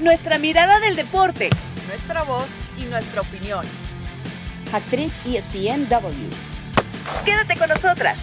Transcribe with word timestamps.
nuestra 0.00 0.38
mirada 0.38 0.80
del 0.80 0.96
deporte, 0.96 1.50
nuestra 1.86 2.22
voz 2.22 2.48
y 2.78 2.84
nuestra 2.84 3.20
opinión. 3.20 3.66
Actriz 4.72 5.12
ESPNW. 5.26 6.30
Quédate 7.24 7.58
con 7.58 7.68
nosotras. 7.68 8.18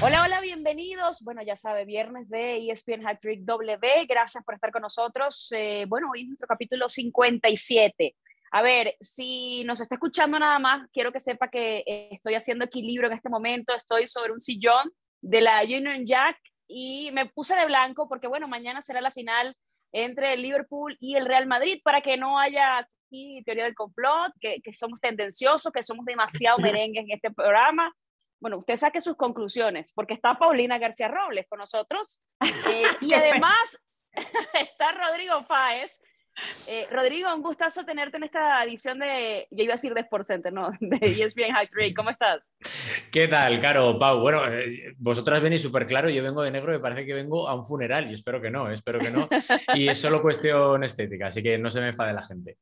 Hola, 0.00 0.22
hola, 0.22 0.40
bienvenidos. 0.40 1.22
Bueno, 1.24 1.42
ya 1.42 1.56
sabe, 1.56 1.84
viernes 1.84 2.28
de 2.28 2.70
ESPN 2.70 3.06
Hat-Trick 3.06 3.40
W. 3.40 4.06
Gracias 4.08 4.44
por 4.44 4.54
estar 4.54 4.70
con 4.70 4.82
nosotros. 4.82 5.48
Eh, 5.50 5.84
bueno, 5.88 6.08
hoy 6.12 6.22
es 6.22 6.28
nuestro 6.28 6.46
capítulo 6.46 6.88
57. 6.88 8.16
A 8.52 8.62
ver, 8.62 8.96
si 9.00 9.64
nos 9.64 9.80
está 9.80 9.96
escuchando 9.96 10.38
nada 10.38 10.60
más, 10.60 10.88
quiero 10.92 11.10
que 11.10 11.18
sepa 11.18 11.48
que 11.48 11.82
eh, 11.84 12.08
estoy 12.12 12.36
haciendo 12.36 12.64
equilibrio 12.64 13.08
en 13.08 13.16
este 13.16 13.28
momento. 13.28 13.74
Estoy 13.74 14.06
sobre 14.06 14.32
un 14.32 14.40
sillón 14.40 14.92
de 15.22 15.40
la 15.40 15.62
Union 15.64 16.06
Jack 16.06 16.38
y 16.68 17.10
me 17.12 17.26
puse 17.26 17.56
de 17.56 17.66
blanco 17.66 18.08
porque, 18.08 18.28
bueno, 18.28 18.46
mañana 18.46 18.80
será 18.82 19.00
la 19.00 19.10
final 19.10 19.56
entre 19.92 20.34
el 20.34 20.42
Liverpool 20.42 20.96
y 21.00 21.16
el 21.16 21.26
Real 21.26 21.46
Madrid 21.46 21.80
para 21.82 22.00
que 22.00 22.16
no 22.16 22.38
haya 22.38 22.78
aquí 22.78 23.42
teoría 23.44 23.64
del 23.64 23.74
complot, 23.74 24.32
que, 24.40 24.60
que 24.62 24.72
somos 24.72 25.00
tendenciosos, 25.00 25.72
que 25.72 25.82
somos 25.82 26.04
demasiado 26.04 26.58
merengues 26.58 27.04
en 27.04 27.12
este 27.12 27.30
programa. 27.30 27.92
Bueno, 28.40 28.58
usted 28.58 28.76
saque 28.76 29.00
sus 29.00 29.16
conclusiones, 29.16 29.92
porque 29.94 30.14
está 30.14 30.38
Paulina 30.38 30.78
García 30.78 31.08
Robles 31.08 31.46
con 31.48 31.58
nosotros 31.58 32.22
eh, 32.70 32.84
y 33.00 33.12
además 33.12 33.78
está 34.54 34.92
Rodrigo 34.92 35.42
Fáez. 35.44 36.00
Eh, 36.66 36.86
Rodrigo, 36.90 37.34
un 37.34 37.42
gustazo 37.42 37.84
tenerte 37.84 38.16
en 38.16 38.24
esta 38.24 38.62
edición 38.64 38.98
de, 38.98 39.46
ya 39.50 39.64
iba 39.64 39.74
a 39.74 39.76
decir 39.76 39.94
de 39.94 40.00
Sport 40.00 40.24
Center, 40.24 40.52
no, 40.52 40.70
de 40.80 41.22
ESPN 41.22 41.52
High 41.52 41.68
Trade. 41.68 41.94
¿Cómo 41.94 42.10
estás? 42.10 42.54
¿Qué 43.10 43.28
tal, 43.28 43.60
Caro, 43.60 43.98
Pau? 43.98 44.20
Bueno, 44.20 44.46
eh, 44.46 44.94
vosotras 44.98 45.42
venís 45.42 45.62
súper 45.62 45.86
claro, 45.86 46.08
yo 46.08 46.22
vengo 46.22 46.42
de 46.42 46.50
negro, 46.50 46.72
me 46.72 46.80
parece 46.80 47.04
que 47.04 47.14
vengo 47.14 47.48
a 47.48 47.54
un 47.54 47.64
funeral 47.64 48.10
y 48.10 48.14
espero 48.14 48.40
que 48.40 48.50
no, 48.50 48.70
espero 48.70 48.98
que 48.98 49.10
no. 49.10 49.28
Y 49.74 49.88
es 49.88 50.00
solo 50.00 50.22
cuestión 50.22 50.82
estética, 50.84 51.26
así 51.26 51.42
que 51.42 51.58
no 51.58 51.70
se 51.70 51.80
me 51.80 51.88
enfade 51.88 52.12
la 52.12 52.22
gente. 52.22 52.58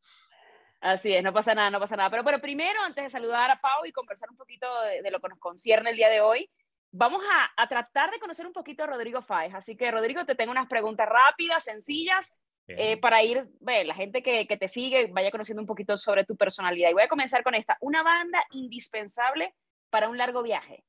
Así 0.81 1.13
es, 1.13 1.23
no 1.23 1.33
pasa 1.33 1.55
nada, 1.55 1.71
no 1.71 1.81
pasa 1.81 1.97
nada. 1.97 2.11
Pero, 2.11 2.25
pero 2.25 2.41
primero, 2.41 2.81
antes 2.83 3.05
de 3.05 3.11
saludar 3.11 3.51
a 3.51 3.61
Pau 3.61 3.85
y 3.85 3.93
conversar 3.93 4.31
un 4.31 4.37
poquito 4.37 4.67
de, 4.83 5.03
de 5.03 5.11
lo 5.11 5.21
que 5.21 5.29
nos 5.29 5.39
concierne 5.39 5.91
el 5.91 5.97
día 5.97 6.09
de 6.09 6.21
hoy, 6.21 6.49
vamos 6.93 7.23
a, 7.31 7.63
a, 7.63 7.69
tratar 7.69 8.11
de 8.11 8.21
conocer 8.21 8.47
un 8.47 8.53
poquito 8.53 8.85
a 8.85 8.87
Rodrigo 8.87 9.21
Fáez. 9.23 9.55
Así 9.55 9.77
que, 9.77 9.91
Rodrigo, 9.91 10.25
te 10.25 10.37
tengo 10.37 10.53
unas 10.53 10.69
preguntas 10.69 11.09
rápidas, 11.09 11.65
sencillas, 11.65 12.39
eh, 12.69 12.97
para 12.99 13.23
ir, 13.23 13.49
ve, 13.61 13.85
la 13.85 13.95
gente 13.95 14.23
que, 14.23 14.47
que, 14.47 14.57
te 14.57 14.69
sigue 14.69 15.07
vaya 15.09 15.31
conociendo 15.31 15.63
un 15.63 15.67
poquito 15.67 15.97
sobre 15.97 16.25
tu 16.25 16.37
personalidad. 16.37 16.91
Y 16.91 16.93
voy 16.93 17.03
a 17.03 17.09
comenzar 17.09 17.43
con 17.43 17.55
esta. 17.55 17.77
Una 17.81 18.03
banda 18.03 18.45
indispensable 18.53 19.55
para 19.91 20.09
un 20.09 20.19
largo 20.19 20.43
viaje. 20.43 20.85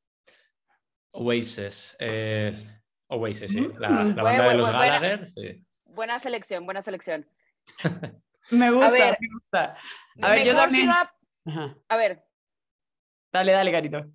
Oasis. 1.11 1.95
Eh, 1.99 2.67
Oasis, 3.07 3.51
sí. 3.51 3.67
La, 3.77 3.89
la 3.89 3.95
banda 4.03 4.21
bueno, 4.23 4.49
de 4.49 4.57
los 4.57 4.67
bueno, 4.67 4.79
Gallagher. 4.79 5.17
Buena, 5.19 5.29
sí. 5.29 5.65
buena 5.85 6.19
selección, 6.19 6.65
buena 6.65 6.81
selección. 6.83 7.27
Me 8.51 8.71
gusta, 8.71 8.91
ver, 8.91 9.17
me 9.19 9.27
gusta. 9.33 9.77
A 10.21 10.29
ver, 10.29 10.39
yo 10.39 10.53
mejor 10.53 10.61
también. 10.69 10.85
ciudad- 10.85 11.11
Ajá. 11.45 11.77
a 11.87 11.97
ver, 11.97 12.23
Dale, 13.31 13.51
dale, 13.51 13.71
Carito. 13.71 14.05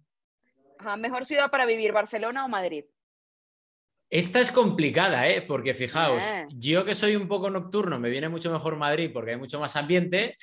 ajá, 0.78 0.97
mejor 0.97 1.25
ciudad 1.25 1.51
para 1.51 1.67
vivir, 1.67 1.93
Barcelona 1.93 2.45
o 2.45 2.49
Madrid. 2.49 2.84
Esta 4.10 4.38
es 4.41 4.52
complicada, 4.52 5.28
¿eh? 5.28 5.42
Porque 5.42 5.74
fijaos, 5.74 6.22
Ah. 6.24 6.47
yo 6.50 6.84
que 6.84 6.94
soy 6.94 7.16
un 7.16 7.27
poco 7.27 7.50
nocturno, 7.50 7.98
me 7.98 8.10
viene 8.10 8.28
mucho 8.28 8.52
mejor 8.52 8.77
Madrid 8.77 9.10
porque 9.12 9.33
hay 9.33 9.36
mucho 9.36 9.58
más 9.58 9.74
ambiente. 9.77 10.36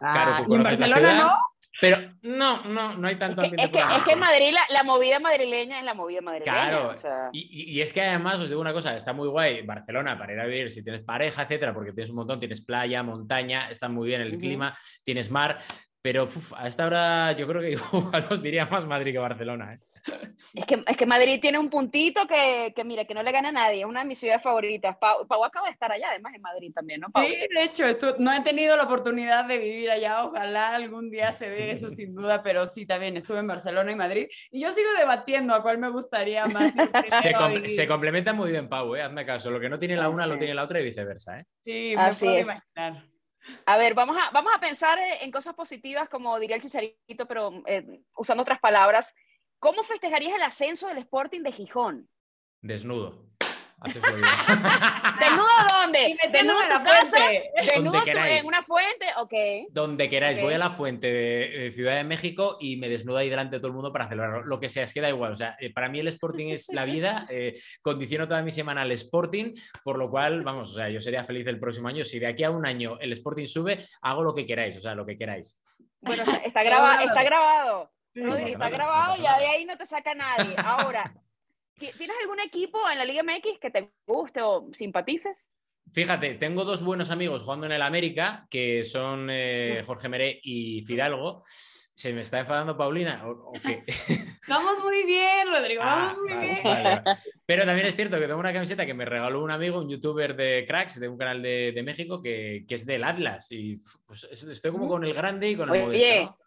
Ah, 0.00 0.12
claro, 0.12 0.44
tú 0.46 0.52
¿y 0.54 0.56
en 0.56 0.62
Barcelona 0.62 0.96
ciudad, 0.96 1.18
no? 1.24 1.32
Pero 1.80 1.98
no, 2.22 2.64
no, 2.64 2.94
no 2.96 3.06
hay 3.06 3.14
Es 3.14 3.20
tanto 3.20 3.40
que, 3.42 3.46
ambiente. 3.48 3.78
es 3.78 3.86
que, 3.86 3.96
es 3.96 4.02
que 4.02 4.12
en 4.14 4.18
Madrid, 4.18 4.50
la, 4.52 4.62
la 4.76 4.82
movida 4.82 5.20
madrileña 5.20 5.78
es 5.78 5.84
la 5.84 5.94
movida 5.94 6.20
madrileña. 6.20 6.52
Claro, 6.70 6.88
o 6.90 6.96
sea, 6.96 7.28
y, 7.32 7.74
y- 7.76 7.80
es 7.80 7.92
que 7.92 8.02
además 8.02 8.40
os 8.40 8.48
digo 8.48 8.60
una 8.60 8.72
cosa, 8.72 8.96
está 8.96 9.12
muy 9.12 9.28
guay 9.28 9.62
Barcelona 9.62 10.18
para 10.18 10.32
ir 10.32 10.40
a 10.40 10.46
vivir 10.46 10.70
si 10.72 10.82
tienes 10.82 11.02
pareja, 11.02 11.42
etcétera, 11.42 11.72
porque 11.72 11.92
tienes 11.92 12.10
un 12.10 12.16
montón, 12.16 12.40
tienes 12.40 12.64
playa, 12.64 13.02
montaña, 13.04 13.70
está 13.70 13.88
muy 13.88 14.08
bien 14.08 14.22
el 14.22 14.36
clima, 14.38 14.76
tienes 15.04 15.30
mar, 15.30 15.58
pero 16.02 16.24
uf, 16.24 16.52
a 16.56 16.66
esta 16.66 16.84
hora 16.86 17.30
yo 17.32 17.46
creo 17.46 17.60
que 17.62 17.70
igual 18.12 18.26
os 18.28 18.42
diría 18.42 18.66
más 18.66 18.84
Madrid 18.86 19.12
que 19.12 19.18
Barcelona. 19.18 19.74
¿eh? 19.74 19.78
Es, 20.54 20.66
que, 20.66 20.82
es 20.86 20.96
que 20.96 21.06
Madrid 21.06 21.40
tiene 21.40 21.58
un 21.58 21.70
puntito 21.70 22.26
que, 22.26 22.72
que, 22.74 22.84
mira, 22.84 23.04
que 23.04 23.14
no 23.14 23.22
le 23.22 23.32
gana 23.32 23.48
a 23.48 23.52
nadie. 23.52 23.80
Es 23.80 23.86
una 23.86 24.00
de 24.00 24.06
mis 24.06 24.18
ciudades 24.18 24.42
favoritas. 24.42 24.96
Pau, 24.98 25.26
Pau 25.26 25.44
acaba 25.44 25.66
de 25.66 25.72
estar 25.72 25.90
allá, 25.90 26.08
además, 26.10 26.34
en 26.34 26.42
Madrid 26.42 26.72
también, 26.74 27.00
¿no, 27.00 27.10
Pau? 27.10 27.26
Sí, 27.26 27.34
de 27.54 27.62
hecho, 27.62 27.84
esto, 27.84 28.16
no 28.18 28.32
he 28.32 28.40
tenido 28.40 28.76
la 28.76 28.84
oportunidad 28.84 29.44
de 29.44 29.58
vivir 29.58 29.90
allá. 29.90 30.24
Ojalá 30.24 30.74
algún 30.74 31.10
día 31.10 31.32
se 31.32 31.48
dé 31.48 31.70
eso 31.70 31.88
sin 31.90 32.14
duda, 32.14 32.42
pero 32.42 32.66
sí, 32.66 32.86
también 32.86 33.16
estuve 33.16 33.38
en 33.38 33.46
Barcelona 33.48 33.92
y 33.92 33.96
Madrid. 33.96 34.26
Y 34.50 34.60
yo 34.60 34.70
sigo 34.72 34.88
debatiendo 34.98 35.54
a 35.54 35.62
cuál 35.62 35.78
me 35.78 35.88
gustaría 35.90 36.46
más. 36.46 36.72
Se, 37.22 37.32
com- 37.34 37.66
se 37.66 37.86
complementan 37.86 38.36
muy 38.36 38.50
bien, 38.50 38.68
Pau, 38.68 38.94
¿eh? 38.94 39.02
hazme 39.02 39.24
caso, 39.26 39.50
lo 39.50 39.60
que 39.60 39.68
no 39.68 39.78
tiene 39.78 39.96
la 39.96 40.08
una 40.08 40.26
lo 40.26 40.38
tiene 40.38 40.54
la 40.54 40.64
otra 40.64 40.80
y 40.80 40.84
viceversa. 40.84 41.40
¿eh? 41.40 41.44
Sí, 41.64 41.94
me 41.96 42.02
Así 42.02 42.24
puedo 42.26 42.38
es. 42.38 42.44
imaginar. 42.44 43.08
A 43.64 43.78
ver, 43.78 43.94
vamos 43.94 44.16
a, 44.16 44.30
vamos 44.30 44.52
a 44.54 44.60
pensar 44.60 44.98
eh, 44.98 45.22
en 45.24 45.30
cosas 45.30 45.54
positivas, 45.54 46.08
como 46.08 46.38
diría 46.38 46.56
el 46.56 46.62
chicharito, 46.62 47.26
pero 47.26 47.62
eh, 47.66 48.00
usando 48.14 48.42
otras 48.42 48.60
palabras. 48.60 49.14
¿Cómo 49.58 49.82
festejarías 49.82 50.34
el 50.34 50.42
ascenso 50.42 50.88
del 50.88 50.98
Sporting 50.98 51.42
de 51.42 51.52
Gijón? 51.52 52.08
Desnudo. 52.60 53.26
Así. 53.80 54.00
¿Desnudo 55.20 55.46
dónde? 55.72 56.16
¿Desnudo 56.32 56.62
en 56.64 56.68
la 56.68 56.80
fuente. 56.80 57.50
¿Desnudo 57.54 58.02
en 58.04 58.44
una 58.46 58.62
fuente? 58.62 59.06
Ok. 59.18 59.32
Donde 59.70 60.08
queráis, 60.08 60.40
voy 60.40 60.54
a 60.54 60.58
la 60.58 60.70
fuente 60.70 61.06
de, 61.06 61.48
de 61.48 61.70
Ciudad 61.70 61.94
de 61.94 62.02
México 62.02 62.56
y 62.60 62.76
me 62.76 62.88
desnudo 62.88 63.18
ahí 63.18 63.28
delante 63.28 63.56
de 63.56 63.60
todo 63.60 63.68
el 63.68 63.74
mundo 63.74 63.92
para 63.92 64.08
celebrarlo. 64.08 64.44
Lo 64.44 64.58
que 64.58 64.68
sea, 64.68 64.82
es 64.82 64.92
que 64.92 65.00
da 65.00 65.08
igual. 65.08 65.30
O 65.32 65.36
sea, 65.36 65.56
eh, 65.60 65.72
para 65.72 65.88
mí 65.88 66.00
el 66.00 66.08
Sporting 66.08 66.48
es 66.48 66.68
la 66.72 66.84
vida, 66.86 67.26
eh, 67.30 67.56
condiciono 67.80 68.26
toda 68.26 68.42
mi 68.42 68.50
semana 68.50 68.82
al 68.82 68.90
Sporting, 68.92 69.54
por 69.84 69.96
lo 69.96 70.10
cual, 70.10 70.42
vamos, 70.42 70.72
o 70.72 70.74
sea, 70.74 70.88
yo 70.88 71.00
sería 71.00 71.22
feliz 71.22 71.46
el 71.46 71.60
próximo 71.60 71.86
año. 71.86 72.02
Si 72.02 72.18
de 72.18 72.26
aquí 72.26 72.42
a 72.42 72.50
un 72.50 72.66
año 72.66 72.98
el 73.00 73.12
Sporting 73.12 73.46
sube, 73.46 73.78
hago 74.02 74.24
lo 74.24 74.34
que 74.34 74.44
queráis, 74.44 74.76
o 74.76 74.80
sea, 74.80 74.96
lo 74.96 75.06
que 75.06 75.16
queráis. 75.16 75.60
Bueno, 76.00 76.22
está, 76.24 76.36
está, 76.38 76.62
graba- 76.64 77.02
está 77.04 77.22
grabado. 77.22 77.92
Rodri, 78.22 78.52
está 78.52 78.68
grabado, 78.68 79.14
ya 79.22 79.38
de 79.38 79.46
ahí 79.46 79.64
no 79.64 79.76
te 79.76 79.86
saca 79.86 80.14
nadie. 80.14 80.54
Ahora, 80.64 81.12
¿ti- 81.78 81.90
¿tienes 81.96 82.16
algún 82.22 82.40
equipo 82.40 82.78
en 82.90 82.98
la 82.98 83.04
Liga 83.04 83.22
MX 83.22 83.58
que 83.60 83.70
te 83.70 83.90
guste 84.06 84.40
o 84.42 84.68
simpatices? 84.72 85.48
Fíjate, 85.92 86.34
tengo 86.34 86.64
dos 86.64 86.82
buenos 86.84 87.10
amigos 87.10 87.42
jugando 87.42 87.64
en 87.66 87.72
el 87.72 87.80
América, 87.82 88.46
que 88.50 88.84
son 88.84 89.28
eh, 89.30 89.82
Jorge 89.86 90.08
Meré 90.10 90.38
y 90.42 90.82
Fidalgo. 90.84 91.42
¿Se 91.46 92.12
me 92.12 92.20
está 92.20 92.40
enfadando 92.40 92.76
Paulina? 92.76 93.24
Vamos 94.48 94.74
muy 94.84 95.04
bien, 95.04 95.48
Rodrigo, 95.48 95.82
Ah, 95.82 96.14
vamos 96.14 96.18
muy 96.18 96.30
vale, 96.32 96.46
bien. 96.46 96.62
vale, 96.62 96.82
vale. 97.02 97.02
Pero 97.46 97.64
también 97.64 97.86
es 97.86 97.96
cierto 97.96 98.18
que 98.20 98.26
tengo 98.26 98.38
una 98.38 98.52
camiseta 98.52 98.84
que 98.86 98.94
me 98.94 99.04
regaló 99.06 99.42
un 99.42 99.50
amigo, 99.50 99.78
un 99.78 99.88
youtuber 99.88 100.36
de 100.36 100.64
cracks 100.66 101.00
de 101.00 101.08
un 101.08 101.16
canal 101.18 101.42
de, 101.42 101.72
de 101.72 101.82
México 101.82 102.20
que, 102.22 102.64
que 102.68 102.74
es 102.74 102.84
del 102.86 103.02
Atlas. 103.04 103.48
Y 103.50 103.80
pues, 104.06 104.28
es- 104.30 104.44
estoy 104.44 104.70
como 104.70 104.86
con 104.88 105.04
el 105.04 105.14
grande 105.14 105.50
y 105.50 105.56
con 105.56 105.74
el 105.74 105.80
Mm. 105.82 105.88
Oye, 105.88 106.20
modesto. 106.20 106.22
¿no? 106.22 106.38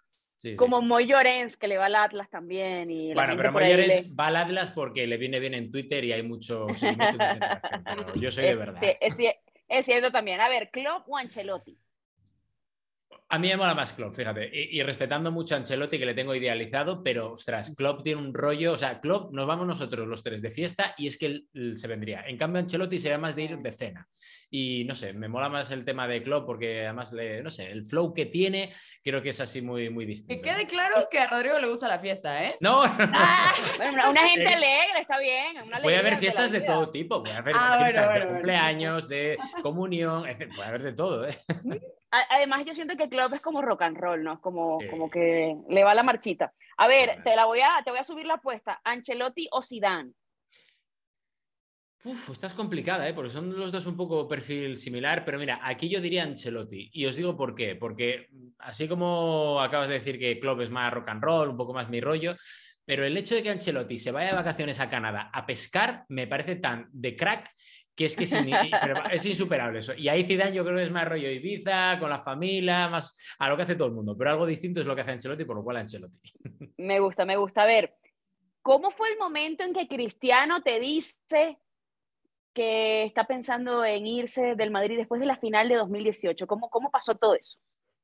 Sí, 0.41 0.49
sí. 0.49 0.55
Como 0.55 0.81
Moy 0.81 1.05
Llorens, 1.05 1.55
que 1.55 1.67
le 1.67 1.77
va 1.77 1.85
al 1.85 1.93
Atlas 1.95 2.27
también. 2.31 2.89
Y 2.89 3.13
Bueno, 3.13 3.35
pero 3.37 3.51
Mayores 3.51 4.07
le- 4.07 4.13
va 4.15 4.27
al 4.27 4.37
Atlas 4.37 4.71
porque 4.71 5.05
le 5.05 5.17
viene 5.17 5.39
bien 5.39 5.53
en 5.53 5.71
Twitter 5.71 6.03
y 6.03 6.13
hay 6.13 6.23
mucho 6.23 6.65
pero 7.85 8.15
Yo 8.15 8.31
soy 8.31 8.45
de 8.45 8.49
es, 8.49 8.57
verdad. 8.59 8.79
sí, 8.79 8.87
es, 8.99 9.17
es 9.69 9.85
cierto 9.85 10.11
también. 10.11 10.41
A 10.41 10.49
ver, 10.49 10.71
Klopp 10.71 11.07
o 11.07 11.15
Ancelotti. 11.17 11.77
A 13.33 13.39
mí 13.39 13.47
me 13.47 13.55
mola 13.55 13.73
más 13.73 13.93
Klopp, 13.93 14.13
fíjate. 14.13 14.49
Y, 14.53 14.77
y 14.79 14.83
respetando 14.83 15.31
mucho 15.31 15.55
a 15.55 15.57
Ancelotti, 15.59 15.97
que 15.97 16.05
le 16.05 16.13
tengo 16.13 16.35
idealizado, 16.35 17.01
pero 17.01 17.31
ostras, 17.31 17.73
Klopp 17.77 18.03
tiene 18.03 18.19
un 18.21 18.33
rollo. 18.33 18.73
O 18.73 18.77
sea, 18.77 18.99
Klopp, 18.99 19.31
nos 19.31 19.47
vamos 19.47 19.65
nosotros 19.65 20.05
los 20.05 20.21
tres 20.21 20.41
de 20.41 20.49
fiesta 20.49 20.93
y 20.97 21.07
es 21.07 21.17
que 21.17 21.27
él, 21.27 21.47
él 21.53 21.77
se 21.77 21.87
vendría. 21.87 22.23
En 22.27 22.37
cambio, 22.37 22.59
Ancelotti 22.59 22.99
sería 22.99 23.17
más 23.17 23.33
de 23.35 23.43
ir 23.43 23.57
de 23.59 23.71
cena. 23.71 24.05
Y 24.49 24.83
no 24.83 24.95
sé, 24.95 25.13
me 25.13 25.29
mola 25.29 25.47
más 25.47 25.71
el 25.71 25.85
tema 25.85 26.09
de 26.09 26.21
Klopp 26.21 26.45
porque 26.45 26.81
además, 26.83 27.13
le, 27.13 27.41
no 27.41 27.49
sé, 27.49 27.71
el 27.71 27.85
flow 27.85 28.13
que 28.13 28.25
tiene, 28.25 28.69
creo 29.01 29.21
que 29.21 29.29
es 29.29 29.39
así 29.39 29.61
muy, 29.61 29.89
muy 29.89 30.03
Que 30.03 30.09
distinto. 30.09 30.43
quede 30.43 30.67
claro 30.67 31.07
que 31.09 31.19
a 31.19 31.27
Rodrigo 31.27 31.57
le 31.57 31.69
gusta 31.69 31.87
la 31.87 31.99
fiesta, 31.99 32.43
¿eh? 32.43 32.57
No, 32.59 32.85
no, 32.85 32.97
no. 32.97 33.11
Ah, 33.13 33.53
bueno, 33.77 34.09
una, 34.11 34.27
gente 34.27 34.51
Eh, 34.51 34.55
alegre, 34.55 34.99
está 35.01 35.17
bien. 35.19 35.55
una 35.67 35.79
Puede 35.81 35.97
haber 35.97 36.17
fiestas 36.17 36.51
de 36.51 36.59
todo 36.61 36.89
tipo, 36.91 37.23
puede 37.23 37.35
haber 37.35 37.55
Ah, 37.57 37.77
fiestas 37.79 38.03
bueno, 38.05 38.11
de 38.13 38.19
bueno. 38.19 38.33
cumpleaños, 38.33 39.07
de 39.07 39.37
comunión, 39.63 40.27
etc. 40.27 40.49
puede 40.53 40.67
haber 40.67 40.83
de 40.83 40.93
todo. 40.93 41.27
¿eh? 41.29 41.37
Además, 42.11 42.65
yo 42.65 42.73
siento 42.73 42.97
que 42.97 43.07
Klopp 43.07 43.33
es 43.33 43.41
como 43.41 43.61
rock 43.61 43.83
and 43.83 43.97
roll, 43.97 44.23
¿no? 44.23 44.33
Es 44.33 44.39
como, 44.39 44.79
Sí. 44.81 44.87
como 44.89 45.09
que 45.09 45.55
le 45.69 45.83
va 45.83 45.93
la 45.95 46.03
marchita. 46.03 46.53
A 46.77 46.87
ver, 46.87 47.23
te 47.23 47.35
la 47.35 47.45
voy 47.45 47.61
a, 47.61 47.81
te 47.83 47.89
voy 47.91 47.99
a 47.99 48.03
subir 48.03 48.25
la 48.25 48.33
apuesta. 48.35 48.81
Ancelotti 48.83 49.47
o 49.51 49.61
Zidane. 49.61 50.11
Uf, 52.03 52.31
esta 52.31 52.47
es 52.47 52.53
complicada, 52.55 53.07
¿eh? 53.07 53.13
porque 53.13 53.29
son 53.29 53.55
los 53.57 53.71
dos 53.71 53.85
un 53.85 53.95
poco 53.95 54.27
perfil 54.27 54.75
similar, 54.75 55.23
pero 55.23 55.37
mira, 55.37 55.59
aquí 55.63 55.87
yo 55.87 56.01
diría 56.01 56.23
Ancelotti, 56.23 56.89
y 56.91 57.05
os 57.05 57.15
digo 57.15 57.37
por 57.37 57.53
qué, 57.53 57.75
porque 57.75 58.27
así 58.57 58.87
como 58.87 59.61
acabas 59.61 59.87
de 59.87 59.99
decir 59.99 60.17
que 60.17 60.39
Klopp 60.39 60.61
es 60.61 60.71
más 60.71 60.91
rock 60.91 61.09
and 61.09 61.23
roll, 61.23 61.49
un 61.49 61.57
poco 61.57 61.73
más 61.73 61.89
mi 61.89 62.01
rollo, 62.01 62.35
pero 62.85 63.05
el 63.05 63.15
hecho 63.17 63.35
de 63.35 63.43
que 63.43 63.51
Ancelotti 63.51 63.99
se 63.99 64.11
vaya 64.11 64.31
de 64.31 64.35
vacaciones 64.35 64.79
a 64.79 64.89
Canadá 64.89 65.29
a 65.31 65.45
pescar 65.45 66.05
me 66.09 66.25
parece 66.25 66.55
tan 66.55 66.87
de 66.91 67.15
crack 67.15 67.51
que 68.01 68.05
es 68.05 68.17
que 68.17 68.23
es, 69.15 69.25
insuperable 69.25 69.79
eso. 69.79 69.93
Y 69.95 70.07
ahí 70.07 70.25
Zidane 70.25 70.53
yo 70.53 70.63
creo 70.63 70.77
que 70.77 70.83
es 70.83 70.91
más 70.91 71.07
rollo 71.07 71.29
Ibiza, 71.29 71.97
con 71.99 72.09
la 72.09 72.19
familia, 72.19 72.89
más 72.89 73.35
a 73.39 73.49
lo 73.49 73.55
que 73.55 73.63
hace 73.63 73.75
todo 73.75 73.87
el 73.87 73.93
mundo, 73.93 74.17
pero 74.17 74.31
algo 74.31 74.45
distinto 74.45 74.79
es 74.81 74.85
lo 74.85 74.95
que 74.95 75.01
hace 75.01 75.11
Ancelotti, 75.11 75.45
por 75.45 75.55
lo 75.55 75.63
cual 75.63 75.77
Ancelotti. 75.77 76.31
Me 76.77 76.99
gusta, 76.99 77.25
me 77.25 77.37
gusta. 77.37 77.63
A 77.63 77.65
ver, 77.65 77.95
¿cómo 78.61 78.91
fue 78.91 79.11
el 79.11 79.17
momento 79.17 79.63
en 79.63 79.73
que 79.73 79.87
Cristiano 79.87 80.61
te 80.63 80.79
dice, 80.79 81.59
que 82.53 83.03
está 83.03 83.25
pensando 83.25 83.85
en 83.85 84.05
irse 84.07 84.55
del 84.55 84.71
Madrid 84.71 84.97
después 84.97 85.21
de 85.21 85.27
la 85.27 85.37
final 85.37 85.69
de 85.69 85.75
2018. 85.75 86.47
¿Cómo, 86.47 86.69
cómo 86.69 86.91
pasó 86.91 87.15
todo 87.15 87.35
eso? 87.35 87.57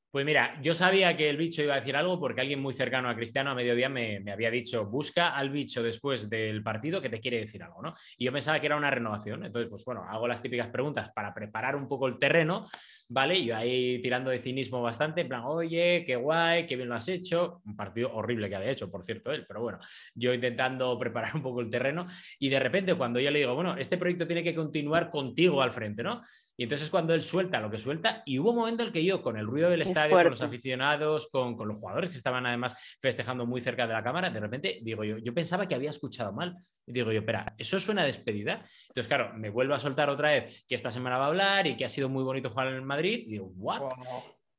Pues 0.10 0.26
mira, 0.26 0.58
yo 0.62 0.74
sabía 0.74 1.18
que 1.18 1.30
el 1.30 1.36
bicho 1.36 1.62
iba 1.62 1.74
a 1.74 1.80
decir 1.80 1.96
algo 1.98 2.18
porque 2.18 2.40
alguien 2.40 2.62
muy 2.62 2.74
cercano 2.74 3.10
a 3.10 3.16
Cristiano 3.16 3.52
a 3.52 3.56
mediodía 3.56 3.90
me, 3.90 4.24
había 4.32 4.50
dicho, 4.50 4.86
busca 4.86 5.36
al 5.36 5.50
bicho 5.50 5.84
después 5.84 6.30
del 6.30 6.64
partido 6.64 7.02
que 7.02 7.10
te 7.10 7.20
quiere 7.20 7.40
decir 7.40 7.62
algo, 7.62 7.82
¿no? 7.82 7.94
Y 8.18 8.24
yo 8.24 8.32
pensaba 8.32 8.58
que 8.60 8.68
era 8.68 8.78
una 8.78 8.90
renovación. 8.90 9.44
Entonces, 9.46 9.70
pues 9.70 9.84
bueno, 9.84 10.06
hago 10.10 10.26
las 10.26 10.42
típicas 10.42 10.70
preguntas 10.70 11.12
para 11.14 11.34
preparar 11.34 11.76
un 11.76 11.90
poco 11.90 12.08
el 12.08 12.18
terreno, 12.18 12.64
¿vale? 13.10 13.44
Yo 13.44 13.58
ahí 13.58 14.02
tirando 14.02 14.32
de 14.32 14.38
cinismo 14.38 14.82
bastante, 14.82 15.22
en 15.22 15.28
plan, 15.28 15.42
oye, 15.46 16.06
qué 16.06 16.16
guay, 16.16 16.66
qué 16.66 16.78
bien 16.78 16.88
lo 16.88 16.96
has 16.96 17.10
hecho. 17.10 17.62
Un 17.66 17.76
partido 17.76 18.14
horrible 18.14 18.48
que 18.48 18.56
había 18.56 18.72
hecho, 18.72 18.90
por 18.90 19.04
cierto, 19.04 19.34
él, 19.34 19.46
pero 19.46 19.62
bueno, 19.62 19.78
yo 20.16 20.34
intentando 20.34 20.98
preparar 21.00 21.36
un 21.36 21.42
poco 21.42 21.60
el 21.60 21.70
terreno 21.70 22.06
y 22.40 22.48
de 22.48 22.60
repente 22.60 22.96
cuando 22.96 23.20
yo 23.20 23.30
le 23.30 23.40
digo, 23.40 23.56
bueno, 23.56 23.76
este 23.76 23.98
proyecto 23.98 24.26
tiene 24.26 24.44
que 24.44 24.56
continuar 24.56 25.10
contigo 25.10 25.62
al 25.62 25.72
frente, 25.72 26.02
¿no? 26.02 26.22
Y 26.58 26.64
entonces 26.64 26.90
cuando 26.90 27.14
él 27.14 27.22
suelta 27.22 27.62
lo 27.62 27.70
que 27.70 27.78
suelta, 27.78 28.24
y 28.26 28.40
hubo 28.40 28.50
un 28.50 28.58
momento 28.58 28.82
en 28.82 28.88
el 28.88 28.94
que 28.94 29.06
yo, 29.06 29.22
con 29.22 29.38
el 29.38 29.46
ruido 29.46 29.70
del 29.70 29.84
estadio, 29.84 30.16
con 30.16 30.32
los 30.32 30.42
aficionados, 30.42 31.30
con, 31.32 31.56
los 31.68 31.78
jugadores 31.78 32.10
que 32.10 32.18
estaban 32.18 32.46
además 32.48 32.98
festejando 33.00 33.46
muy 33.46 33.62
cerca 33.62 33.86
de 33.86 33.94
la 33.94 34.04
cámara, 34.04 34.32
de 34.32 34.40
repente 34.40 34.80
digo 34.82 35.04
yo, 35.04 35.20
yo 35.20 35.34
pensaba 35.34 35.68
que 35.68 35.76
había 35.76 35.92
escuchado 35.92 36.34
mal. 36.34 36.56
Y 36.88 36.94
digo 36.94 37.12
yo, 37.12 37.20
espera, 37.20 37.54
¿eso 37.58 37.80
suena 37.80 38.02
a 38.02 38.06
despedida? 38.06 38.64
Entonces, 38.88 39.08
claro, 39.08 39.34
me 39.36 39.50
vuelvo 39.50 39.76
a 39.76 39.80
soltar 39.80 40.10
otra 40.10 40.32
vez 40.32 40.66
que 40.68 40.76
esta 40.76 40.90
semana 40.90 41.18
va 41.18 41.26
a 41.26 41.28
hablar 41.28 41.68
y 41.68 41.78
que 41.78 41.86
ha 41.86 41.90
sido 41.90 42.10
muy 42.10 42.24
bonito 42.24 42.50
jugar 42.50 42.70
en 42.70 42.76
el 42.76 42.82
Madrid. 42.82 43.24
Y 43.28 43.32
digo, 43.32 43.52
¿what? 43.58 43.94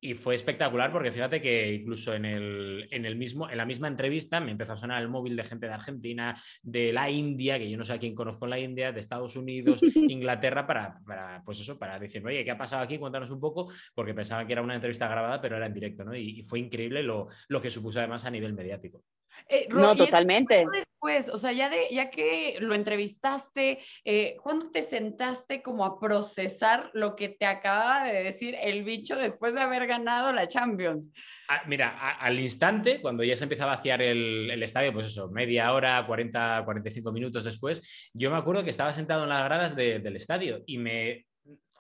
Y 0.01 0.15
fue 0.15 0.37
espectacular 0.37 0.93
porque 0.93 1.11
fíjate 1.11 1.41
que 1.41 1.73
incluso 1.75 2.15
en, 2.15 2.25
el, 2.25 2.89
en, 2.91 3.05
el 3.05 3.17
mismo, 3.17 3.51
en 3.51 3.57
la 3.57 3.67
misma 3.67 3.89
entrevista 3.89 4.39
me 4.39 4.53
empezó 4.53 4.75
a 4.75 4.77
sonar 4.77 5.03
el 5.03 5.09
móvil 5.09 5.35
de 5.35 5.43
gente 5.43 5.67
de 5.67 5.73
Argentina, 5.73 6.37
de 6.63 6.93
la 6.93 7.11
India, 7.11 7.59
que 7.59 7.69
yo 7.69 7.77
no 7.77 7.85
sé 7.85 7.95
a 7.95 7.99
quién 7.99 8.15
conozco 8.15 8.47
en 8.47 8.51
la 8.51 8.61
India, 8.61 8.93
de 8.93 9.01
Estados 9.01 9.35
Unidos, 9.35 9.81
Inglaterra, 9.97 10.67
para, 10.67 11.01
para, 11.05 11.43
pues 11.45 11.61
eso, 11.61 11.79
para 11.79 11.99
decir, 11.99 12.25
oye, 12.25 12.45
¿qué 12.45 12.53
ha 12.53 12.59
pasado 12.59 12.83
aquí? 12.83 12.97
Cuéntanos 12.97 13.31
un 13.31 13.41
poco, 13.41 13.73
porque 13.95 14.15
pensaba 14.15 14.47
que 14.47 14.53
era 14.53 14.63
una 14.63 14.75
entrevista 14.75 15.09
grabada, 15.09 15.41
pero 15.41 15.57
era 15.57 15.67
en 15.67 15.75
directo, 15.75 16.05
¿no? 16.05 16.15
Y, 16.15 16.41
y 16.41 16.43
fue 16.45 16.61
increíble 16.61 17.03
lo, 17.03 17.27
lo 17.49 17.61
que 17.61 17.71
supuso 17.71 17.99
además 17.99 18.25
a 18.25 18.31
nivel 18.31 18.53
mediático. 18.53 19.03
Eh, 19.49 19.69
no, 19.71 19.95
totalmente. 19.97 20.65
Después, 20.73 21.29
o 21.29 21.39
sea, 21.39 21.53
ya, 21.53 21.71
de, 21.71 21.89
ya 21.91 22.11
que 22.11 22.57
lo 22.61 22.75
entrevistaste, 22.75 23.79
eh, 24.05 24.37
¿cuándo 24.43 24.71
te 24.71 24.83
sentaste 24.83 25.63
como 25.63 25.85
a 25.85 25.99
procesar 25.99 26.91
lo 26.93 27.17
que 27.17 27.29
te 27.29 27.47
acababa 27.47 28.05
de 28.05 28.23
decir 28.23 28.57
el 28.61 28.85
bicho 28.85 29.17
después 29.17 29.55
de 29.55 29.61
haber 29.61 29.87
ganado 29.87 30.33
la 30.33 30.49
Champions? 30.49 31.11
Ah, 31.49 31.63
mira, 31.67 32.17
al 32.19 32.39
instante, 32.39 33.01
cuando 33.01 33.25
ya 33.25 33.35
se 33.35 33.45
empezaba 33.45 33.73
a 33.73 33.77
vaciar 33.77 34.03
el, 34.03 34.63
estadio, 34.63 34.93
pues 34.93 35.07
eso, 35.07 35.31
media 35.31 35.73
hora, 35.73 36.05
40, 36.07 36.63
45 36.65 37.13
minutos 37.13 37.45
después, 37.45 38.11
yo 38.13 38.31
me 38.31 38.37
acuerdo 38.37 38.65
que 38.65 38.71
estaba 38.71 38.93
sentado 38.93 39.23
en 39.23 39.31
las 39.31 39.45
gradas 39.45 39.75
del 39.75 40.17
estadio 40.17 40.63
y 40.67 40.79
me... 40.79 41.27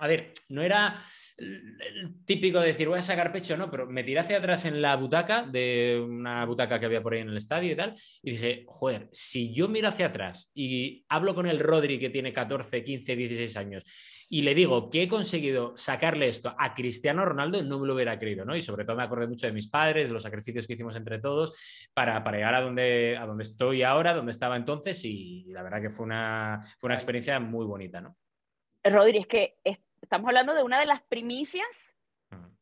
A 0.00 0.06
ver, 0.06 0.32
no 0.49 0.62
era 0.62 0.94
típico 2.25 2.61
de 2.61 2.69
decir 2.69 2.88
voy 2.88 2.99
a 2.99 3.02
sacar 3.02 3.32
pecho, 3.32 3.56
no, 3.56 3.70
pero 3.70 3.87
me 3.87 4.02
tiré 4.02 4.20
hacia 4.20 4.38
atrás 4.38 4.64
en 4.64 4.82
la 4.82 4.96
butaca, 4.96 5.43
de 5.43 6.00
una 6.05 6.44
butaca 6.44 6.81
que 6.81 6.87
había 6.87 7.02
por 7.02 7.14
ahí 7.14 7.20
en 7.20 7.29
el 7.29 7.37
estadio 7.37 7.73
y 7.73 7.76
tal, 7.76 7.94
y 8.23 8.32
dije, 8.32 8.64
joder, 8.67 9.08
si 9.12 9.52
yo 9.55 9.69
miro 9.69 9.88
hacia 9.88 10.06
atrás 10.06 10.50
y 10.55 11.05
hablo 11.08 11.35
con 11.35 11.46
el 11.46 11.61
Rodri 11.61 11.99
que 11.99 12.11
tiene 12.11 12.32
14, 12.32 12.82
15, 12.82 13.17
16 13.17 13.56
años 13.56 13.85
y 14.31 14.43
le 14.43 14.55
digo 14.55 14.90
que 14.90 15.05
he 15.05 15.08
conseguido 15.08 15.76
sacarle 15.76 16.29
esto 16.29 16.55
a 16.58 16.75
Cristiano 16.75 17.25
Ronaldo, 17.25 17.62
no 17.62 17.79
me 17.79 17.87
lo 17.87 17.94
hubiera 17.94 18.19
creído, 18.19 18.44
¿no? 18.44 18.55
Y 18.55 18.61
sobre 18.61 18.84
todo 18.84 18.96
me 18.96 19.05
acordé 19.05 19.26
mucho 19.26 19.46
de 19.46 19.52
mis 19.52 19.69
padres, 19.69 20.08
de 20.08 20.14
los 20.14 20.23
sacrificios 20.23 20.67
que 20.67 20.75
hicimos 20.75 20.96
entre 20.96 21.19
todos 21.19 21.88
para, 21.94 22.23
para 22.23 22.37
llegar 22.37 22.55
a 22.56 22.61
donde, 22.61 23.17
a 23.17 23.25
donde 23.25 23.44
estoy 23.44 23.82
ahora, 23.82 24.12
donde 24.12 24.32
estaba 24.32 24.56
entonces, 24.56 25.02
y 25.05 25.44
la 25.49 25.62
verdad 25.62 25.81
que 25.81 25.91
fue 25.91 26.05
una, 26.05 26.61
fue 26.79 26.88
una 26.88 26.94
experiencia 26.94 27.41
muy 27.41 27.64
bonita, 27.64 28.00
¿no? 28.00 28.17
Rodri, 28.84 29.19
es 29.19 29.26
que 29.26 29.56
estamos 30.03 30.29
hablando 30.29 30.55
de 30.55 30.62
una 30.62 30.81
de 30.81 30.87
las 30.87 31.03
primicias 31.03 31.97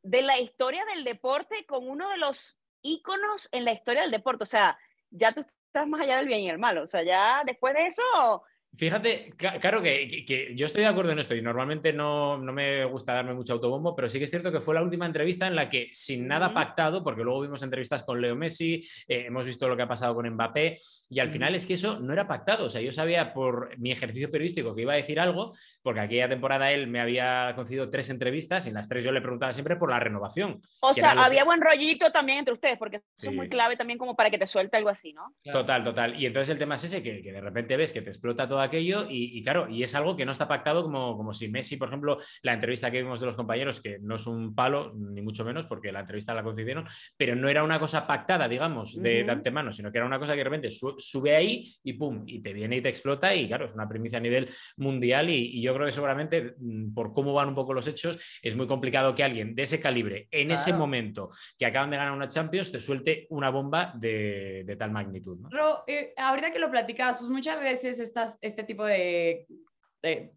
de 0.03 0.23
la 0.23 0.39
historia 0.39 0.85
del 0.85 1.05
deporte 1.05 1.67
con 1.67 1.89
uno 1.89 2.11
de 2.11 2.19
los 2.19 2.59
íconos 2.83 3.49
en 3.53 3.65
la 3.65 3.73
historia 3.73 4.03
del 4.03 4.11
deporte. 4.11 4.45
O 4.45 4.47
sea, 4.47 4.79
ya 5.11 5.33
tú 5.33 5.45
estás 5.67 5.89
más 5.89 6.01
allá 6.01 6.19
del 6.19 6.27
bien 6.27 6.41
y 6.41 6.51
el 6.51 6.59
mal. 6.59 6.79
O 6.79 6.87
sea, 6.87 7.03
ya 7.03 7.43
después 7.45 7.75
de 7.75 7.87
eso 7.87 8.43
Fíjate, 8.77 9.33
claro 9.37 9.81
que, 9.83 10.53
yo 10.55 10.67
estoy 10.67 10.83
de 10.83 10.89
acuerdo 10.89 11.13
en 11.13 11.19
esto 11.19 11.35
y 11.35 11.41
normalmente 11.41 11.93
no, 11.95 12.37
me 12.39 12.85
gusta 12.85 13.15
darme 13.15 13.33
mucho 13.33 13.55
autobombo, 13.55 13.95
pero 13.97 14.09
sí 14.09 14.19
que 14.19 14.25
es 14.25 14.31
cierto 14.31 14.53
que 14.53 14.61
fue 14.61 14.75
la 14.75 14.83
última 14.83 15.07
entrevista 15.07 15.47
en 15.47 15.57
la 15.57 15.69
que 15.69 15.89
sin 15.93 16.29
nada 16.29 16.53
pactado, 16.53 17.03
porque 17.03 17.23
luego 17.23 17.41
vimos 17.41 17.63
entrevistas 17.63 18.03
con 18.03 18.21
Leo 18.21 18.37
Messi, 18.37 18.87
eh, 19.09 19.25
hemos 19.29 19.47
visto 19.47 19.67
lo 19.67 19.77
que 19.77 19.83
ha 19.83 19.89
pasado 19.89 20.15
con 20.15 20.29
Mbappé 20.29 20.77
y 21.09 21.21
al 21.21 21.31
final 21.31 21.55
es 21.55 21.65
que 21.65 21.73
eso 21.73 22.01
no 22.01 22.13
era 22.13 22.29
pactado, 22.29 22.67
o 22.67 22.71
sea, 22.71 22.83
yo 22.83 22.93
sabía 22.93 23.33
por 23.33 23.77
mi 23.79 23.93
ejercicio 23.93 24.31
periodístico 24.31 24.75
que 24.75 24.83
iba 24.83 24.93
a 24.93 24.97
decir 24.97 25.19
algo, 25.21 25.55
porque 25.83 26.01
aquella 26.01 26.29
temporada 26.29 26.71
él 26.71 26.87
me 26.87 27.01
había 27.01 27.55
concedido 27.57 27.89
tres 27.89 28.11
entrevistas 28.11 28.67
y 28.67 28.69
en 28.69 28.75
las 28.75 28.89
tres 28.89 29.05
yo 29.05 29.13
le 29.13 29.23
preguntaba 29.23 29.55
siempre 29.55 29.77
por 29.77 29.91
la 29.91 30.01
renovación. 30.01 30.61
O 30.81 30.93
sea, 30.93 31.13
había 31.13 31.45
buen 31.45 31.63
rollito 31.63 32.13
también 32.13 32.41
entre 32.41 32.53
ustedes, 32.53 32.79
porque 32.79 32.97
eso 32.97 33.31
es 33.31 33.35
muy 33.35 33.49
clave 33.49 33.77
también 33.77 33.99
como 33.99 34.15
para 34.15 34.31
que 34.31 34.39
te 34.39 34.47
suelte 34.47 34.77
algo 34.77 34.91
así, 34.91 35.15
¿no? 35.15 35.35
Total, 35.43 35.83
total. 35.83 36.21
Y 36.21 36.27
entonces 36.27 36.51
el 36.51 36.59
tema 36.59 36.75
es 36.75 36.85
ese, 36.85 37.03
que, 37.03 37.23
que 37.23 37.33
de 37.33 37.41
repente 37.41 37.77
ves 37.77 37.93
que 37.93 38.03
te 38.03 38.11
explota 38.11 38.47
toda 38.47 38.66
aquello 38.67 39.07
y, 39.09 39.43
claro, 39.43 39.69
y 39.69 39.83
es 39.83 39.95
algo 39.95 40.17
que 40.17 40.25
no 40.25 40.33
está 40.33 40.47
pactado 40.49 40.83
como, 40.83 41.17
como 41.17 41.33
si 41.33 41.49
Messi, 41.49 41.77
por 41.77 41.89
ejemplo, 41.89 42.19
la 42.43 42.53
entrevista 42.53 42.91
que 42.91 43.03
vimos 43.03 43.21
de 43.21 43.27
los 43.27 43.37
compañeros, 43.37 43.81
que 43.81 43.99
no 43.99 44.17
es 44.17 44.27
un 44.27 44.55
palo, 44.55 44.93
ni 44.95 45.23
mucho 45.23 45.45
menos, 45.45 45.67
porque 45.67 45.93
la 45.93 46.01
entrevista 46.01 46.35
la 46.35 46.43
concedieron, 46.43 46.85
pero 47.17 47.35
no 47.35 47.49
era 47.49 47.63
una 47.63 47.79
cosa 47.79 48.07
pactada, 48.07 48.49
digamos, 48.49 49.01
de, 49.01 49.29
antemano, 49.29 49.73
sino 49.73 49.91
que 49.91 49.99
era 49.99 50.07
una 50.07 50.19
cosa 50.19 50.33
que 50.33 50.39
de 50.39 50.45
repente 50.45 50.71
sube 50.71 51.35
ahí 51.35 51.73
y 51.83 51.95
pum, 51.95 52.23
y 52.27 52.41
te 52.41 52.53
viene 52.53 52.77
y 52.77 52.81
te 52.83 52.89
explota 52.89 53.35
y 53.35 53.47
claro, 53.47 53.67
es 53.67 53.75
una 53.75 53.89
primicia 53.89 54.19
a 54.19 54.23
nivel 54.23 54.49
mundial 54.77 55.31
y, 55.31 55.61
yo 55.67 55.75
creo 55.75 55.87
que 55.87 55.93
seguramente 55.93 56.55
mm, 56.59 56.95
por 56.95 57.13
cómo 57.13 57.33
van 57.33 57.49
un 57.49 57.55
poco 57.55 57.75
los 57.75 57.87
hechos, 57.87 58.41
es 58.43 58.55
muy 58.55 58.67
complicado 58.67 59.15
que 59.15 59.25
alguien 59.25 59.55
de 59.55 59.63
ese 59.63 59.81
calibre, 59.81 60.29
en 60.31 60.51
ese 60.51 60.73
momento 60.73 61.31
que 61.59 61.67
acaban 61.67 61.91
de 61.91 61.97
ganar 61.97 62.13
una 62.13 62.29
Champions, 62.29 62.71
te 62.71 62.81
suelte 62.81 63.27
una 63.31 63.51
bomba 63.51 63.93
de, 63.97 64.77
tal 64.79 64.93
magnitud. 64.93 65.39
¿no? 65.39 65.85
Eh, 65.87 66.13
ahorita 66.17 66.53
que 66.53 66.59
lo 66.59 66.71
platicabas, 66.71 67.19
pues 67.19 67.31
muchas 67.31 67.61
veces 67.61 68.01
estas, 68.01 68.39
este 68.57 68.65
tipo 68.65 68.85
de 68.85 69.47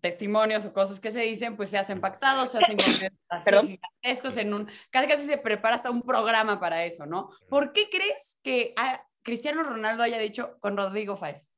testimonios 0.02 0.66
o 0.66 0.74
cosas 0.74 1.00
que 1.00 1.12
se 1.12 1.22
dicen, 1.22 1.56
pues 1.56 1.70
se 1.70 1.78
hacen 1.78 2.02
pactados, 2.02 2.52
se 2.52 2.58
hacen 2.58 2.78
gigantescos 3.30 4.38
en 4.38 4.54
un, 4.54 4.70
casi 4.90 5.08
casi 5.08 5.26
se 5.26 5.38
prepara 5.38 5.76
hasta 5.76 5.92
un 5.92 6.02
programa 6.02 6.60
para 6.60 6.86
eso, 6.86 7.06
¿no? 7.06 7.30
¿Por 7.48 7.72
qué 7.72 7.90
crees 7.90 8.40
que 8.44 8.74
Cristiano 9.22 9.64
Ronaldo 9.64 10.04
haya 10.04 10.18
dicho 10.18 10.58
con 10.60 10.76
Rodrigo 10.76 11.16
Fáez? 11.16 11.52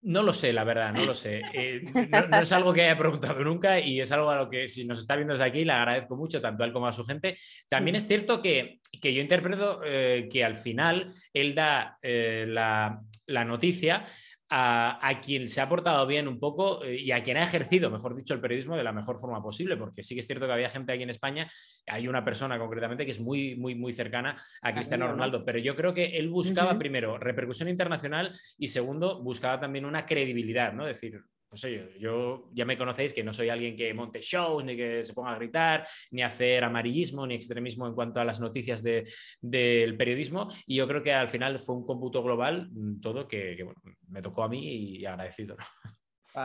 No 0.00 0.22
lo 0.22 0.32
sé, 0.32 0.52
la 0.52 0.62
verdad, 0.62 0.92
no 0.92 1.04
lo 1.04 1.14
sé. 1.14 1.42
Eh, 1.52 1.82
no, 1.82 2.40
es 2.40 2.52
algo 2.52 2.72
que 2.72 2.82
haya 2.82 2.96
preguntado 2.96 3.42
nunca 3.42 3.80
y 3.80 4.00
es 4.00 4.12
algo 4.12 4.30
a 4.30 4.36
lo 4.36 4.48
que 4.48 4.68
si 4.68 4.86
nos 4.86 5.00
está 5.00 5.16
viendo 5.16 5.34
desde 5.34 5.44
aquí 5.44 5.64
le 5.64 5.72
agradezco 5.72 6.16
mucho, 6.16 6.40
tanto 6.40 6.62
a 6.62 6.66
él 6.66 6.72
como 6.72 6.86
a 6.86 6.92
su 6.92 7.04
gente. 7.04 7.36
También 7.68 7.96
es 7.96 8.06
cierto 8.06 8.40
que, 8.40 8.78
que 9.02 9.12
yo 9.12 9.20
interpreto 9.20 9.80
eh, 9.84 10.28
que 10.30 10.44
al 10.44 10.56
final 10.56 11.06
él 11.34 11.52
da 11.52 11.98
eh, 12.00 12.44
la, 12.46 13.00
la, 13.26 13.44
noticia 13.44 14.04
a, 14.50 15.20
quien 15.24 15.48
se 15.48 15.60
ha 15.60 15.68
portado 15.68 16.06
bien 16.06 16.28
un 16.28 16.38
poco 16.38 16.82
eh, 16.84 16.96
y 16.96 17.12
a 17.12 17.22
quien 17.22 17.36
ha 17.36 17.42
ejercido, 17.42 17.90
mejor 17.90 18.14
dicho, 18.14 18.34
el 18.34 18.40
periodismo 18.40 18.76
de 18.76 18.82
la 18.82 18.92
mejor 18.92 19.18
forma 19.18 19.42
posible, 19.42 19.76
porque 19.76 20.02
sí 20.02 20.14
que 20.14 20.20
es 20.20 20.26
cierto 20.26 20.46
que 20.46 20.52
había 20.52 20.68
gente 20.68 20.92
aquí 20.92 21.02
en 21.02 21.10
España, 21.10 21.46
hay 21.86 22.08
una 22.08 22.24
persona 22.24 22.58
concretamente 22.58 23.04
que 23.04 23.10
es 23.10 23.20
muy, 23.20 23.56
muy, 23.56 23.74
muy 23.74 23.92
cercana 23.92 24.36
a 24.62 24.72
Cristiano 24.72 25.08
Ronaldo, 25.08 25.44
pero 25.44 25.58
yo 25.58 25.76
creo 25.76 25.92
que 25.92 26.18
él 26.18 26.28
buscaba 26.28 26.78
primero 26.78 27.18
repercusión 27.18 27.68
internacional 27.68 28.30
y 28.58 28.68
segundo, 28.68 29.22
buscaba 29.22 29.60
también 29.60 29.84
una 29.84 30.06
credibilidad, 30.06 30.72
¿no? 30.72 30.86
Es 30.88 30.96
decir, 30.96 31.20
pues 31.48 31.64
oye, 31.64 31.94
yo 31.98 32.48
ya 32.52 32.64
me 32.64 32.76
conocéis 32.76 33.14
que 33.14 33.24
no 33.24 33.32
soy 33.32 33.48
alguien 33.48 33.74
que 33.74 33.94
monte 33.94 34.20
shows, 34.20 34.64
ni 34.64 34.76
que 34.76 35.02
se 35.02 35.14
ponga 35.14 35.32
a 35.32 35.36
gritar, 35.36 35.86
ni 36.10 36.22
hacer 36.22 36.62
amarillismo, 36.62 37.26
ni 37.26 37.34
extremismo 37.34 37.86
en 37.86 37.94
cuanto 37.94 38.20
a 38.20 38.24
las 38.24 38.38
noticias 38.40 38.82
del 38.82 39.96
periodismo. 39.96 40.48
Y 40.66 40.76
yo 40.76 40.86
creo 40.86 41.02
que 41.02 41.12
al 41.12 41.28
final 41.28 41.58
fue 41.58 41.76
un 41.76 41.86
cómputo 41.86 42.22
global 42.22 42.68
mm, 42.70 43.00
todo 43.00 43.26
que, 43.26 43.66
me 44.08 44.20
tocó 44.20 44.42
a 44.42 44.48
mí 44.48 44.98
y 44.98 45.06
agradecido. 45.06 45.56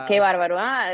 Qué 0.08 0.18
bárbaro, 0.18 0.56
¿ah? 0.58 0.92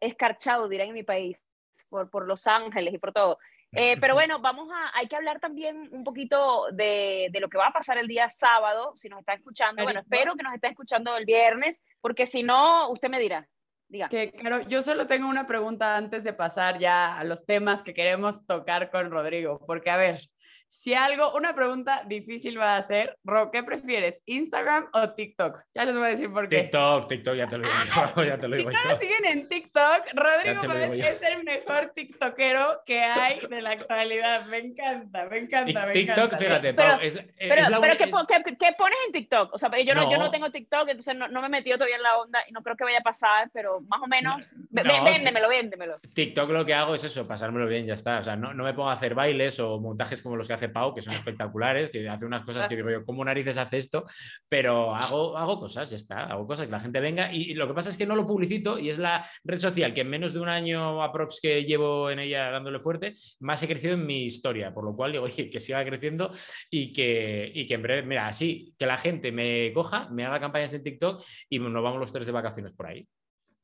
escarchado, 0.00 0.68
dirá 0.68 0.84
en 0.84 0.92
mi 0.92 1.02
país, 1.02 1.42
por, 1.88 2.10
por 2.10 2.26
Los 2.26 2.46
Ángeles 2.46 2.94
y 2.94 2.98
por 2.98 3.12
todo. 3.12 3.38
Eh, 3.72 3.96
pero 4.00 4.14
bueno, 4.14 4.40
vamos 4.40 4.68
a, 4.72 4.98
hay 4.98 5.08
que 5.08 5.16
hablar 5.16 5.40
también 5.40 5.88
un 5.92 6.02
poquito 6.02 6.66
de, 6.72 7.28
de, 7.30 7.40
lo 7.40 7.48
que 7.48 7.58
va 7.58 7.68
a 7.68 7.72
pasar 7.72 7.98
el 7.98 8.08
día 8.08 8.30
sábado, 8.30 8.92
si 8.94 9.08
nos 9.08 9.20
está 9.20 9.34
escuchando. 9.34 9.82
Bueno, 9.82 10.00
espero 10.00 10.34
que 10.36 10.42
nos 10.42 10.54
esté 10.54 10.68
escuchando 10.68 11.16
el 11.16 11.26
viernes, 11.26 11.82
porque 12.00 12.26
si 12.26 12.42
no, 12.42 12.90
usted 12.90 13.08
me 13.10 13.20
dirá. 13.20 13.46
Diga. 13.88 14.08
Que, 14.08 14.32
claro, 14.32 14.60
yo 14.68 14.82
solo 14.82 15.06
tengo 15.06 15.28
una 15.28 15.46
pregunta 15.46 15.96
antes 15.96 16.22
de 16.22 16.34
pasar 16.34 16.78
ya 16.78 17.18
a 17.18 17.24
los 17.24 17.46
temas 17.46 17.82
que 17.82 17.94
queremos 17.94 18.46
tocar 18.46 18.90
con 18.90 19.10
Rodrigo, 19.10 19.64
porque 19.66 19.90
a 19.90 19.96
ver, 19.96 20.28
Si 20.70 20.92
algo, 20.92 21.32
una 21.34 21.54
pregunta 21.54 22.02
difícil 22.06 22.58
va 22.60 22.76
a 22.76 22.82
ser, 22.82 23.16
Ro, 23.24 23.50
¿qué 23.50 23.62
prefieres? 23.62 24.20
¿Instagram 24.26 24.88
o 24.92 25.10
TikTok? 25.14 25.62
Ya 25.74 25.86
les 25.86 25.94
voy 25.96 26.04
a 26.04 26.08
decir 26.08 26.30
por 26.30 26.46
qué. 26.46 26.60
TikTok, 26.64 27.08
TikTok, 27.08 27.34
ya 27.36 27.48
te 27.48 27.56
lo 27.56 27.64
digo 27.64 27.74
yo. 28.16 28.24
Ya 28.28 28.36
te 28.38 28.48
lo 28.48 28.56
digo 28.56 28.70
si 28.70 28.76
no 28.88 28.96
siguen 28.98 29.24
en 29.24 29.48
TikTok, 29.48 30.02
Rodrigo 30.12 30.60
Pérez 30.60 31.06
es 31.06 31.22
el 31.22 31.42
mejor 31.44 31.92
TikTokero 31.94 32.82
que 32.84 33.00
hay 33.00 33.40
de 33.48 33.62
la 33.62 33.70
actualidad. 33.70 34.44
Me 34.46 34.58
encanta, 34.58 35.24
me 35.26 35.38
encanta, 35.38 35.86
me 35.86 35.92
TikTok, 35.92 36.16
encanta. 36.18 36.36
fíjate, 36.36 36.74
Pero- 36.74 36.88
Pau, 36.90 37.00
es, 37.00 37.16
es 37.16 37.24
Pero, 37.38 37.70
la 37.70 37.80
pero 37.80 37.96
¿qué, 37.96 38.04
qué- 38.44 38.56
qué 38.58 38.72
pones 38.76 38.98
en 39.06 39.12
TikTok? 39.12 39.54
O 39.54 39.56
sea, 39.58 39.70
yo 39.80 39.94
no, 39.94 40.10
yo 40.10 40.18
no 40.18 40.24
No. 40.26 40.30
tengo 40.30 40.50
TikTok, 40.50 40.82
entonces 40.88 41.16
no, 41.16 41.28
no 41.28 41.40
me 41.40 41.46
he 41.46 41.50
metido 41.50 41.78
todavía 41.78 41.96
en 41.96 42.02
la 42.02 42.18
onda 42.18 42.40
y 42.46 42.52
no 42.52 42.62
creo 42.62 42.76
que 42.76 42.84
vaya 42.84 42.98
a 42.98 43.02
pasar, 43.02 43.48
pero 43.54 43.80
más 43.88 44.02
o 44.02 44.06
menos, 44.06 44.52
No, 44.52 44.82
vé- 44.82 44.98
no, 44.98 45.04
véndemelo, 45.10 45.48
véndemelo. 45.48 45.94
TikTok 46.12 46.50
lo 46.50 46.66
que 46.66 46.74
hago 46.74 46.94
es 46.94 47.04
eso, 47.04 47.26
pasármelo 47.26 47.66
bien, 47.66 47.86
ya 47.86 47.94
está. 47.94 48.18
O 48.18 48.24
sea, 48.24 48.36
no, 48.36 48.52
no 48.52 48.64
me 48.64 48.74
pongo 48.74 48.90
a 48.90 48.92
hacer 48.92 49.14
bailes 49.14 49.58
o 49.60 49.80
montajes 49.80 50.20
como 50.20 50.36
los 50.36 50.46
que 50.46 50.57
hace 50.58 50.68
Pau, 50.68 50.94
que 50.94 51.02
son 51.02 51.14
espectaculares, 51.14 51.90
que 51.90 52.08
hace 52.08 52.26
unas 52.26 52.44
cosas 52.44 52.68
que 52.68 52.76
digo 52.76 52.90
yo, 52.90 53.04
¿cómo 53.04 53.24
narices 53.24 53.56
hace 53.56 53.76
esto? 53.76 54.04
Pero 54.48 54.94
hago, 54.94 55.36
hago 55.36 55.58
cosas, 55.58 55.90
ya 55.90 55.96
está, 55.96 56.24
hago 56.24 56.46
cosas 56.46 56.66
que 56.66 56.72
la 56.72 56.80
gente 56.80 57.00
venga. 57.00 57.32
Y, 57.32 57.54
lo 57.54 57.66
que 57.66 57.74
pasa 57.74 57.90
es 57.90 57.96
que 57.96 58.06
no 58.06 58.14
lo 58.14 58.26
publicito 58.26 58.78
y 58.78 58.88
es 58.88 58.98
la 58.98 59.26
red 59.44 59.58
social 59.58 59.94
que 59.94 60.02
en 60.02 60.10
menos 60.10 60.32
de 60.32 60.40
un 60.40 60.48
año 60.48 61.02
aprox 61.02 61.40
que 61.40 61.64
llevo 61.64 62.10
en 62.10 62.18
ella 62.18 62.50
dándole 62.50 62.78
fuerte, 62.80 63.14
más 63.40 63.62
he 63.62 63.66
crecido 63.66 63.94
en 63.94 64.06
mi 64.06 64.24
historia. 64.24 64.72
Por 64.72 64.84
lo 64.84 64.94
cual 64.94 65.12
digo, 65.12 65.24
oye, 65.24 65.48
que 65.50 65.60
siga 65.60 65.84
creciendo 65.84 66.30
y 66.70 66.92
que, 66.92 67.50
y 67.54 67.66
que 67.66 67.74
en 67.74 67.82
breve, 67.82 68.02
mira, 68.02 68.28
así, 68.28 68.74
que 68.78 68.86
la 68.86 68.98
gente 68.98 69.32
me 69.32 69.72
coja, 69.72 70.08
me 70.10 70.24
haga 70.24 70.40
campañas 70.40 70.72
en 70.74 70.82
TikTok 70.82 71.22
y 71.48 71.58
nos 71.58 71.82
vamos 71.82 72.00
los 72.00 72.12
tres 72.12 72.26
de 72.26 72.32
vacaciones 72.32 72.72
por 72.72 72.86
ahí. 72.86 73.06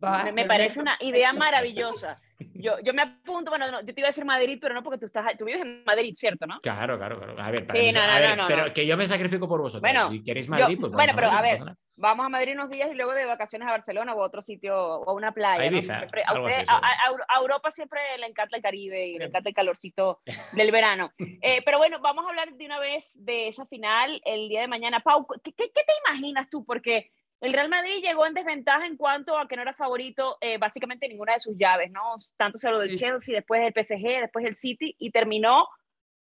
Va, 0.02 0.24
Me, 0.24 0.32
me 0.32 0.44
parece 0.44 0.80
una 0.80 0.96
idea 1.00 1.32
maravillosa. 1.32 2.16
Yo, 2.54 2.72
yo 2.82 2.92
me 2.92 3.02
apunto, 3.02 3.50
bueno, 3.50 3.70
no, 3.70 3.80
yo 3.80 3.94
te 3.94 4.00
iba 4.00 4.08
a 4.08 4.10
decir 4.10 4.24
Madrid, 4.24 4.58
pero 4.60 4.74
no 4.74 4.82
porque 4.82 4.98
tú 4.98 5.06
estás, 5.06 5.24
tú 5.38 5.44
vives 5.44 5.62
en 5.62 5.84
Madrid, 5.84 6.12
¿cierto, 6.16 6.46
no? 6.46 6.58
Claro, 6.60 6.98
claro, 6.98 7.16
claro. 7.18 7.40
A 7.40 7.50
ver, 7.50 7.64
para 7.66 7.78
Sí, 7.78 7.86
eso- 7.88 8.00
no, 8.00 8.06
no, 8.06 8.12
a 8.12 8.18
ver, 8.18 8.30
no, 8.30 8.36
no, 8.42 8.48
pero 8.48 8.66
no. 8.66 8.72
que 8.72 8.86
yo 8.86 8.96
me 8.96 9.06
sacrifico 9.06 9.48
por 9.48 9.60
vosotros. 9.60 9.80
Bueno, 9.80 10.08
si 10.08 10.22
queréis 10.22 10.46
yo- 10.46 10.50
Madrid, 10.50 10.76
pues 10.80 10.92
bueno, 10.92 11.12
pero 11.14 11.28
a 11.28 11.32
Madrid, 11.32 11.50
ver, 11.50 11.60
no 11.60 11.64
pasa 11.66 11.76
nada. 11.76 11.78
Vamos 11.96 12.26
a 12.26 12.28
Madrid 12.28 12.52
unos 12.54 12.70
días 12.70 12.88
y 12.92 12.94
luego 12.96 13.12
de 13.12 13.24
vacaciones 13.24 13.68
a 13.68 13.70
Barcelona 13.70 14.14
o 14.14 14.20
a 14.22 14.26
otro 14.26 14.40
sitio 14.42 14.76
o 14.76 15.08
a 15.10 15.12
una 15.14 15.30
playa. 15.32 15.62
A 15.64 15.70
¿no? 15.70 15.76
Ibiza, 15.78 15.96
Siempre- 15.98 16.24
a, 16.26 16.40
usted- 16.40 16.64
a- 16.68 16.76
a- 16.76 17.36
a 17.36 17.40
Europa 17.40 17.70
siempre 17.70 18.00
le 18.18 18.26
encanta 18.26 18.56
el 18.56 18.62
Caribe 18.62 19.06
y 19.06 19.16
le 19.18 19.26
encanta 19.26 19.48
el 19.48 19.54
calorcito 19.54 20.20
del 20.68 20.72
verano. 20.72 21.12
Eh, 21.40 21.62
pero 21.64 21.78
bueno, 21.78 22.00
vamos 22.00 22.26
a 22.26 22.30
hablar 22.30 22.52
de 22.52 22.66
una 22.66 22.80
vez 22.80 23.12
de 23.24 23.46
esa 23.46 23.64
final 23.66 24.20
el 24.24 24.48
día 24.48 24.60
de 24.62 24.68
mañana. 24.68 25.00
Pau, 25.00 25.24
¿qué, 25.42 25.52
qué- 25.52 25.70
qué 25.72 25.82
te 25.86 25.92
imaginas 26.10 26.48
tú? 26.50 26.64
Porque 26.64 27.12
el 27.44 27.52
Real 27.52 27.68
Madrid 27.68 28.02
llegó 28.02 28.26
en 28.26 28.34
desventaja 28.34 28.86
en 28.86 28.96
cuanto 28.96 29.38
a 29.38 29.46
que 29.46 29.56
no 29.56 29.62
era 29.62 29.74
favorito 29.74 30.38
eh, 30.40 30.58
básicamente 30.58 31.06
en 31.06 31.10
ninguna 31.12 31.34
de 31.34 31.40
sus 31.40 31.56
llaves, 31.56 31.90
¿no? 31.90 32.16
Tanto 32.36 32.58
se 32.58 32.70
lo 32.70 32.78
del 32.78 32.90
Sí. 32.90 32.96
Chelsea, 32.96 33.34
después 33.34 33.60
del 33.60 33.72
PSG, 33.84 34.20
después 34.22 34.44
del 34.44 34.56
City 34.56 34.96
y 34.98 35.10
terminó 35.10 35.68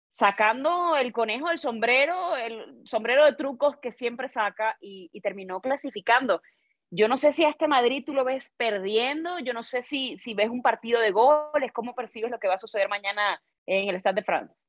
sacando 0.08 0.96
el 0.96 1.12
conejo 1.12 1.48
del 1.48 1.58
sombrero, 1.58 2.36
el 2.36 2.80
sombrero 2.84 3.24
de 3.24 3.34
trucos 3.34 3.76
que 3.78 3.92
siempre 3.92 4.28
saca 4.28 4.76
y, 4.80 5.10
y 5.12 5.20
terminó 5.20 5.60
clasificando. 5.60 6.42
Yo 6.90 7.08
no 7.08 7.16
sé 7.16 7.32
si 7.32 7.44
a 7.44 7.50
este 7.50 7.68
Madrid 7.68 8.04
tú 8.04 8.14
lo 8.14 8.24
ves 8.24 8.52
perdiendo, 8.56 9.38
yo 9.40 9.52
no 9.52 9.62
sé 9.62 9.82
si, 9.82 10.18
si 10.18 10.34
ves 10.34 10.48
un 10.48 10.62
partido 10.62 11.00
de 11.00 11.10
goles, 11.10 11.72
cómo 11.72 11.94
percibes 11.94 12.30
lo 12.30 12.38
que 12.38 12.48
va 12.48 12.54
a 12.54 12.58
suceder 12.58 12.88
mañana 12.88 13.42
en 13.66 13.88
el 13.88 13.96
Stade 13.96 14.16
de 14.16 14.24
France. 14.24 14.66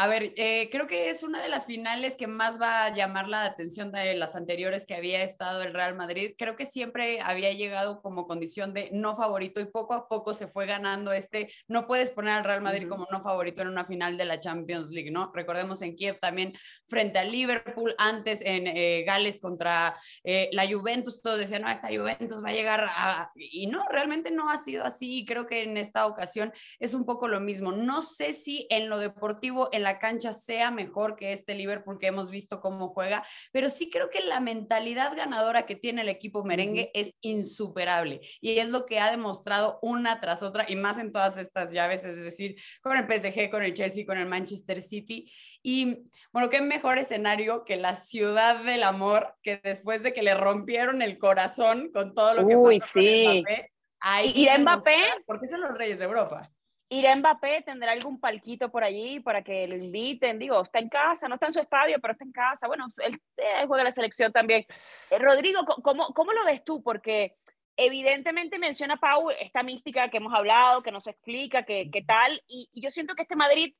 A 0.00 0.06
ver, 0.06 0.32
eh, 0.36 0.68
creo 0.70 0.86
que 0.86 1.10
es 1.10 1.24
una 1.24 1.42
de 1.42 1.48
las 1.48 1.66
finales 1.66 2.16
que 2.16 2.28
más 2.28 2.60
va 2.60 2.84
a 2.84 2.94
llamar 2.94 3.26
la 3.26 3.44
atención 3.44 3.90
de 3.90 4.14
las 4.14 4.36
anteriores 4.36 4.86
que 4.86 4.94
había 4.94 5.24
estado 5.24 5.60
el 5.60 5.74
Real 5.74 5.96
Madrid. 5.96 6.36
Creo 6.38 6.54
que 6.54 6.66
siempre 6.66 7.20
había 7.20 7.52
llegado 7.52 8.00
como 8.00 8.28
condición 8.28 8.72
de 8.72 8.90
no 8.92 9.16
favorito 9.16 9.58
y 9.58 9.64
poco 9.64 9.94
a 9.94 10.06
poco 10.06 10.34
se 10.34 10.46
fue 10.46 10.66
ganando 10.66 11.12
este. 11.12 11.50
No 11.66 11.88
puedes 11.88 12.12
poner 12.12 12.34
al 12.34 12.44
Real 12.44 12.62
Madrid 12.62 12.86
como 12.88 13.08
no 13.10 13.22
favorito 13.22 13.60
en 13.60 13.66
una 13.66 13.84
final 13.84 14.16
de 14.16 14.24
la 14.24 14.38
Champions 14.38 14.88
League, 14.90 15.10
¿no? 15.10 15.32
Recordemos 15.34 15.82
en 15.82 15.96
Kiev 15.96 16.20
también 16.20 16.52
frente 16.86 17.18
al 17.18 17.32
Liverpool, 17.32 17.96
antes 17.98 18.40
en 18.42 18.68
eh, 18.68 19.02
Gales 19.04 19.40
contra 19.40 19.96
eh, 20.22 20.48
la 20.52 20.64
Juventus, 20.72 21.20
todos 21.22 21.40
decían, 21.40 21.62
no, 21.62 21.70
esta 21.70 21.88
Juventus 21.88 22.40
va 22.40 22.50
a 22.50 22.52
llegar 22.52 22.84
a... 22.88 23.32
Y 23.34 23.66
no, 23.66 23.84
realmente 23.90 24.30
no 24.30 24.48
ha 24.48 24.58
sido 24.58 24.84
así. 24.84 25.18
y 25.18 25.26
Creo 25.26 25.48
que 25.48 25.64
en 25.64 25.76
esta 25.76 26.06
ocasión 26.06 26.52
es 26.78 26.94
un 26.94 27.04
poco 27.04 27.26
lo 27.26 27.40
mismo. 27.40 27.72
No 27.72 28.02
sé 28.02 28.32
si 28.32 28.68
en 28.70 28.88
lo 28.88 28.98
deportivo, 28.98 29.68
en 29.72 29.82
la 29.82 29.87
cancha, 29.96 30.34
sea 30.34 30.70
mejor 30.70 31.16
que 31.16 31.32
este 31.32 31.54
Liverpool 31.54 31.96
que 31.98 32.08
hemos 32.08 32.30
visto 32.30 32.60
cómo 32.60 32.88
juega, 32.90 33.24
pero 33.52 33.70
sí 33.70 33.88
creo 33.88 34.10
que 34.10 34.20
la 34.20 34.40
mentalidad 34.40 35.16
ganadora 35.16 35.64
que 35.64 35.76
tiene 35.76 36.02
el 36.02 36.10
equipo 36.10 36.44
merengue 36.44 36.90
es 36.92 37.14
insuperable 37.22 38.20
y 38.42 38.58
es 38.58 38.68
lo 38.68 38.84
que 38.84 38.98
ha 39.00 39.10
demostrado 39.10 39.78
una 39.80 40.20
tras 40.20 40.42
otra 40.42 40.66
y 40.68 40.76
más 40.76 40.98
en 40.98 41.12
todas 41.12 41.38
estas 41.38 41.72
llaves, 41.72 42.04
es 42.04 42.22
decir, 42.22 42.56
con 42.82 42.96
el 42.98 43.06
PSG, 43.06 43.50
con 43.50 43.62
el 43.62 43.72
Chelsea, 43.72 44.04
con 44.04 44.18
el 44.18 44.26
Manchester 44.26 44.82
City. 44.82 45.32
Y 45.62 46.10
bueno, 46.32 46.50
qué 46.50 46.60
mejor 46.60 46.98
escenario 46.98 47.64
que 47.64 47.76
la 47.76 47.94
ciudad 47.94 48.62
del 48.64 48.82
amor, 48.82 49.34
que 49.42 49.60
después 49.62 50.02
de 50.02 50.12
que 50.12 50.22
le 50.22 50.34
rompieron 50.34 51.00
el 51.00 51.16
corazón 51.18 51.90
con 51.92 52.14
todo 52.14 52.34
lo 52.34 52.46
que 52.46 52.56
Uy, 52.56 52.80
pasó 52.80 52.92
con 52.92 53.02
sí. 53.02 53.22
Mbappé, 53.24 53.72
hay 54.00 54.32
¿Y- 54.34 54.48
y 54.48 54.58
Mbappé? 54.58 54.96
Porque 55.26 55.48
son 55.48 55.60
los 55.60 55.76
reyes 55.76 55.98
de 55.98 56.04
Europa. 56.04 56.50
¿Irá 56.90 57.14
Mbappé? 57.14 57.62
¿Tendrá 57.62 57.92
algún 57.92 58.18
palquito 58.18 58.70
por 58.70 58.82
allí 58.82 59.20
para 59.20 59.42
que 59.42 59.68
lo 59.68 59.76
inviten? 59.76 60.38
Digo, 60.38 60.62
está 60.62 60.78
en 60.78 60.88
casa, 60.88 61.28
no 61.28 61.34
está 61.34 61.46
en 61.46 61.52
su 61.52 61.60
estadio, 61.60 61.98
pero 62.00 62.12
está 62.12 62.24
en 62.24 62.32
casa. 62.32 62.66
Bueno, 62.66 62.86
él, 63.04 63.20
él 63.36 63.66
juega 63.66 63.84
la 63.84 63.90
selección 63.90 64.32
también. 64.32 64.64
Eh, 65.10 65.18
Rodrigo, 65.18 65.60
¿cómo, 65.82 66.14
¿cómo 66.14 66.32
lo 66.32 66.44
ves 66.44 66.64
tú? 66.64 66.82
Porque 66.82 67.34
evidentemente 67.76 68.58
menciona 68.58 68.96
Pau 68.96 69.30
esta 69.30 69.62
mística 69.62 70.08
que 70.08 70.16
hemos 70.16 70.34
hablado, 70.34 70.82
que 70.82 70.90
nos 70.90 71.06
explica, 71.06 71.64
que, 71.64 71.90
que 71.90 72.02
tal, 72.02 72.42
y, 72.48 72.68
y 72.72 72.82
yo 72.82 72.90
siento 72.90 73.14
que 73.14 73.22
este 73.22 73.36
Madrid, 73.36 73.74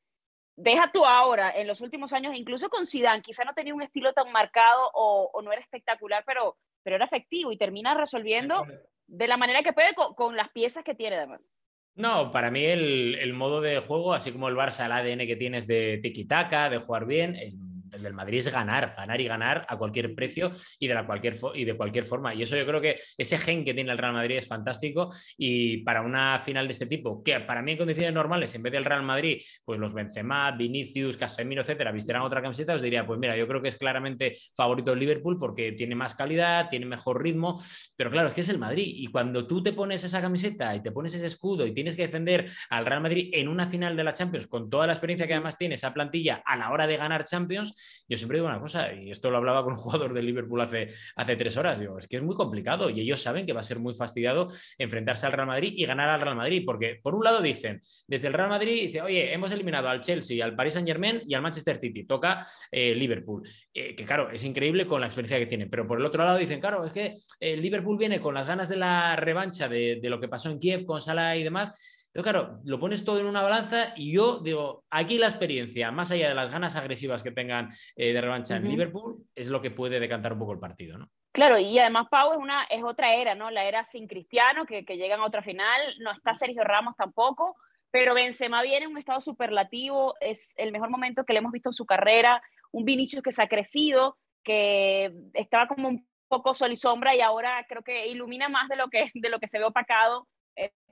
deja 0.54 0.90
tú 0.92 1.04
ahora, 1.04 1.50
en 1.50 1.66
los 1.66 1.80
últimos 1.80 2.12
años, 2.12 2.36
incluso 2.36 2.68
con 2.68 2.86
Zidane, 2.86 3.22
quizá 3.22 3.44
no 3.44 3.54
tenía 3.54 3.74
un 3.74 3.82
estilo 3.82 4.12
tan 4.12 4.30
marcado 4.32 4.90
o, 4.92 5.30
o 5.32 5.42
no 5.42 5.52
era 5.52 5.62
espectacular, 5.62 6.24
pero, 6.26 6.56
pero 6.82 6.96
era 6.96 7.06
efectivo 7.06 7.52
y 7.52 7.56
termina 7.56 7.94
resolviendo 7.94 8.66
de 9.06 9.28
la 9.28 9.36
manera 9.36 9.62
que 9.62 9.72
puede 9.72 9.94
con, 9.94 10.14
con 10.14 10.36
las 10.36 10.50
piezas 10.50 10.84
que 10.84 10.94
tiene 10.94 11.16
además. 11.16 11.52
No, 11.99 12.31
para 12.31 12.50
mí 12.50 12.64
el, 12.64 13.17
el 13.17 13.35
modo 13.35 13.61
de 13.61 13.81
juego, 13.81 14.14
así 14.14 14.31
como 14.31 14.49
el 14.49 14.55
Barça, 14.55 14.87
el 14.87 14.93
ADN 14.93 15.26
que 15.26 15.35
tienes 15.35 15.67
de 15.67 16.00
tiki-taka, 16.00 16.71
de 16.71 16.78
jugar 16.78 17.07
bien, 17.07 17.35
el, 17.35 17.59
el 17.92 18.02
del 18.02 18.14
Madrid 18.14 18.38
es 18.38 18.52
ganar, 18.52 18.95
ganar 18.97 19.21
y 19.21 19.26
ganar 19.26 19.66
a 19.68 19.76
cualquier 19.76 20.14
precio 20.14 20.50
y 20.78 20.87
de, 20.87 20.95
la 20.95 21.07
cualquier 21.07 21.37
y 21.54 21.64
de 21.64 21.75
cualquier 21.75 22.04
forma. 22.04 22.35
Y 22.35 22.42
eso 22.42 22.57
yo 22.57 22.66
creo 22.66 22.80
que 22.80 22.97
ese 23.16 23.38
gen 23.38 23.64
que 23.64 23.75
tiene 23.75 23.92
el 23.92 23.99
Real 23.99 24.12
Madrid 24.12 24.37
es 24.37 24.47
fantástico 24.47 25.11
y 25.37 25.78
para 25.78 26.02
una 26.02 26.38
final 26.40 26.66
de 26.66 26.73
este 26.73 26.87
tipo, 26.87 27.23
que 27.23 27.40
para 27.40 27.62
mí 27.62 27.73
en 27.73 27.78
condiciones 27.78 28.14
normales, 28.14 28.54
en 28.54 28.62
vez 28.62 28.73
del 28.73 28.85
Real 28.85 29.02
Madrid, 29.02 29.40
pues 29.64 29.78
los 29.78 29.92
Benzema, 29.92 30.50
Vinicius, 30.52 31.16
Casemiro, 31.16 31.62
etcétera, 31.62 31.92
vistirán 31.92 32.23
otra 32.23 32.42
camiseta, 32.42 32.75
os 32.75 32.83
diría, 32.83 33.07
pues 33.07 33.18
mira, 33.18 33.37
yo 33.37 33.47
creo 33.47 33.62
que 33.62 33.68
es 33.68 33.76
claramente 33.76 34.37
favorito 34.54 34.92
el 34.92 34.99
Liverpool 34.99 35.38
porque 35.38 35.73
tiene 35.73 35.95
más 35.95 36.14
calidad, 36.14 36.68
tiene 36.68 36.87
mejor 36.87 37.23
ritmo, 37.23 37.61
pero 37.97 38.11
claro, 38.11 38.28
es 38.28 38.35
que 38.35 38.40
es 38.40 38.49
el 38.49 38.59
Madrid 38.59 38.87
y 38.87 39.07
cuando 39.09 39.47
tú 39.47 39.62
te 39.62 39.73
pones 39.73 40.04
esa 40.04 40.21
camiseta 40.21 40.75
y 40.75 40.83
te 40.83 40.92
pones 40.92 41.14
ese 41.14 41.26
escudo 41.26 41.66
y 41.66 41.73
tienes 41.73 41.97
que 41.97 42.02
defender 42.02 42.49
al 42.71 42.87
Real 42.87 43.00
Madrid 43.00 43.30
en 43.33 43.49
una 43.49 43.66
final 43.66 43.97
de 43.97 44.04
la 44.04 44.12
Champions 44.12 44.47
con 44.47 44.71
toda 44.71 44.87
la 44.87 44.92
experiencia 44.92 45.26
que 45.26 45.35
además 45.35 45.59
tiene 45.59 45.75
esa 45.75 45.92
plantilla 45.92 46.42
a 46.45 46.57
la 46.57 46.71
hora 46.71 46.87
de 46.87 46.97
ganar 46.97 47.25
Champions, 47.25 47.75
yo 48.08 48.16
siempre 48.16 48.38
digo 48.38 48.49
una 48.49 48.61
cosa, 48.61 48.92
y 48.92 49.11
esto 49.11 49.30
lo 49.30 49.37
hablaba 49.37 49.62
con 49.62 49.73
un 49.75 49.78
jugador 49.78 50.14
del 50.14 50.26
Liverpool 50.26 50.61
hace, 50.61 50.88
hace 51.16 51.37
tres 51.37 51.56
horas, 51.56 51.78
digo, 51.78 51.99
es 51.99 52.06
que 52.06 52.16
es 52.16 52.23
muy 52.23 52.35
complicado 52.35 52.90
y 52.90 53.00
ellos 53.00 53.20
saben 53.20 53.47
que 53.47 53.52
va 53.52 53.61
a 53.61 53.62
ser 53.62 53.78
muy 53.78 53.94
fastidiado 53.94 54.49
enfrentarse 54.78 55.26
al 55.26 55.32
Real 55.32 55.47
Madrid 55.47 55.73
y 55.76 55.85
ganar 55.87 56.08
al 56.08 56.20
Real 56.20 56.37
Madrid, 56.37 56.62
porque 56.64 56.99
por 57.02 57.14
un 57.14 57.25
lado 57.25 57.40
dicen, 57.40 57.80
desde 58.06 58.28
el 58.28 58.35
Real 58.35 58.49
Madrid 58.49 58.82
dice, 58.82 59.02
oye, 59.02 59.32
hemos 59.32 59.52
eliminado 59.52 59.88
al 59.88 60.00
Chelsea, 60.00 60.44
al 60.44 60.54
Paris 60.54 60.75
Saint 60.75 60.88
Germain 60.88 61.20
y 61.26 61.35
al 61.35 61.42
Manchester 61.42 61.76
City, 61.76 62.04
toca 62.04 62.44
eh, 62.70 62.94
Liverpool, 62.94 63.42
Eh, 63.75 63.94
que 63.94 64.04
claro, 64.04 64.30
es 64.30 64.42
increíble 64.44 64.87
con 64.87 65.00
la 65.00 65.06
experiencia 65.06 65.38
que 65.38 65.47
tiene, 65.47 65.66
pero 65.66 65.87
por 65.87 65.99
el 65.99 66.06
otro 66.06 66.25
lado 66.25 66.38
dicen, 66.38 66.61
claro, 66.61 66.85
es 66.85 66.92
que 66.92 67.14
el 67.38 67.61
Liverpool 67.62 67.97
viene 67.97 68.20
con 68.20 68.35
las 68.35 68.49
ganas 68.49 68.68
de 68.68 68.76
la 68.76 69.14
revancha 69.16 69.68
de, 69.68 70.00
de 70.02 70.11
lo 70.11 70.18
que 70.18 70.28
pasó 70.28 70.50
en 70.50 70.58
Kiev 70.58 70.85
con 70.85 71.00
Salah 71.00 71.37
y 71.37 71.44
demás. 71.44 71.98
Pero 72.12 72.22
claro, 72.22 72.60
lo 72.64 72.80
pones 72.80 73.04
todo 73.04 73.20
en 73.20 73.26
una 73.26 73.42
balanza 73.42 73.92
y 73.96 74.12
yo 74.12 74.40
digo, 74.40 74.84
aquí 74.90 75.18
la 75.18 75.26
experiencia, 75.26 75.90
más 75.90 76.10
allá 76.10 76.28
de 76.28 76.34
las 76.34 76.50
ganas 76.50 76.74
agresivas 76.76 77.22
que 77.22 77.30
tengan 77.30 77.68
eh, 77.96 78.12
de 78.12 78.20
revancha 78.20 78.56
en. 78.56 78.68
Liverpool, 78.68 79.24
es 79.34 79.48
lo 79.48 79.60
que 79.60 79.70
puede 79.70 80.00
decantar 80.00 80.32
un 80.32 80.38
poco 80.38 80.52
el 80.52 80.58
partido, 80.58 80.98
¿no? 80.98 81.08
Claro, 81.32 81.58
y 81.58 81.78
además 81.78 82.08
Pau 82.10 82.32
es, 82.32 82.38
una, 82.38 82.64
es 82.64 82.82
otra 82.82 83.14
era, 83.14 83.34
¿no? 83.34 83.50
La 83.50 83.64
era 83.64 83.84
sin 83.84 84.08
Cristiano, 84.08 84.66
que, 84.66 84.84
que 84.84 84.96
llegan 84.96 85.20
a 85.20 85.26
otra 85.26 85.42
final, 85.42 85.80
no 86.00 86.10
está 86.10 86.34
Sergio 86.34 86.64
Ramos 86.64 86.96
tampoco, 86.96 87.56
pero 87.90 88.14
Benzema 88.14 88.62
viene 88.62 88.86
en 88.86 88.92
un 88.92 88.98
estado 88.98 89.20
superlativo, 89.20 90.14
es 90.20 90.54
el 90.56 90.72
mejor 90.72 90.90
momento 90.90 91.24
que 91.24 91.32
le 91.32 91.38
hemos 91.38 91.52
visto 91.52 91.68
en 91.68 91.74
su 91.74 91.86
carrera, 91.86 92.42
un 92.72 92.84
Vinicius 92.84 93.22
que 93.22 93.32
se 93.32 93.42
ha 93.42 93.48
crecido, 93.48 94.18
que 94.42 95.12
estaba 95.34 95.66
como 95.66 95.88
un 95.88 96.08
poco 96.28 96.54
sol 96.54 96.72
y 96.72 96.76
sombra 96.76 97.14
y 97.14 97.20
ahora 97.20 97.64
creo 97.68 97.82
que 97.82 98.08
ilumina 98.08 98.48
más 98.48 98.68
de 98.68 98.76
lo 98.76 98.88
que, 98.88 99.10
de 99.14 99.28
lo 99.28 99.38
que 99.38 99.46
se 99.46 99.58
ve 99.58 99.64
opacado 99.64 100.26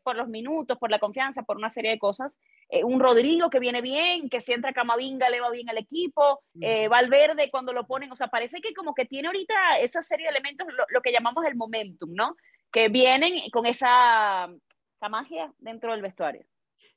por 0.07 0.17
los 0.17 0.29
minutos, 0.29 0.79
por 0.79 0.89
la 0.89 1.01
confianza, 1.01 1.43
por 1.43 1.57
una 1.57 1.69
serie 1.69 1.91
de 1.91 1.99
cosas. 1.99 2.39
Eh, 2.69 2.85
un 2.85 3.01
Rodrigo 3.01 3.51
que 3.51 3.59
viene 3.59 3.81
bien, 3.81 4.31
que 4.31 4.41
si 4.41 4.53
entra 4.53 4.73
Camavinga 4.73 5.29
le 5.31 5.41
va 5.41 5.51
bien 5.51 5.69
al 5.69 5.79
equipo, 5.79 6.45
eh, 6.61 6.87
Valverde 6.87 7.51
cuando 7.51 7.73
lo 7.73 7.89
ponen, 7.89 8.13
o 8.13 8.15
sea, 8.15 8.29
parece 8.29 8.61
que 8.61 8.73
como 8.73 8.95
que 8.95 9.05
tiene 9.05 9.27
ahorita 9.27 9.81
esa 9.81 10.03
serie 10.03 10.27
de 10.27 10.31
elementos, 10.31 10.69
lo, 10.73 10.85
lo 10.91 11.01
que 11.01 11.11
llamamos 11.11 11.45
el 11.45 11.57
momentum, 11.57 12.15
¿no? 12.15 12.37
Que 12.71 12.89
vienen 12.89 13.51
con 13.51 13.67
esa, 13.67 14.49
esa 14.95 15.09
magia 15.09 15.53
dentro 15.59 15.91
del 15.91 16.03
vestuario. 16.03 16.47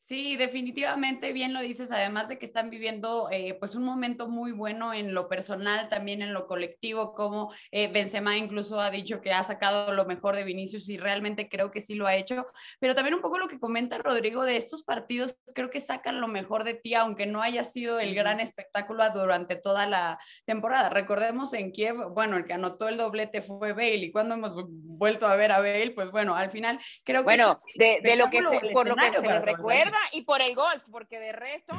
Sí, 0.10 0.36
definitivamente 0.38 1.34
bien 1.34 1.54
lo 1.54 1.62
dices, 1.62 1.92
además 1.92 2.30
de 2.30 2.40
que 2.40 2.46
están 2.48 2.72
viviendo 2.72 3.30
eh, 3.32 3.54
pues 3.60 3.76
un 3.76 3.84
momento 3.84 4.28
muy 4.28 4.52
bueno 4.52 4.92
en 4.92 5.14
lo 5.14 5.30
personal, 5.30 5.88
también 5.88 6.24
en 6.24 6.34
lo 6.34 6.48
colectivo, 6.48 7.14
como 7.14 7.54
eh, 7.70 7.92
Benzema 7.92 8.36
incluso 8.36 8.80
ha 8.80 8.90
dicho 8.90 9.22
que 9.22 9.32
ha 9.32 9.44
sacado 9.44 9.94
lo 9.94 10.06
mejor 10.06 10.36
de 10.36 10.46
Vinicius 10.46 10.90
y 10.90 10.98
realmente 10.98 11.48
creo 11.48 11.70
que 11.70 11.80
sí 11.80 11.94
lo 11.94 12.08
ha 12.08 12.16
hecho, 12.16 12.48
pero 12.80 12.96
también 12.96 13.14
un 13.14 13.22
poco 13.22 13.38
lo 13.38 13.48
que 13.48 13.60
comenta 13.60 14.00
Rodrigo 14.00 14.46
de 14.46 14.58
estos 14.58 14.82
partidos, 14.82 15.38
creo 15.54 15.70
que 15.70 15.80
sacan 15.80 16.20
lo 16.20 16.28
mejor 16.28 16.64
de 16.64 16.74
ti, 16.74 16.96
aunque 16.96 17.28
no 17.28 17.44
haya 17.44 17.64
sido 17.64 18.00
el 18.00 18.16
gran 18.16 18.40
espectáculo 18.40 19.08
durante 19.12 19.58
toda 19.58 19.86
la 19.86 20.18
temporada. 20.44 20.90
Recordemos 20.90 21.54
en 21.54 21.72
Kiev, 21.72 22.16
bueno, 22.16 22.36
el 22.36 22.46
que 22.46 22.54
anotó 22.54 22.90
el 22.90 22.98
doblete 22.98 23.44
fue 23.44 23.74
Bale 23.74 23.98
y 23.98 24.12
cuando 24.12 24.34
hemos 24.34 24.56
vuelto 24.68 25.28
a 25.28 25.36
ver 25.36 25.52
a 25.52 25.60
Bale, 25.60 25.92
pues 25.92 26.10
bueno, 26.10 26.36
al 26.36 26.50
final 26.50 26.80
creo 27.04 27.22
que... 27.22 27.26
Bueno, 27.26 27.62
de, 27.76 28.00
de, 28.02 28.16
lo 28.16 28.32
que 28.32 28.42
se, 28.42 28.72
por 28.74 28.88
lo 28.88 28.96
que 28.96 29.22
se 29.22 29.40
recuerda 29.42 29.99
y 30.12 30.24
por 30.24 30.42
el 30.42 30.56
golf, 30.56 30.84
porque 30.92 31.20
de 31.20 31.32
resto. 31.32 31.76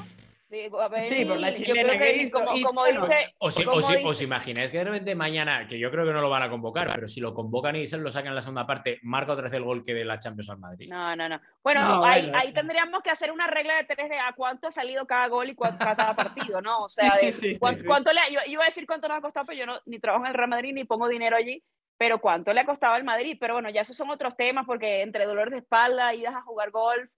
Sí, 0.51 0.69
por 0.69 1.39
la 1.39 1.55
chilena 1.55 1.97
que, 1.97 2.29
como, 2.29 2.85
dice, 2.85 3.37
os, 3.39 3.57
os, 4.05 4.21
imagináis 4.21 4.73
que 4.73 4.79
de 4.79 4.85
repente 4.85 5.15
mañana, 5.15 5.69
que 5.69 5.79
yo 5.79 5.93
creo 5.93 6.05
que 6.05 6.13
no 6.13 6.21
lo 6.21 6.29
van 6.29 6.43
a 6.43 6.51
convocar, 6.51 6.91
pero 6.93 7.07
si 7.07 7.21
lo 7.21 7.33
convocan 7.33 7.77
y 7.77 7.87
se 7.87 7.99
lo 7.99 8.11
sacan 8.11 8.31
en 8.31 8.35
la 8.35 8.41
segunda 8.41 8.67
parte, 8.67 8.99
marca 9.03 9.33
otra 9.33 9.45
vez 9.45 9.53
el 9.53 9.63
gol 9.63 9.85
que 9.85 9.95
de 9.95 10.05
la 10.05 10.19
Champions 10.19 10.51
al 10.51 10.59
Madrid. 10.59 10.89
No, 10.91 11.15
no, 11.15 11.29
no. 11.29 11.41
Bueno, 11.63 12.05
ahí, 12.05 12.33
ahí, 12.35 12.53
tendríamos 12.53 13.01
que 13.01 13.11
hacer 13.11 13.31
una 13.31 13.47
regla 13.47 13.77
de 13.77 13.85
tres 13.85 14.09
de 14.09 14.19
a 14.19 14.33
cuánto 14.33 14.67
ha 14.67 14.71
salido 14.73 15.07
cada 15.07 15.29
gol 15.29 15.51
y 15.51 15.55
cuánto 15.55 15.85
cada 15.85 16.17
partido, 16.17 16.61
¿no? 16.61 16.81
O 16.81 16.89
sea, 16.89 17.13
cuánto, 17.61 18.13
le, 18.13 18.21
yo, 18.33 18.41
iba 18.47 18.65
a 18.65 18.67
decir 18.67 18.87
cuánto 18.89 19.07
nos 19.07 19.19
ha 19.19 19.21
costado, 19.21 19.47
pero 19.47 19.59
yo 19.61 19.67
no, 19.67 19.81
ni 19.87 20.01
trabajo 20.01 20.25
en 20.25 20.31
el 20.31 20.35
Real 20.37 20.51
Madrid 20.51 20.73
ni 20.75 20.83
pongo 20.83 21.07
dinero 21.07 21.37
allí, 21.37 21.63
pero 21.97 22.21
cuánto 22.21 22.53
le 22.53 22.63
ha 22.63 22.67
costado 22.67 22.95
al 22.95 23.05
Madrid. 23.05 23.37
Pero 23.39 23.55
bueno, 23.55 23.71
ya 23.71 23.83
esos 23.83 23.97
son 23.97 24.11
otros 24.11 24.37
temas 24.37 24.67
porque 24.67 25.03
entre 25.03 25.27
dolor 25.27 25.51
de 25.51 25.59
espalda, 25.59 26.13
idas 26.13 26.35
a 26.35 26.43
jugar 26.43 26.73
golf 26.73 27.09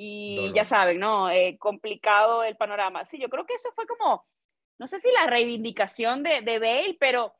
y 0.00 0.52
ya 0.54 0.64
saben, 0.64 1.00
¿no? 1.00 1.28
Eh, 1.28 1.58
complicado 1.58 2.44
el 2.44 2.56
panorama. 2.56 3.04
Sí, 3.04 3.18
yo 3.18 3.28
creo 3.28 3.44
que 3.44 3.54
eso 3.54 3.72
fue 3.74 3.84
como, 3.84 4.24
no 4.78 4.86
sé 4.86 5.00
si 5.00 5.10
la 5.10 5.26
reivindicación 5.26 6.22
de, 6.22 6.40
de 6.40 6.60
Bale, 6.60 6.96
pero 7.00 7.34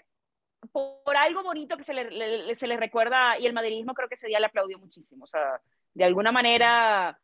por, 0.73 1.17
algo 1.17 1.45
bonito 1.45 1.77
que 1.77 1.85
se 1.85 1.95
le, 1.95 2.53
se 2.57 2.67
le 2.67 2.77
recuerda 2.77 3.39
y 3.39 3.47
el 3.47 3.53
madridismo 3.53 3.95
creo 3.95 4.09
que 4.09 4.17
ese 4.17 4.27
día 4.27 4.41
le 4.41 4.47
aplaudió 4.47 4.77
muchísimo. 4.77 5.23
O 5.23 5.27
sea, 5.29 5.61
de 5.95 6.05
alguna 6.05 6.33
manera 6.33 7.21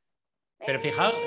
pero 0.66 0.80
fijaos, 0.80 1.18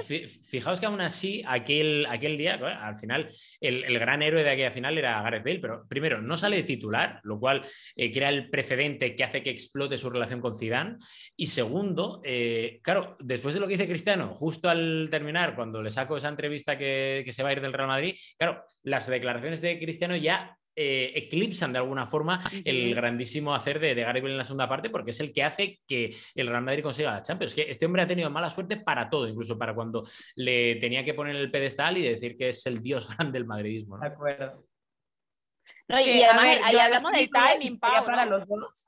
fijaos 0.50 0.80
que 0.80 0.86
aún 0.86 1.02
así, 1.02 1.44
aquel, 1.48 2.06
aquel 2.10 2.38
día, 2.38 2.56
al 2.56 2.96
final, 2.96 3.30
el, 3.60 4.00
gran 4.00 4.22
héroe 4.22 4.44
de 4.44 4.50
aquella 4.50 4.72
final 4.72 4.98
era 4.98 5.22
Gareth 5.22 5.44
Bale, 5.44 5.60
pero 5.60 5.86
primero, 5.88 6.22
no 6.22 6.38
sale 6.38 6.64
titular, 6.64 7.20
lo 7.24 7.40
cual 7.40 7.62
eh, 7.96 8.12
crea 8.12 8.30
el 8.30 8.50
precedente 8.50 9.16
que 9.16 9.24
hace 9.24 9.42
que 9.42 9.50
explote 9.50 9.98
su 9.98 10.10
relación 10.10 10.42
con 10.42 10.56
Zidane. 10.56 10.98
Y 11.36 11.48
segundo, 11.48 12.22
eh, 12.24 12.80
claro, 12.82 13.18
después 13.20 13.54
de 13.54 13.60
lo 13.60 13.68
que 13.68 13.74
dice 13.74 13.88
Cristiano, 13.88 14.34
justo 14.34 14.70
al 14.70 15.08
terminar, 15.10 15.56
cuando 15.56 15.82
le 15.82 15.90
saco 15.90 16.18
esa 16.18 16.30
entrevista 16.30 16.78
que, 16.78 17.22
que 17.26 17.32
se 17.32 17.44
va 17.44 17.50
a 17.50 17.54
ir 17.54 17.62
del 17.62 17.74
Real 17.74 17.88
Madrid, 17.88 18.16
claro, 18.38 18.64
las 18.84 19.08
declaraciones 19.08 19.62
de 19.62 19.80
Cristiano 19.80 20.16
ya 20.16 20.58
eh, 20.80 21.12
eclipsan 21.16 21.74
de 21.74 21.80
alguna 21.80 22.06
forma 22.06 22.40
el 22.64 22.94
grandísimo 22.94 23.56
hacer 23.56 23.80
de, 23.80 23.96
de 23.96 24.04
Gary 24.04 24.22
Bale 24.22 24.34
en 24.34 24.38
la 24.38 24.44
segunda 24.44 24.70
parte, 24.70 24.92
porque 24.92 25.10
es 25.10 25.20
el 25.20 25.34
que 25.34 25.44
hace 25.44 25.80
que 25.88 26.16
el 26.36 26.46
Real 26.46 26.62
Madrid 26.62 26.84
consiga 26.84 27.12
la 27.12 27.24
Champions. 27.24 27.56
Que 27.56 27.64
este 27.68 27.88
hombre 27.88 28.04
ha 28.04 28.08
tenido 28.08 28.30
mala 28.30 28.48
suerte 28.48 28.78
para 28.78 29.10
todo, 29.10 29.28
incluso 29.28 29.58
para 29.58 29.74
cuando 29.74 30.04
le 30.36 30.76
tenía 30.76 31.04
que 31.04 31.16
poner 31.16 31.36
el 31.36 31.50
pedestal 31.50 31.98
y 31.98 32.04
decir 32.04 32.38
que 32.38 32.50
es 32.50 32.64
el 32.68 32.80
dios 32.80 33.08
grande 33.18 33.40
del 33.40 33.48
madridismo. 33.48 33.98
De 33.98 34.06
acuerdo. 34.06 34.68
y 35.90 36.22
además 36.22 36.60
ahí 36.64 36.76
hablamos 36.78 37.12
del 37.12 37.30
timing, 37.32 37.80
para 37.80 38.26
los 38.28 38.48
dos. 38.48 38.86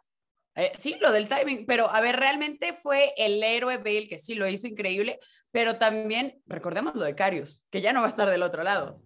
Eh, 0.55 0.71
sí, 0.77 0.95
lo 0.99 1.11
del 1.11 1.27
timing, 1.27 1.65
pero 1.65 1.89
a 1.89 2.01
ver, 2.01 2.17
realmente 2.17 2.73
fue 2.73 3.13
el 3.17 3.41
héroe 3.41 3.77
Bale 3.77 4.07
que 4.07 4.19
sí 4.19 4.35
lo 4.35 4.47
hizo 4.47 4.67
increíble, 4.67 5.19
pero 5.49 5.77
también 5.77 6.39
recordemos 6.45 6.93
lo 6.93 7.03
de 7.03 7.15
Carius, 7.15 7.65
que 7.71 7.81
ya 7.81 7.93
no 7.93 8.01
va 8.01 8.07
a 8.07 8.09
estar 8.09 8.29
del 8.29 8.43
otro 8.43 8.61
lado. 8.61 9.01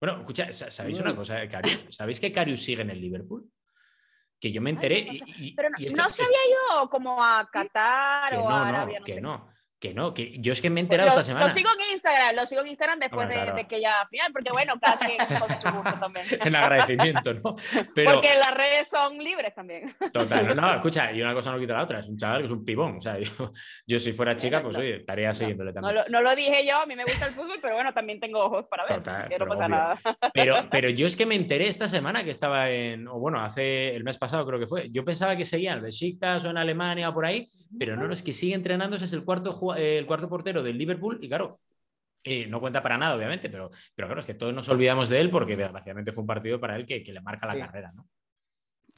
Bueno, 0.00 0.20
escucha, 0.20 0.50
¿sabéis 0.50 0.98
una 0.98 1.14
cosa, 1.14 1.46
Carius? 1.46 1.84
¿Sabéis 1.90 2.18
que 2.18 2.32
Carius 2.32 2.64
sigue 2.64 2.82
en 2.82 2.90
el 2.90 3.00
Liverpool? 3.00 3.50
Que 4.40 4.50
yo 4.50 4.62
me 4.62 4.70
enteré. 4.70 5.06
y, 5.36 5.54
pero 5.54 5.68
no, 5.68 6.08
se 6.08 6.22
había 6.22 6.38
ido 6.48 6.88
como 6.88 7.22
a 7.22 7.46
Qatar 7.52 8.36
o 8.36 8.48
a 8.48 8.68
Arabia, 8.68 9.00
no, 9.00 9.04
que 9.04 9.20
no. 9.20 9.52
Que 9.80 9.94
no, 9.94 10.12
que 10.12 10.38
yo 10.38 10.52
es 10.52 10.60
que 10.60 10.68
me 10.68 10.80
he 10.80 10.82
enterado 10.82 11.08
esta 11.08 11.22
semana. 11.22 11.46
Lo 11.46 11.54
sigo 11.54 11.70
en 11.70 11.92
Instagram, 11.92 12.36
lo 12.36 12.44
sigo 12.44 12.60
en 12.60 12.68
Instagram 12.68 12.98
después 12.98 13.26
de, 13.30 13.66
que 13.66 13.80
ya 13.80 14.06
final, 14.10 14.30
porque 14.30 14.52
bueno, 14.52 14.74
cada 14.78 14.98
quien 14.98 15.16
con 15.40 15.48
su 15.60 15.70
gusto 15.70 15.98
también. 15.98 16.26
en 16.38 16.54
agradecimiento, 16.54 17.32
¿no? 17.32 17.54
Porque 17.94 18.34
las 18.38 18.54
redes 18.54 18.88
son 18.88 19.16
libres 19.16 19.54
también. 19.54 19.94
Total, 20.12 20.54
no, 20.54 20.74
escucha, 20.76 21.10
y 21.12 21.22
una 21.22 21.32
cosa 21.32 21.52
no 21.52 21.58
quita 21.58 21.72
la 21.72 21.84
otra, 21.84 22.00
es 22.00 22.08
un 22.10 22.18
chaval 22.18 22.40
que 22.40 22.44
es 22.44 22.50
un 22.50 22.62
pibón, 22.62 22.98
o 22.98 23.00
sea, 23.00 23.18
yo, 23.18 23.52
yo 23.86 23.98
si 23.98 24.12
fuera 24.12 24.36
chica, 24.36 24.62
pues 24.62 24.76
oye, 24.76 24.96
estaría 24.96 25.32
siguiéndole 25.32 25.72
también. 25.72 25.94
No 25.94 26.02
lo, 26.02 26.08
no 26.10 26.20
lo, 26.20 26.36
dije 26.36 26.66
yo, 26.66 26.82
a 26.82 26.86
mí 26.86 26.94
me 26.94 27.04
gusta 27.04 27.28
el 27.28 27.32
fútbol, 27.32 27.58
pero 27.62 27.74
bueno, 27.74 27.94
también 27.94 28.20
tengo 28.20 28.40
ojos 28.40 28.66
para 28.66 28.84
ver, 28.84 28.96
Total, 28.96 29.30
que 29.30 29.38
no 29.38 29.46
pasa 29.46 29.66
nada. 29.66 29.98
Pero, 30.34 30.56
pero 30.70 30.90
yo 30.90 31.06
es 31.06 31.16
que 31.16 31.24
me 31.24 31.36
enteré 31.36 31.68
esta 31.68 31.88
semana 31.88 32.22
que 32.22 32.30
estaba 32.30 32.68
en, 32.68 33.08
o 33.08 33.18
bueno, 33.18 33.40
hace 33.40 33.96
el 33.96 34.04
mes 34.04 34.18
pasado 34.18 34.46
creo 34.46 34.60
que 34.60 34.66
fue, 34.66 34.90
yo 34.90 35.06
pensaba 35.06 35.36
que 35.36 35.46
seguía 35.46 35.72
en 35.72 35.80
Besiktas 35.80 36.44
o 36.44 36.50
en 36.50 36.58
Alemania 36.58 37.08
o 37.08 37.14
por 37.14 37.24
ahí, 37.24 37.48
pero 37.78 37.96
no, 37.96 38.06
no, 38.06 38.12
es 38.12 38.22
que 38.22 38.32
sigue 38.32 38.54
entrenándose, 38.54 39.04
es 39.04 39.12
el 39.12 39.24
cuarto, 39.24 39.74
el 39.76 40.06
cuarto 40.06 40.28
portero 40.28 40.62
del 40.62 40.78
Liverpool 40.78 41.18
y 41.20 41.28
claro, 41.28 41.60
eh, 42.22 42.46
no 42.46 42.60
cuenta 42.60 42.82
para 42.82 42.98
nada, 42.98 43.16
obviamente, 43.16 43.48
pero, 43.48 43.70
pero 43.94 44.08
claro, 44.08 44.20
es 44.20 44.26
que 44.26 44.34
todos 44.34 44.52
nos 44.52 44.68
olvidamos 44.68 45.08
de 45.08 45.20
él 45.20 45.30
porque 45.30 45.56
desgraciadamente 45.56 46.12
fue 46.12 46.22
un 46.22 46.26
partido 46.26 46.60
para 46.60 46.76
él 46.76 46.84
que, 46.84 47.00
le 47.00 47.20
marca 47.20 47.46
la 47.46 47.58
carrera, 47.58 47.92
¿no? 47.92 48.06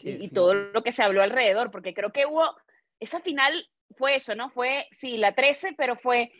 y 0.05 0.31
todo 0.31 0.55
lo 0.55 0.83
que 0.83 0.91
se 0.91 1.03
habló 1.03 1.23
alrededor, 1.23 1.71
porque 1.71 1.95
creo 1.95 2.13
que 2.13 2.27
hubo, 2.27 2.57
esa 2.99 3.21
final 3.21 3.69
fue 3.97 4.17
eso, 4.17 4.35
¿no? 4.35 4.51
Fue, 4.51 4.89
sí, 4.91 5.17
la 5.17 5.35
13, 5.35 5.75
pero 5.77 5.97
fue, 5.97 6.33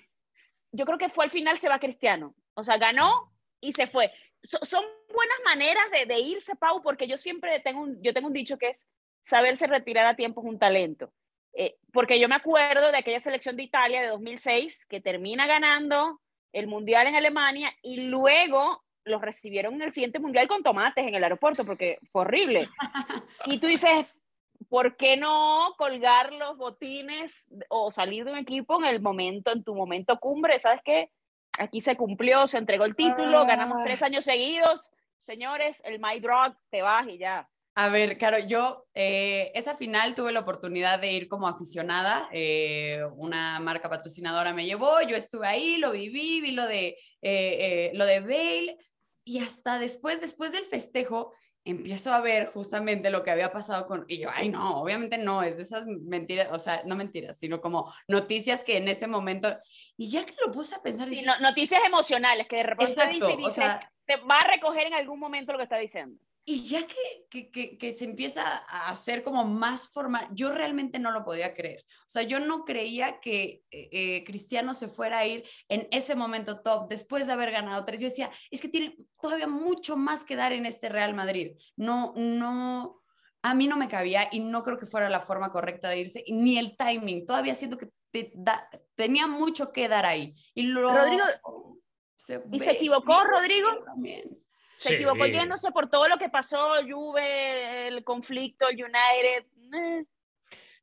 yo 0.73 0.85
creo 0.85 0.99
que 0.99 1.11
fue 1.11 1.25
al 1.25 1.31
final 1.31 1.59
se 1.59 1.69
va 1.69 1.79
Cristiano, 1.79 2.35
o 2.55 2.65
sea, 2.65 2.79
ganó 2.79 3.33
y 3.61 3.73
se 3.73 3.87
fue. 3.87 4.11
son 4.43 4.85
buenas 5.15 5.39
maneras 5.45 5.89
de, 5.93 6.07
de, 6.07 6.21
irse, 6.21 6.57
Pau, 6.57 6.83
porque 6.83 7.07
yo 7.07 7.17
siempre 7.17 7.61
tengo 7.61 7.83
un, 7.83 8.03
yo 8.03 8.13
tengo 8.13 8.27
un 8.27 8.33
dicho 8.33 8.59
que 8.59 8.71
es 8.71 8.89
saberse 9.21 9.67
retirar 9.67 10.07
a 10.07 10.17
tiempo 10.17 10.41
es 10.41 10.49
un 10.49 10.59
talento. 10.59 11.13
Eh, 11.55 11.77
porque 11.93 12.19
yo 12.19 12.29
me 12.29 12.35
acuerdo 12.35 12.91
de 12.91 12.99
aquella 12.99 13.21
selección 13.21 13.57
de 13.57 13.65
Italia 13.65 14.01
de 14.01 14.09
2006 14.09 14.87
que 14.87 15.01
termina 15.01 15.47
ganando 15.47 16.21
el 16.53 16.67
Mundial 16.67 17.07
en 17.07 17.15
Alemania 17.15 17.73
y 17.83 18.03
luego 18.03 18.83
los 19.05 19.21
recibieron 19.21 19.75
en 19.75 19.83
el 19.83 19.93
siguiente 19.93 20.19
Mundial 20.19 20.49
con 20.49 20.63
tomates 20.63 21.07
en 21.07 21.15
el 21.15 21.23
aeropuerto 21.23 21.65
porque 21.65 21.99
fue 22.11 22.23
horrible. 22.23 22.69
Y 23.47 23.59
tú 23.59 23.67
dices, 23.67 24.15
¿por 24.69 24.97
qué 24.97 25.17
no 25.17 25.75
colgar 25.77 26.33
los 26.33 26.57
botines 26.57 27.53
o 27.69 27.91
salir 27.91 28.25
de 28.25 28.33
un 28.33 28.39
equipo 28.39 28.79
en 28.79 28.87
el 28.87 29.01
momento, 29.01 29.51
en 29.51 29.65
tu 29.65 29.75
momento 29.75 30.19
cumbre? 30.19 30.59
¿Sabes 30.59 30.81
qué? 30.85 31.11
Aquí 31.59 31.81
se 31.81 31.97
cumplió, 31.97 32.47
se 32.47 32.59
entregó 32.59 32.85
el 32.85 32.97
título, 32.97 33.45
ganamos 33.45 33.83
tres 33.85 34.03
años 34.03 34.25
seguidos. 34.25 34.91
Señores, 35.23 35.83
el 35.85 35.99
My 36.01 36.21
Drug, 36.21 36.57
te 36.71 36.83
vas 36.83 37.07
y 37.09 37.19
ya. 37.19 37.49
A 37.75 37.89
ver, 37.89 38.19
claro, 38.19 38.39
yo 38.39 38.87
eh, 38.93 39.51
esa 39.55 39.77
final 39.77 40.15
tuve 40.15 40.33
la 40.33 40.41
oportunidad 40.41 41.01
de 41.01 41.13
ir 41.13 41.27
como 41.27 41.49
aficionada, 41.49 42.29
eh, 42.31 43.03
una 43.17 43.61
marca 43.61 43.89
patrocinadora 43.89 44.53
me 44.53 44.67
llevó, 44.67 45.01
yo 45.01 45.17
estuve 45.17 45.47
ahí, 45.47 45.79
lo 45.79 45.93
viví, 45.93 46.43
vi 46.43 46.51
lo 46.51 46.67
de, 46.67 46.99
eh, 47.23 47.91
lo 47.95 48.05
de 48.05 48.21
Bale 48.21 48.77
y 49.25 49.39
hasta 49.39 49.79
después, 49.79 50.21
después 50.21 50.53
del 50.53 50.67
festejo, 50.67 51.33
empiezo 51.65 52.13
a 52.13 52.21
ver 52.21 52.51
justamente 52.53 53.09
lo 53.09 53.23
que 53.23 53.31
había 53.31 53.53
pasado 53.53 53.87
con, 53.87 54.05
y 54.07 54.19
yo, 54.19 54.29
ay 54.31 54.51
no, 54.51 54.83
obviamente 54.83 55.17
no, 55.17 55.43
es 55.43 55.57
de 55.57 55.63
esas 55.63 55.87
mentiras, 55.87 56.49
o 56.53 56.59
sea, 56.59 56.83
no 56.85 56.95
mentiras, 56.95 57.39
sino 57.39 57.63
como 57.63 57.91
noticias 58.07 58.65
que 58.65 58.77
en 58.77 58.89
este 58.89 59.07
momento, 59.07 59.57
y 59.97 60.11
ya 60.11 60.27
que 60.27 60.35
lo 60.45 60.53
puse 60.53 60.75
a 60.75 60.83
pensar, 60.83 61.09
sí, 61.09 61.25
noticias 61.41 61.83
emocionales 61.87 62.47
que 62.49 62.57
de 62.57 62.63
repente 62.65 63.07
dice, 63.09 63.37
dice, 63.37 63.63
te 64.05 64.17
va 64.17 64.37
a 64.37 64.51
recoger 64.51 64.89
en 64.89 64.95
algún 64.95 65.19
momento 65.19 65.53
lo 65.53 65.59
que 65.59 65.65
está 65.65 65.79
diciendo. 65.79 66.19
Y 66.45 66.65
ya 66.65 66.85
que, 66.89 67.51
que, 67.53 67.79
que, 67.79 67.93
se 67.93 68.05
empieza 68.05 68.43
a 68.43 68.89
hacer 68.89 69.23
como 69.23 69.45
más 69.45 69.89
formal, 69.91 70.27
yo 70.33 70.51
realmente 70.51 70.99
no 70.99 71.13
lo 71.13 71.25
podía 71.25 71.55
creer. 71.55 71.85
O 72.01 72.09
sea, 72.09 72.23
yo 72.23 72.41
no 72.41 72.65
creía 72.65 73.21
que 73.21 73.63
eh, 73.71 73.89
eh, 73.93 74.25
Cristiano 74.25 74.75
se 74.75 74.89
fuera 74.89 75.19
a 75.19 75.27
ir 75.27 75.45
en 75.69 75.87
ese 75.93 76.17
momento 76.17 76.61
top 76.61 76.89
después 76.89 77.29
de 77.29 77.35
haber 77.35 77.53
ganado 77.53 77.85
tres. 77.85 78.01
Yo 78.01 78.09
decía, 78.09 78.31
es 78.51 78.61
que 78.61 78.69
tiene 78.69 78.97
todavía 79.21 79.47
mucho 79.47 79.97
más 79.97 80.25
que 80.25 80.35
dar 80.35 80.53
en 80.53 80.67
este 80.67 80.89
Real 80.89 81.15
Madrid. 81.15 81.53
No, 81.77 82.13
no, 82.17 83.03
a 83.43 83.55
mí 83.55 83.69
no 83.69 83.77
me 83.77 83.89
cabía 83.89 84.29
y 84.33 84.41
no 84.41 84.65
creo 84.65 84.79
que 84.79 84.87
fuera 84.87 85.09
la 85.09 85.21
forma 85.21 85.53
correcta 85.53 85.91
de 85.91 86.01
irse, 86.01 86.25
ni 86.27 86.59
el 86.59 86.77
timing. 86.77 87.25
Todavía 87.25 87.55
siento 87.55 87.79
que 87.79 87.93
tenía 88.97 89.29
mucho 89.29 89.71
que 89.71 89.87
dar 89.87 90.07
ahí. 90.07 90.35
Y 90.55 90.63
luego, 90.63 90.93
Rodrigo, 90.93 91.25
¿y 92.51 92.59
se 92.59 92.71
equivocó 92.73 93.23
Rodrigo? 93.23 93.69
También 93.85 94.42
se 94.83 94.95
equivocó 94.95 95.27
yéndose 95.27 95.71
por 95.71 95.89
todo 95.89 96.09
lo 96.09 96.19
que 96.19 96.29
pasó, 96.29 96.73
Juve, 96.89 97.89
el 97.89 98.05
conflicto, 98.05 98.67
United. 98.69 99.47
Eh. 99.75 100.05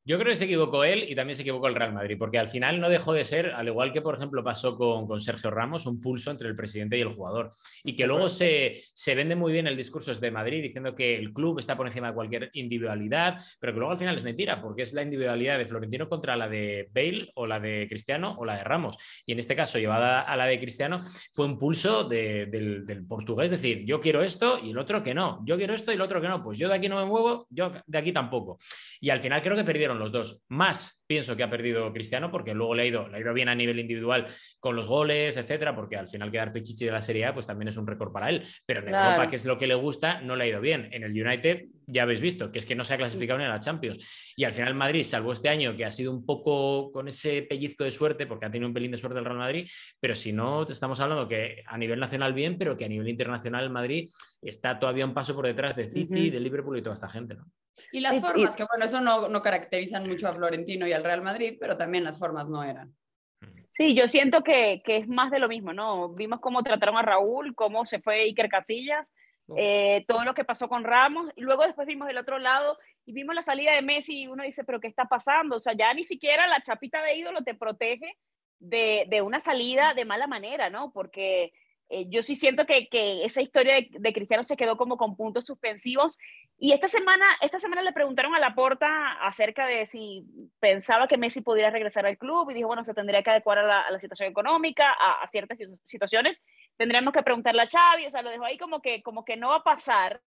Yo 0.10 0.17
creo 0.17 0.32
que 0.32 0.38
se 0.38 0.45
equivocó 0.45 0.84
él 0.84 1.06
y 1.08 1.13
también 1.13 1.36
se 1.36 1.43
equivocó 1.43 1.67
el 1.67 1.76
Real 1.76 1.93
Madrid, 1.93 2.15
porque 2.17 2.39
al 2.39 2.48
final 2.48 2.80
no 2.82 2.89
dejó 2.89 3.13
de 3.13 3.24
ser, 3.24 3.52
al 3.52 3.67
igual 3.67 3.93
que 3.93 4.02
por 4.02 4.15
ejemplo 4.15 4.43
pasó 4.43 4.76
con, 4.76 5.06
con 5.06 5.22
Sergio 5.22 5.52
Ramos, 5.52 5.86
un 5.86 6.02
pulso 6.02 6.32
entre 6.32 6.48
el 6.48 6.56
presidente 6.56 6.98
y 6.98 7.02
el 7.02 7.13
jugador. 7.13 7.52
Y 7.84 7.95
que 7.95 8.08
luego 8.08 8.28
se, 8.28 8.82
se 8.95 9.13
vende 9.13 9.36
muy 9.36 9.54
bien 9.54 9.67
el 9.67 9.78
discurso 9.78 10.12
de 10.12 10.32
Madrid 10.32 10.63
diciendo 10.63 10.95
que 10.95 11.15
el 11.15 11.32
club 11.32 11.60
está 11.60 11.78
por 11.78 11.86
encima 11.86 12.08
de 12.08 12.15
cualquier 12.15 12.50
individualidad, 12.54 13.39
pero 13.60 13.72
que 13.72 13.78
luego 13.78 13.91
al 13.91 14.00
final 14.00 14.15
es 14.15 14.24
mentira, 14.24 14.60
porque 14.60 14.82
es 14.82 14.93
la 14.93 15.04
individualidad 15.04 15.60
de 15.60 15.67
Florentino 15.67 16.10
contra 16.10 16.36
la 16.36 16.50
de 16.50 16.89
Bale 16.91 17.30
o 17.36 17.45
la 17.45 17.60
de 17.60 17.86
Cristiano 17.88 18.36
o 18.39 18.45
la 18.45 18.58
de 18.58 18.63
Ramos. 18.63 18.98
Y 19.28 19.34
en 19.34 19.38
este 19.38 19.56
caso, 19.56 19.78
llevada 19.78 20.22
a 20.22 20.36
la 20.36 20.48
de 20.48 20.60
Cristiano, 20.60 21.02
fue 21.34 21.45
un 21.45 21.60
pulso 21.60 22.04
del, 22.04 22.50
del 22.50 23.06
portugués, 23.06 23.52
decir, 23.52 23.86
yo 23.86 24.02
quiero 24.02 24.24
esto 24.24 24.58
y 24.58 24.72
el 24.72 24.80
otro 24.80 25.04
que 25.04 25.13
no, 25.13 25.43
yo 25.45 25.56
quiero 25.56 25.76
esto 25.76 25.91
y 25.91 25.95
el 25.95 26.02
otro 26.02 26.19
que 26.19 26.30
no, 26.30 26.43
pues 26.43 26.58
yo 26.58 26.67
de 26.67 26.74
aquí 26.74 26.89
no 26.89 26.95
me 26.95 27.06
muevo, 27.06 27.45
yo 27.52 27.72
de 27.86 27.98
aquí 28.00 28.12
tampoco. 28.12 28.58
Y 29.00 29.12
al 29.12 29.19
final 29.19 29.43
creo 29.43 29.56
que 29.56 29.63
perdieron 29.63 29.99
los 30.00 30.12
dos. 30.12 30.42
Más 30.48 31.04
pienso 31.06 31.36
que 31.36 31.44
ha 31.44 31.50
perdido 31.50 31.92
Cristiano 31.94 32.32
porque 32.32 32.54
luego 32.54 32.76
le 32.76 32.84
ha 32.84 32.86
ido, 32.86 33.08
le 33.08 33.18
ha 33.18 33.20
ido 33.20 33.34
bien 33.34 33.50
a 33.50 33.56
nivel 33.56 33.80
individual 33.80 34.26
con 34.60 34.76
los 34.76 34.88
goles, 34.88 35.38
etcétera, 35.38 35.76
porque 35.76 35.98
al 35.98 36.08
final 36.08 36.32
quedar 36.32 36.52
Pichichi 36.52 36.86
de 36.86 36.92
la 36.92 37.02
Serie 37.02 37.26
A 37.26 37.34
pues 37.34 37.48
también 37.48 37.68
es 37.68 37.78
un 37.78 37.86
récord 37.86 38.12
para 38.12 38.30
él. 38.30 38.44
Pero 38.66 38.82
en 38.82 38.90
Europa, 38.90 39.28
que 39.28 39.36
es 39.36 39.46
lo 39.46 39.58
que 39.58 39.68
le 39.68 39.76
gusta, 39.76 40.22
no 40.22 40.36
le 40.36 40.46
ha 40.46 40.48
ido 40.48 40.62
bien. 40.62 40.90
En 40.92 41.04
el 41.04 41.12
United 41.12 41.66
ya 41.91 42.04
habéis 42.04 42.21
visto 42.21 42.52
que 42.52 42.60
es 42.60 42.65
que 42.65 42.75
no 42.75 42.84
se 42.84 42.93
ha 42.93 42.97
clasificado 42.97 43.39
ni 43.39 43.45
a 43.45 43.49
la 43.49 43.60
Champions. 43.60 44.34
Y 44.36 44.43
al 44.43 44.54
final 44.54 44.75
Madrid, 44.75 45.04
salvo 45.04 45.34
este 45.34 45.49
año 45.49 45.75
que 45.75 45.86
ha 45.86 45.91
sido 45.91 46.12
un 46.12 46.25
poco 46.25 46.91
con 46.91 47.08
ese 47.08 47.41
pellizco 47.41 47.84
de 47.84 47.91
suerte, 47.91 48.28
porque 48.28 48.45
ha 48.45 48.52
tenido 48.52 48.67
un 48.67 48.73
pelín 48.73 48.91
de 48.91 48.97
suerte 48.97 49.19
el 49.19 49.25
Real 49.25 49.38
Madrid, 49.38 49.67
pero 49.99 50.15
si 50.15 50.32
no, 50.32 50.65
te 50.65 50.73
estamos 50.73 50.99
hablando 50.99 51.28
que 51.28 51.63
a 51.65 51.78
nivel 51.78 51.99
nacional 51.99 52.34
bien, 52.34 52.58
pero 52.58 52.78
que 52.78 52.86
a 52.86 52.89
nivel 52.89 53.10
internacional 53.10 53.69
Madrid 53.69 54.10
está 54.41 54.80
todavía 54.80 55.06
un 55.06 55.13
paso 55.13 55.36
por 55.36 55.45
detrás 55.45 55.75
de 55.75 55.89
City, 55.89 56.30
de 56.30 56.39
Liverpool 56.39 56.78
y 56.78 56.82
toda 56.82 56.93
esta 56.93 57.10
gente, 57.10 57.36
¿no? 57.36 57.45
Y 57.91 58.02
las 58.02 58.19
formas, 58.19 58.56
que 58.56 58.65
bueno, 58.65 58.86
eso 58.86 59.02
no, 59.02 59.30
no 59.30 59.41
caracterizan 59.41 60.08
mucho 60.08 60.28
a 60.28 60.34
Florentino 60.34 60.86
y 60.86 60.91
al 60.91 61.04
Real 61.04 61.21
Madrid, 61.21 61.58
pero 61.60 61.78
también 61.78 62.04
las 62.04 62.19
formas 62.19 62.49
no 62.49 62.62
eran. 62.63 62.93
Sí, 63.73 63.95
yo 63.95 64.08
siento 64.08 64.43
que, 64.43 64.82
que, 64.84 64.97
es 64.97 65.08
más 65.08 65.32
de 65.32 65.39
lo 65.39 65.47
mismo, 65.47 65.71
¿no? 65.71 66.10
Vimos 66.10 66.41
cómo 66.41 66.62
trataron 66.62 66.97
a 66.97 67.02
Raúl, 67.02 67.56
cómo 67.56 67.86
se 67.86 68.02
fue 68.02 68.23
Iker 68.23 68.49
Casillas, 68.49 69.08
eh, 69.58 70.06
todo 70.08 70.24
lo 70.24 70.34
que 70.34 70.44
pasó 70.44 70.68
con 70.70 70.84
Ramos, 70.84 71.32
y 71.36 71.42
luego 71.42 71.64
después 71.64 71.88
vimos 71.88 72.10
el 72.10 72.18
otro 72.18 72.40
lado 72.40 72.78
y 73.06 73.14
vimos 73.14 73.36
la 73.36 73.42
salida 73.42 73.74
de 73.74 73.82
Messi 73.82 74.22
y 74.22 74.28
uno 74.28 74.44
dice, 74.44 74.64
pero 74.64 74.80
¿qué 74.80 74.88
está 74.88 75.06
pasando? 75.06 75.56
O 75.56 75.60
sea, 75.60 75.74
ya 75.74 75.94
ni 75.94 76.04
siquiera 76.04 76.48
la 76.48 76.62
chapita 76.62 77.02
de 77.02 77.16
ídolo 77.16 77.44
te 77.44 77.56
protege 77.56 78.18
de, 78.60 79.06
de 79.10 79.22
una 79.22 79.40
salida 79.40 79.94
de 79.94 80.06
mala 80.06 80.28
manera, 80.28 80.70
¿no? 80.70 80.92
Porque 80.92 81.52
eh, 81.91 82.06
yo 82.08 82.21
sí 82.21 82.36
siento 82.36 82.67
que, 82.67 82.88
que 82.88 83.25
esa 83.25 83.41
historia 83.41 83.73
de, 83.73 83.89
de, 83.91 84.13
Cristiano 84.13 84.43
se 84.43 84.56
quedó 84.56 84.78
como 84.78 84.95
con 84.95 85.15
puntos 85.15 85.45
suspensivos. 85.45 86.19
Y 86.60 86.71
esta 86.73 86.88
semana, 86.88 87.25
esta 87.41 87.58
semana 87.58 87.82
le 87.82 87.93
preguntaron 87.93 88.36
a 88.36 88.39
Laporta 88.39 89.13
acerca 89.13 89.65
de 89.65 89.88
si 89.88 90.23
pensaba 90.60 91.08
que 91.08 91.17
Messi 91.17 91.41
pudiera 91.41 91.71
regresar 91.71 92.06
al 92.06 92.17
club 92.19 92.52
y 92.52 92.54
dijo, 92.54 92.67
bueno, 92.67 92.84
se 92.84 92.93
tendría 92.93 93.23
que 93.23 93.32
adecuar 93.32 93.58
a 93.58 93.63
la, 93.63 93.82
a 93.82 93.91
la 93.91 93.99
situación 93.99 94.30
económica, 94.30 94.86
a, 94.91 95.23
a, 95.23 95.28
ciertas 95.28 95.58
situaciones. 95.84 96.43
Tendríamos 96.78 97.12
que 97.12 97.23
preguntarle 97.23 97.63
a 97.63 97.65
Xavi, 97.65 98.06
o 98.06 98.10
sea, 98.12 98.21
lo 98.21 98.30
dejó 98.30 98.45
ahí 98.45 98.60
como 98.60 98.82
que, 98.82 99.02
como 99.02 99.25
que 99.25 99.36
no 99.36 99.49
va 99.49 99.58
a 99.58 99.63
pasar. 99.63 100.21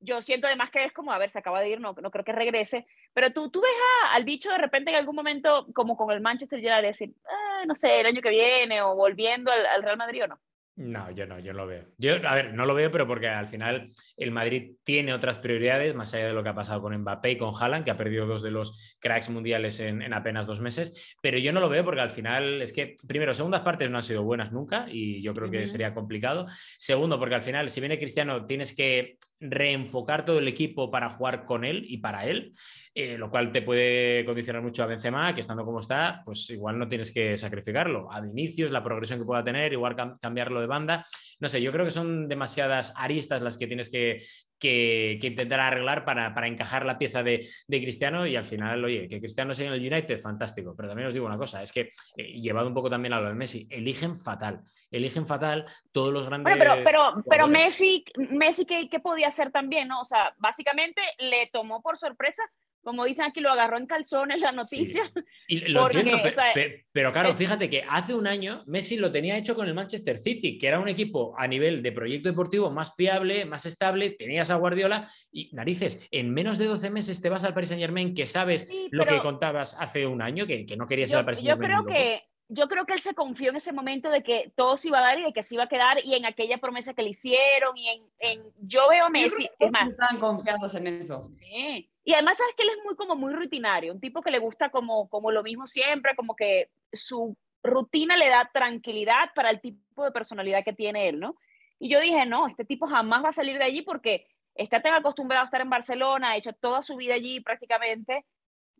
Yo 0.00 0.20
siento 0.20 0.46
además 0.46 0.70
que 0.70 0.84
es 0.84 0.92
como, 0.92 1.10
a 1.10 1.18
ver, 1.18 1.30
se 1.30 1.38
acaba 1.38 1.60
de 1.60 1.70
ir, 1.70 1.80
no, 1.80 1.94
no 1.94 2.10
creo 2.10 2.24
que 2.24 2.32
regrese, 2.32 2.86
pero 3.14 3.32
tú, 3.32 3.50
tú 3.50 3.60
ves 3.60 3.70
a, 4.04 4.14
al 4.14 4.24
bicho 4.24 4.50
de 4.50 4.58
repente 4.58 4.90
en 4.90 4.96
algún 4.96 5.16
momento, 5.16 5.66
como 5.74 5.96
con 5.96 6.10
el 6.10 6.20
Manchester 6.20 6.58
United, 6.58 6.82
decir, 6.82 7.14
ah, 7.26 7.64
no 7.66 7.74
sé, 7.74 8.00
el 8.00 8.06
año 8.06 8.20
que 8.20 8.30
viene 8.30 8.82
o 8.82 8.94
volviendo 8.94 9.50
al, 9.50 9.66
al 9.66 9.82
Real 9.82 9.96
Madrid 9.96 10.24
o 10.24 10.26
no. 10.28 10.40
No, 10.78 11.10
yo 11.10 11.26
no, 11.26 11.40
yo 11.40 11.52
no 11.52 11.58
lo 11.58 11.66
veo. 11.66 11.86
Yo, 11.98 12.14
a 12.24 12.36
ver, 12.36 12.54
no 12.54 12.64
lo 12.64 12.72
veo, 12.72 12.92
pero 12.92 13.04
porque 13.04 13.26
al 13.26 13.48
final 13.48 13.88
el 14.16 14.30
Madrid 14.30 14.76
tiene 14.84 15.12
otras 15.12 15.38
prioridades, 15.38 15.96
más 15.96 16.14
allá 16.14 16.28
de 16.28 16.32
lo 16.32 16.44
que 16.44 16.50
ha 16.50 16.54
pasado 16.54 16.80
con 16.80 16.96
Mbappé 16.96 17.32
y 17.32 17.36
con 17.36 17.52
Haaland, 17.52 17.84
que 17.84 17.90
ha 17.90 17.96
perdido 17.96 18.26
dos 18.26 18.42
de 18.42 18.52
los 18.52 18.96
cracks 19.00 19.28
mundiales 19.28 19.80
en, 19.80 20.02
en, 20.02 20.12
apenas 20.12 20.46
dos 20.46 20.60
meses. 20.60 21.16
Pero 21.20 21.36
yo 21.36 21.52
no 21.52 21.58
lo 21.58 21.68
veo 21.68 21.84
porque 21.84 22.00
al 22.00 22.12
final 22.12 22.62
es 22.62 22.72
que, 22.72 22.94
primero, 23.08 23.34
segundas 23.34 23.62
partes 23.62 23.90
no 23.90 23.96
han 23.96 24.04
sido 24.04 24.22
buenas 24.22 24.52
nunca 24.52 24.86
y 24.88 25.20
yo 25.20 25.34
creo 25.34 25.50
que 25.50 25.58
uh 25.58 25.62
-huh. 25.62 25.66
sería 25.66 25.94
complicado. 25.94 26.46
Segundo, 26.78 27.18
porque 27.18 27.34
al 27.34 27.42
final, 27.42 27.68
si 27.70 27.80
viene 27.80 27.98
Cristiano, 27.98 28.46
tienes 28.46 28.76
que 28.76 29.16
reenfocar 29.40 30.24
todo 30.24 30.38
el 30.38 30.48
equipo 30.48 30.90
para 30.90 31.10
jugar 31.10 31.44
con 31.44 31.64
él 31.64 31.84
y 31.88 31.98
para 31.98 32.26
él, 32.26 32.52
eh, 32.94 33.16
lo 33.16 33.30
cual 33.30 33.50
te 33.52 33.62
puede 33.62 34.24
condicionar 34.24 34.62
mucho 34.62 34.82
a 34.82 34.86
Benzema, 34.86 35.34
que 35.34 35.40
estando 35.40 35.64
como 35.64 35.80
está, 35.80 36.22
pues 36.24 36.50
igual 36.50 36.78
no 36.78 36.88
tienes 36.88 37.12
que 37.12 37.36
sacrificarlo. 37.38 38.10
A 38.12 38.20
Vinicius, 38.20 38.70
la 38.70 38.82
progresión 38.82 39.18
que 39.18 39.24
pueda 39.24 39.44
tener, 39.44 39.72
igual 39.72 39.94
cam 39.94 40.18
cambiarlo 40.18 40.60
de 40.60 40.66
banda. 40.66 41.04
No 41.40 41.48
sé, 41.48 41.62
yo 41.62 41.72
creo 41.72 41.84
que 41.84 41.90
son 41.90 42.28
demasiadas 42.28 42.92
aristas 42.96 43.42
las 43.42 43.56
que 43.56 43.66
tienes 43.66 43.90
que, 43.90 44.18
que, 44.58 45.18
que 45.20 45.28
intentar 45.28 45.60
arreglar 45.60 46.04
para, 46.04 46.34
para, 46.34 46.48
encajar 46.48 46.84
la 46.84 46.98
pieza 46.98 47.22
de, 47.22 47.46
de, 47.66 47.82
Cristiano 47.82 48.26
y 48.26 48.36
al 48.36 48.44
final, 48.44 48.84
oye, 48.84 49.08
que 49.08 49.20
Cristiano 49.20 49.54
sea 49.54 49.68
en 49.68 49.72
el 49.74 49.92
United, 49.92 50.20
fantástico. 50.20 50.74
Pero 50.76 50.88
también 50.88 51.08
os 51.08 51.14
digo 51.14 51.26
una 51.26 51.38
cosa, 51.38 51.62
es 51.62 51.72
que, 51.72 51.92
eh, 52.16 52.40
llevado 52.40 52.68
un 52.68 52.74
poco 52.74 52.90
también 52.90 53.12
a 53.12 53.20
lo 53.20 53.28
de 53.28 53.34
Messi, 53.34 53.66
eligen 53.70 54.16
fatal, 54.16 54.60
eligen 54.90 55.26
fatal 55.26 55.64
todos 55.92 56.12
los 56.12 56.26
grandes... 56.26 56.56
Bueno, 56.56 56.82
pero, 56.84 56.84
pero, 56.84 57.24
pero 57.28 57.48
Messi, 57.48 58.04
Messi 58.30 58.64
¿qué, 58.64 58.88
¿qué 58.88 59.00
podía 59.00 59.28
hacer 59.28 59.50
también? 59.50 59.88
¿no? 59.88 60.00
O 60.00 60.04
sea, 60.04 60.34
básicamente 60.38 61.00
le 61.18 61.48
tomó 61.52 61.82
por 61.82 61.98
sorpresa 61.98 62.42
como 62.88 63.04
dicen 63.04 63.26
aquí, 63.26 63.40
lo 63.40 63.52
agarró 63.52 63.76
en 63.76 63.86
calzones 63.86 64.40
la 64.40 64.50
noticia. 64.50 65.04
Sí. 65.04 65.20
Y 65.48 65.60
lo 65.68 65.82
porque, 65.82 65.98
entiendo, 65.98 66.26
o 66.26 66.32
sea, 66.32 66.52
pero, 66.54 66.74
pero, 66.90 67.12
claro, 67.12 67.34
fíjate 67.34 67.68
que 67.68 67.84
hace 67.86 68.14
un 68.14 68.26
año 68.26 68.64
Messi 68.66 68.96
lo 68.96 69.12
tenía 69.12 69.36
hecho 69.36 69.54
con 69.54 69.68
el 69.68 69.74
Manchester 69.74 70.18
City, 70.18 70.56
que 70.56 70.68
era 70.68 70.80
un 70.80 70.88
equipo 70.88 71.34
a 71.36 71.46
nivel 71.46 71.82
de 71.82 71.92
proyecto 71.92 72.30
deportivo 72.30 72.70
más 72.70 72.94
fiable, 72.96 73.44
más 73.44 73.66
estable, 73.66 74.08
tenías 74.08 74.48
a 74.48 74.54
Guardiola 74.54 75.06
y 75.30 75.50
narices, 75.52 76.08
en 76.10 76.32
menos 76.32 76.56
de 76.56 76.64
12 76.64 76.88
meses 76.88 77.20
te 77.20 77.28
vas 77.28 77.44
al 77.44 77.52
Paris 77.52 77.68
Saint 77.68 77.82
Germain 77.82 78.14
que 78.14 78.26
sabes 78.26 78.66
sí, 78.68 78.88
lo 78.90 79.04
que 79.04 79.18
contabas 79.18 79.76
hace 79.78 80.06
un 80.06 80.22
año, 80.22 80.46
que, 80.46 80.64
que 80.64 80.78
no 80.78 80.86
querías 80.86 81.10
yo, 81.10 81.16
ir 81.16 81.18
al 81.18 81.24
Paris 81.26 81.40
Saint 81.40 81.60
Germain. 81.60 81.78
Yo 81.78 81.84
creo 81.84 81.94
que 81.94 82.22
yo 82.48 82.66
creo 82.66 82.86
que 82.86 82.94
él 82.94 82.98
se 82.98 83.14
confió 83.14 83.50
en 83.50 83.56
ese 83.56 83.72
momento 83.72 84.10
de 84.10 84.22
que 84.22 84.52
todo 84.56 84.76
se 84.76 84.88
iba 84.88 84.98
a 84.98 85.02
dar 85.02 85.18
y 85.18 85.24
de 85.24 85.32
que 85.32 85.42
se 85.42 85.54
iba 85.54 85.64
a 85.64 85.68
quedar 85.68 85.98
y 86.04 86.14
en 86.14 86.24
aquella 86.24 86.58
promesa 86.58 86.94
que 86.94 87.02
le 87.02 87.10
hicieron 87.10 87.76
y 87.76 87.88
en, 87.88 88.02
en 88.18 88.42
yo 88.60 88.88
veo 88.88 89.04
a 89.06 89.10
Messi 89.10 89.44
yo 89.44 89.66
es 89.66 89.70
más 89.70 89.88
estaban 89.88 90.18
confiados 90.18 90.74
en 90.74 90.86
eso 90.86 91.30
sí. 91.38 91.90
Y 92.08 92.14
además 92.14 92.38
sabes 92.38 92.54
que 92.54 92.62
él 92.62 92.70
es 92.70 92.84
muy 92.86 92.96
como 92.96 93.16
muy 93.16 93.34
rutinario 93.34 93.92
un 93.92 94.00
tipo 94.00 94.22
que 94.22 94.30
le 94.30 94.38
gusta 94.38 94.70
como 94.70 95.10
como 95.10 95.30
lo 95.30 95.42
mismo 95.42 95.66
siempre 95.66 96.16
como 96.16 96.34
que 96.34 96.70
su 96.90 97.36
rutina 97.62 98.16
le 98.16 98.30
da 98.30 98.48
tranquilidad 98.50 99.30
para 99.34 99.50
el 99.50 99.60
tipo 99.60 100.04
de 100.04 100.10
personalidad 100.10 100.64
que 100.64 100.72
tiene 100.72 101.10
él 101.10 101.20
no 101.20 101.36
y 101.78 101.90
yo 101.90 102.00
dije 102.00 102.24
no 102.24 102.48
este 102.48 102.64
tipo 102.64 102.86
jamás 102.86 103.22
va 103.22 103.28
a 103.28 103.34
salir 103.34 103.58
de 103.58 103.64
allí 103.64 103.82
porque 103.82 104.26
está 104.54 104.80
tan 104.80 104.94
acostumbrado 104.94 105.42
a 105.42 105.44
estar 105.44 105.60
en 105.60 105.68
Barcelona 105.68 106.30
ha 106.30 106.36
hecho 106.38 106.54
toda 106.54 106.80
su 106.82 106.96
vida 106.96 107.12
allí 107.12 107.40
prácticamente 107.40 108.24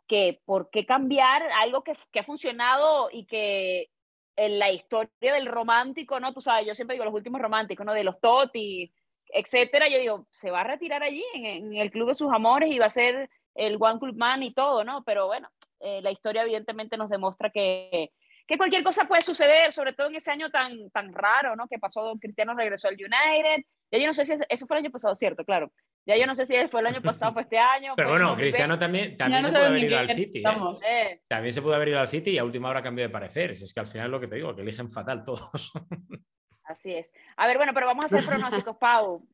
que 0.06 0.40
por 0.46 0.70
qué 0.70 0.86
cambiar 0.86 1.42
algo 1.60 1.84
que, 1.84 1.92
que, 2.10 2.20
ha 2.20 2.24
funcionado 2.24 3.10
y 3.12 3.26
que 3.26 3.90
en 4.36 4.58
la 4.58 4.70
historia 4.70 5.34
del 5.34 5.46
romántico, 5.46 6.18
¿no? 6.18 6.32
Tú 6.32 6.40
sabes, 6.40 6.66
yo 6.66 6.74
siempre 6.74 6.94
digo 6.94 7.04
los 7.04 7.12
últimos 7.12 7.42
románticos, 7.42 7.84
¿no? 7.84 7.92
De 7.92 8.04
los 8.04 8.18
Totti, 8.20 8.90
etcétera. 9.30 9.88
Yo 9.88 9.98
digo, 9.98 10.26
se 10.32 10.50
va 10.50 10.60
a 10.60 10.64
retirar 10.64 11.02
allí 11.02 11.24
en, 11.34 11.44
en, 11.44 11.74
el 11.74 11.90
club 11.90 12.08
de 12.08 12.14
sus 12.14 12.32
amores 12.32 12.70
y 12.70 12.78
va 12.78 12.86
a 12.86 12.90
ser 12.90 13.28
el 13.54 13.76
One 13.80 13.98
Club 13.98 14.16
Man 14.16 14.42
y 14.42 14.52
todo, 14.52 14.84
¿no? 14.84 15.02
Pero 15.04 15.26
bueno, 15.26 15.48
eh, 15.80 16.00
la 16.02 16.10
historia 16.10 16.42
evidentemente 16.42 16.96
nos 16.96 17.10
demuestra 17.10 17.50
que, 17.50 18.10
que 18.46 18.56
cualquier 18.56 18.82
cosa 18.82 19.06
puede 19.06 19.22
suceder, 19.22 19.72
sobre 19.72 19.92
todo 19.92 20.08
en 20.08 20.16
ese 20.16 20.30
año 20.30 20.50
tan, 20.50 20.90
tan 20.90 21.12
raro, 21.12 21.56
¿no? 21.56 21.68
Que 21.68 21.78
pasó, 21.78 22.02
Don 22.02 22.18
Cristiano 22.18 22.54
regresó 22.54 22.88
al 22.88 22.94
United. 22.94 23.64
Ya 23.90 23.98
yo 23.98 24.06
no 24.06 24.12
sé 24.12 24.24
si 24.24 24.34
eso 24.48 24.66
fue 24.66 24.78
el 24.78 24.84
año 24.84 24.92
pasado, 24.92 25.14
¿cierto? 25.14 25.44
Claro. 25.44 25.72
Ya 26.06 26.16
yo 26.16 26.26
no 26.26 26.34
sé 26.34 26.46
si 26.46 26.54
fue 26.68 26.80
el 26.80 26.86
año 26.86 27.02
pasado, 27.02 27.34
fue 27.34 27.42
este 27.42 27.58
año. 27.58 27.92
Pero 27.94 28.08
bueno, 28.08 28.34
Cristiano 28.34 28.78
también, 28.78 29.14
también 29.16 29.42
no 29.42 29.48
se 29.48 29.54
puede 29.54 29.66
haber 29.66 29.84
ido 29.84 29.98
al 29.98 30.08
City. 30.08 30.42
¿eh? 30.88 31.20
También 31.28 31.52
se 31.52 31.60
puede 31.60 31.76
haber 31.76 31.88
ido 31.88 32.00
al 32.00 32.08
City 32.08 32.30
y 32.30 32.38
a 32.38 32.44
última 32.44 32.70
hora 32.70 32.82
cambió 32.82 33.04
de 33.04 33.10
parecer. 33.10 33.50
Es 33.50 33.74
que 33.74 33.80
al 33.80 33.86
final 33.86 34.06
es 34.06 34.12
lo 34.12 34.20
que 34.20 34.28
te 34.28 34.36
digo, 34.36 34.56
que 34.56 34.62
eligen 34.62 34.90
fatal 34.90 35.22
todos. 35.22 35.72
Así 36.68 36.94
es. 36.94 37.14
A 37.36 37.46
ver, 37.46 37.56
bueno, 37.56 37.72
pero 37.72 37.86
vamos 37.86 38.04
a 38.04 38.06
hacer 38.08 38.24
pronósticos, 38.24 38.76
Pau. 38.80 39.26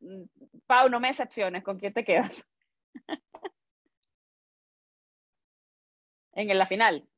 Pau, 0.67 0.89
no 0.89 1.01
me 1.01 1.09
decepciones. 1.09 1.65
¿Con 1.65 1.79
quién 1.79 1.93
te 1.93 2.05
quedas? 2.05 2.49
en 6.33 6.59
la 6.59 6.67
final. 6.67 7.09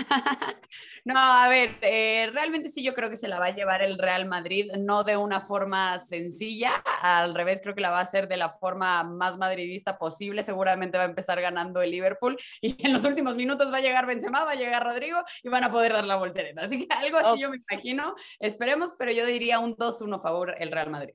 no, 1.04 1.14
a 1.16 1.48
ver, 1.48 1.76
eh, 1.82 2.30
realmente 2.32 2.68
sí 2.68 2.82
yo 2.82 2.94
creo 2.94 3.10
que 3.10 3.16
se 3.16 3.28
la 3.28 3.38
va 3.38 3.46
a 3.46 3.54
llevar 3.54 3.82
el 3.82 3.98
Real 3.98 4.26
Madrid, 4.26 4.70
no 4.78 5.04
de 5.04 5.16
una 5.16 5.40
forma 5.40 5.98
sencilla, 5.98 6.70
al 7.02 7.34
revés 7.34 7.60
creo 7.62 7.74
que 7.74 7.80
la 7.80 7.90
va 7.90 7.98
a 7.98 8.02
hacer 8.02 8.28
de 8.28 8.36
la 8.36 8.50
forma 8.50 9.04
más 9.04 9.36
madridista 9.38 9.98
posible, 9.98 10.42
seguramente 10.42 10.98
va 10.98 11.04
a 11.04 11.08
empezar 11.08 11.40
ganando 11.40 11.82
el 11.82 11.90
Liverpool 11.90 12.38
y 12.60 12.84
en 12.84 12.92
los 12.92 13.04
últimos 13.04 13.36
minutos 13.36 13.72
va 13.72 13.78
a 13.78 13.82
llegar 13.82 14.06
Benzema, 14.06 14.44
va 14.44 14.52
a 14.52 14.56
llegar 14.56 14.82
Rodrigo 14.82 15.18
y 15.42 15.48
van 15.48 15.64
a 15.64 15.70
poder 15.70 15.92
dar 15.92 16.04
la 16.04 16.16
voltereta, 16.16 16.62
así 16.62 16.86
que 16.86 16.94
algo 16.94 17.18
así 17.18 17.28
okay. 17.28 17.42
yo 17.42 17.50
me 17.50 17.58
imagino, 17.70 18.14
esperemos, 18.38 18.94
pero 18.98 19.12
yo 19.12 19.26
diría 19.26 19.58
un 19.58 19.76
2-1 19.76 20.16
a 20.16 20.20
favor 20.20 20.54
el 20.58 20.70
Real 20.70 20.90
Madrid. 20.90 21.14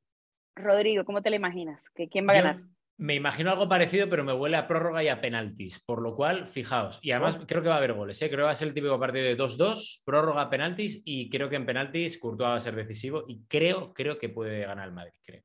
Rodrigo, 0.56 1.04
¿cómo 1.04 1.22
te 1.22 1.30
lo 1.30 1.36
imaginas? 1.36 1.84
¿Quién 1.90 2.28
va 2.28 2.32
a 2.32 2.36
ganar? 2.36 2.75
Me 2.98 3.14
imagino 3.14 3.52
algo 3.52 3.68
parecido, 3.68 4.10
pero 4.10 4.24
me 4.24 4.34
huele 4.34 4.56
a 4.56 4.68
prórroga 4.68 5.04
y 5.04 5.10
a 5.10 5.20
penaltis. 5.20 5.84
Por 5.84 6.02
lo 6.02 6.16
cual, 6.16 6.46
fijaos. 6.46 7.00
Y 7.02 7.12
además 7.12 7.38
creo 7.46 7.62
que 7.62 7.68
va 7.68 7.76
a 7.76 7.78
haber 7.80 7.94
goles. 7.94 8.22
¿eh? 8.22 8.28
Creo 8.28 8.40
que 8.40 8.46
va 8.46 8.52
a 8.52 8.56
ser 8.56 8.70
el 8.70 8.74
típico 8.74 9.00
partido 9.00 9.26
de 9.26 9.38
2-2, 9.38 10.04
prórroga, 10.06 10.50
penaltis. 10.50 11.02
Y 11.06 11.30
creo 11.30 11.50
que 11.50 11.58
en 11.58 11.66
penaltis 11.66 12.18
Courtois 12.18 12.52
va 12.52 12.56
a 12.56 12.60
ser 12.60 12.76
decisivo. 12.76 13.26
Y 13.28 13.44
creo, 13.48 13.94
creo 13.94 14.18
que 14.18 14.30
puede 14.30 14.66
ganar 14.66 14.88
el 14.88 14.94
Madrid. 14.94 15.20
Creo. 15.26 15.44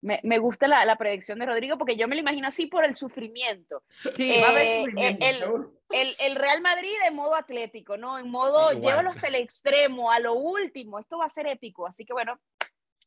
Me, 0.00 0.20
me 0.22 0.38
gusta 0.38 0.68
la, 0.68 0.84
la, 0.84 0.96
predicción 0.96 1.40
de 1.40 1.46
Rodrigo 1.46 1.76
porque 1.76 1.96
yo 1.96 2.06
me 2.06 2.14
lo 2.14 2.20
imagino 2.20 2.46
así 2.46 2.66
por 2.66 2.84
el 2.84 2.94
sufrimiento. 2.94 3.82
Sí, 4.16 4.40
va 4.40 4.46
a 4.46 4.50
haber 4.50 4.66
eh, 4.66 4.78
sufrimiento. 4.78 5.26
El, 5.90 6.08
el, 6.08 6.16
el, 6.20 6.36
Real 6.36 6.60
Madrid 6.60 6.94
en 7.06 7.16
modo 7.16 7.34
atlético, 7.34 7.96
¿no? 7.96 8.16
En 8.18 8.30
modo, 8.30 8.72
llévalo 8.72 9.10
hasta 9.10 9.26
el 9.26 9.34
extremo, 9.34 10.12
a 10.12 10.20
lo 10.20 10.34
último. 10.34 11.00
Esto 11.00 11.18
va 11.18 11.26
a 11.26 11.30
ser 11.30 11.48
épico. 11.48 11.86
Así 11.86 12.04
que 12.04 12.12
bueno, 12.12 12.38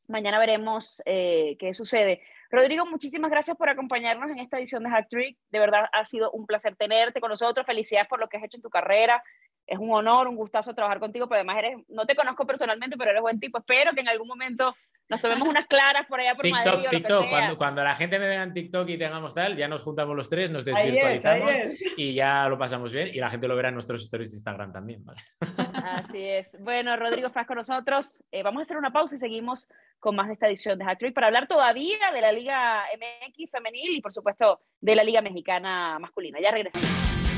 mañana 0.07 0.37
veremos 0.37 1.01
eh, 1.05 1.55
qué 1.59 1.73
sucede. 1.73 2.21
Rodrigo, 2.51 2.85
muchísimas 2.85 3.31
gracias 3.31 3.55
por 3.55 3.69
acompañarnos 3.69 4.29
en 4.29 4.39
esta 4.39 4.57
edición 4.57 4.83
de 4.83 4.89
Hack 4.89 5.07
Trick. 5.09 5.37
De 5.51 5.59
verdad 5.59 5.85
ha 5.93 6.03
sido 6.03 6.31
un 6.31 6.45
placer 6.45 6.75
tenerte 6.75 7.21
con 7.21 7.29
nosotros. 7.29 7.65
Felicidades 7.65 8.09
por 8.09 8.19
lo 8.19 8.27
que 8.27 8.37
has 8.37 8.43
hecho 8.43 8.57
en 8.57 8.61
tu 8.61 8.69
carrera 8.69 9.23
es 9.71 9.79
un 9.79 9.89
honor, 9.93 10.27
un 10.27 10.35
gustazo 10.35 10.75
trabajar 10.75 10.99
contigo, 10.99 11.27
pero 11.27 11.37
además 11.37 11.57
eres, 11.59 11.77
no 11.87 12.05
te 12.05 12.13
conozco 12.13 12.45
personalmente, 12.45 12.97
pero 12.97 13.11
eres 13.11 13.21
buen 13.21 13.39
tipo. 13.39 13.57
Espero 13.57 13.93
que 13.93 14.01
en 14.01 14.09
algún 14.09 14.27
momento 14.27 14.75
nos 15.07 15.21
tomemos 15.21 15.47
unas 15.47 15.65
claras 15.65 16.05
por 16.07 16.19
allá 16.19 16.35
por 16.35 16.43
TikTok, 16.43 16.65
Madrid. 16.65 16.89
TikTok, 16.89 17.29
cuando, 17.29 17.57
cuando, 17.57 17.83
la 17.83 17.95
gente 17.95 18.19
me 18.19 18.27
vea 18.27 18.43
en 18.43 18.53
TikTok 18.53 18.89
y 18.89 18.97
tengamos 18.97 19.33
tal, 19.33 19.55
ya 19.55 19.69
nos 19.69 19.81
juntamos 19.81 20.13
los 20.13 20.29
tres, 20.29 20.51
nos 20.51 20.65
desvirtualizamos 20.65 21.81
y 21.95 22.13
ya 22.13 22.49
lo 22.49 22.57
pasamos 22.57 22.91
bien 22.91 23.11
y 23.13 23.19
la 23.19 23.29
gente 23.29 23.47
lo 23.47 23.55
verá 23.55 23.69
en 23.69 23.75
nuestros 23.75 24.01
stories 24.01 24.31
de 24.31 24.35
Instagram 24.35 24.73
también, 24.73 25.05
¿vale? 25.05 25.21
Así 25.85 26.21
es. 26.21 26.57
Bueno, 26.59 26.97
Rodrigo, 26.97 27.27
estás 27.27 27.47
con 27.47 27.55
nosotros. 27.55 28.25
Eh, 28.29 28.43
vamos 28.43 28.59
a 28.59 28.63
hacer 28.63 28.75
una 28.75 28.91
pausa 28.91 29.15
y 29.15 29.19
seguimos 29.19 29.69
con 29.99 30.17
más 30.17 30.27
de 30.27 30.33
esta 30.33 30.47
edición 30.47 30.79
de 30.79 30.83
Hack 30.83 31.13
para 31.13 31.27
hablar 31.27 31.47
todavía 31.47 32.11
de 32.13 32.19
la 32.19 32.33
Liga 32.33 32.83
MX 32.97 33.51
femenil 33.51 33.95
y, 33.95 34.01
por 34.01 34.11
supuesto, 34.11 34.59
de 34.81 34.95
la 34.95 35.03
Liga 35.05 35.21
Mexicana 35.21 35.97
masculina. 35.97 36.39
Ya 36.41 36.51
regresamos. 36.51 37.30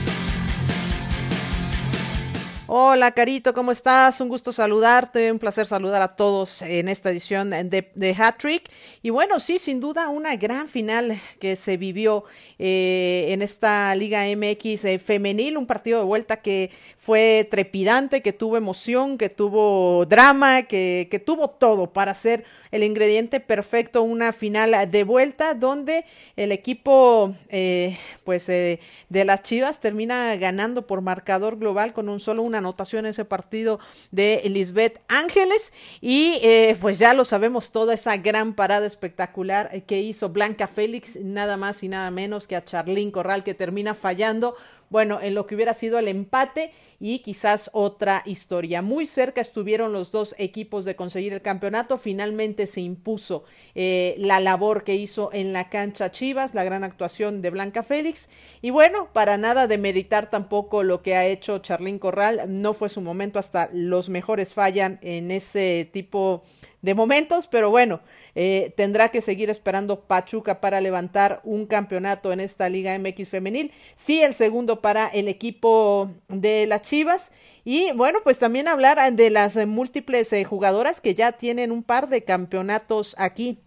Hola, 2.75 3.11
Carito, 3.11 3.53
¿cómo 3.53 3.71
estás? 3.71 4.19
Un 4.19 4.29
gusto 4.29 4.51
saludarte, 4.51 5.31
un 5.31 5.37
placer 5.37 5.67
saludar 5.67 6.01
a 6.01 6.15
todos 6.15 6.63
en 6.63 6.89
esta 6.89 7.11
edición 7.11 7.51
de, 7.51 7.91
de 7.93 8.15
Hat 8.17 8.37
Trick. 8.39 8.67
Y 9.03 9.11
bueno, 9.11 9.39
sí, 9.39 9.59
sin 9.59 9.79
duda, 9.79 10.09
una 10.09 10.35
gran 10.37 10.67
final 10.67 11.21
que 11.39 11.55
se 11.55 11.77
vivió 11.77 12.23
eh, 12.57 13.27
en 13.29 13.43
esta 13.43 13.93
Liga 13.93 14.23
MX 14.23 14.85
eh, 14.85 14.97
femenil, 14.97 15.55
un 15.57 15.67
partido 15.67 15.99
de 15.99 16.05
vuelta 16.05 16.37
que 16.37 16.71
fue 16.97 17.47
trepidante, 17.51 18.23
que 18.23 18.33
tuvo 18.33 18.57
emoción, 18.57 19.19
que 19.19 19.29
tuvo 19.29 20.07
drama, 20.07 20.63
que, 20.63 21.07
que 21.11 21.19
tuvo 21.19 21.49
todo 21.51 21.93
para 21.93 22.15
ser 22.15 22.43
el 22.71 22.83
ingrediente 22.83 23.39
perfecto, 23.39 24.01
una 24.01 24.33
final 24.33 24.89
de 24.89 25.03
vuelta 25.03 25.53
donde 25.53 26.05
el 26.35 26.51
equipo, 26.51 27.35
eh, 27.49 27.99
pues, 28.23 28.47
de 28.47 28.79
las 29.11 29.43
Chivas 29.43 29.79
termina 29.79 30.35
ganando 30.37 30.87
por 30.87 31.01
marcador 31.01 31.59
global 31.59 31.93
con 31.93 32.09
un 32.09 32.19
solo 32.19 32.41
una 32.41 32.62
anotación 32.63 33.05
en 33.05 33.11
ese 33.11 33.25
partido 33.25 33.79
de 34.11 34.41
Lisbeth 34.45 35.01
Ángeles. 35.07 35.71
Y 36.01 36.39
eh, 36.43 36.77
pues 36.81 36.99
ya 36.99 37.13
lo 37.13 37.25
sabemos 37.25 37.71
toda 37.71 37.93
esa 37.93 38.17
gran 38.17 38.53
parada 38.53 38.85
espectacular 38.85 39.83
que 39.83 40.01
hizo 40.01 40.29
Blanca 40.29 40.67
Félix, 40.67 41.17
nada 41.17 41.57
más 41.57 41.83
y 41.83 41.89
nada 41.89 42.09
menos 42.11 42.47
que 42.47 42.55
a 42.55 42.63
Charlín 42.63 43.11
Corral 43.11 43.43
que 43.43 43.53
termina 43.53 43.93
fallando 43.93 44.55
bueno, 44.93 45.19
en 45.23 45.33
lo 45.33 45.47
que 45.47 45.55
hubiera 45.55 45.73
sido 45.73 45.97
el 45.97 46.07
empate 46.07 46.71
y 46.99 47.19
quizás 47.19 47.71
otra 47.73 48.21
historia. 48.25 48.83
Muy 48.83 49.07
cerca 49.07 49.41
estuvieron 49.41 49.91
los 49.91 50.11
dos 50.11 50.35
equipos 50.37 50.85
de 50.85 50.95
conseguir 50.95 51.33
el 51.33 51.41
campeonato. 51.41 51.97
Finalmente 51.97 52.67
se 52.67 52.81
impuso 52.81 53.43
eh, 53.73 54.13
la 54.19 54.39
labor 54.39 54.83
que 54.83 54.93
hizo 54.93 55.31
en 55.33 55.51
la 55.51 55.67
cancha 55.69 56.11
Chivas, 56.11 56.53
la 56.53 56.63
gran 56.63 56.83
actuación 56.83 57.41
de 57.41 57.49
Blanca 57.49 57.81
Félix. 57.81 58.29
Y 58.61 58.69
bueno, 58.69 59.09
para 59.13 59.37
nada 59.37 59.65
de 59.65 59.79
meritar 59.79 60.29
tampoco 60.29 60.83
lo 60.83 61.01
que 61.01 61.15
ha 61.15 61.25
hecho 61.25 61.57
Charlín 61.57 61.97
Corral. 61.97 62.43
No 62.47 62.75
fue 62.75 62.87
su 62.87 63.01
momento, 63.01 63.39
hasta 63.39 63.69
los 63.73 64.09
mejores 64.09 64.53
fallan 64.53 64.99
en 65.01 65.31
ese 65.31 65.89
tipo 65.91 66.43
de 66.43 66.72
momentos, 66.93 67.47
pero 67.47 67.69
bueno, 67.69 68.01
eh, 68.35 68.73
tendrá 68.75 69.09
que 69.09 69.21
seguir 69.21 69.49
esperando 69.49 70.01
Pachuca 70.01 70.59
para 70.59 70.81
levantar 70.81 71.39
un 71.45 71.65
campeonato 71.65 72.33
en 72.33 72.41
esta 72.41 72.67
Liga 72.67 72.97
MX 72.99 73.29
femenil. 73.29 73.71
Sí, 73.95 74.21
el 74.21 74.33
segundo 74.33 74.81
para 74.81 75.07
el 75.07 75.29
equipo 75.29 76.11
de 76.27 76.67
las 76.67 76.81
Chivas. 76.81 77.31
Y 77.63 77.93
bueno, 77.93 78.19
pues 78.23 78.37
también 78.39 78.67
hablar 78.67 78.99
de 79.13 79.29
las 79.29 79.55
múltiples 79.65 80.33
eh, 80.33 80.43
jugadoras 80.43 80.99
que 80.99 81.15
ya 81.15 81.31
tienen 81.31 81.71
un 81.71 81.83
par 81.83 82.09
de 82.09 82.25
campeonatos 82.25 83.15
aquí 83.17 83.59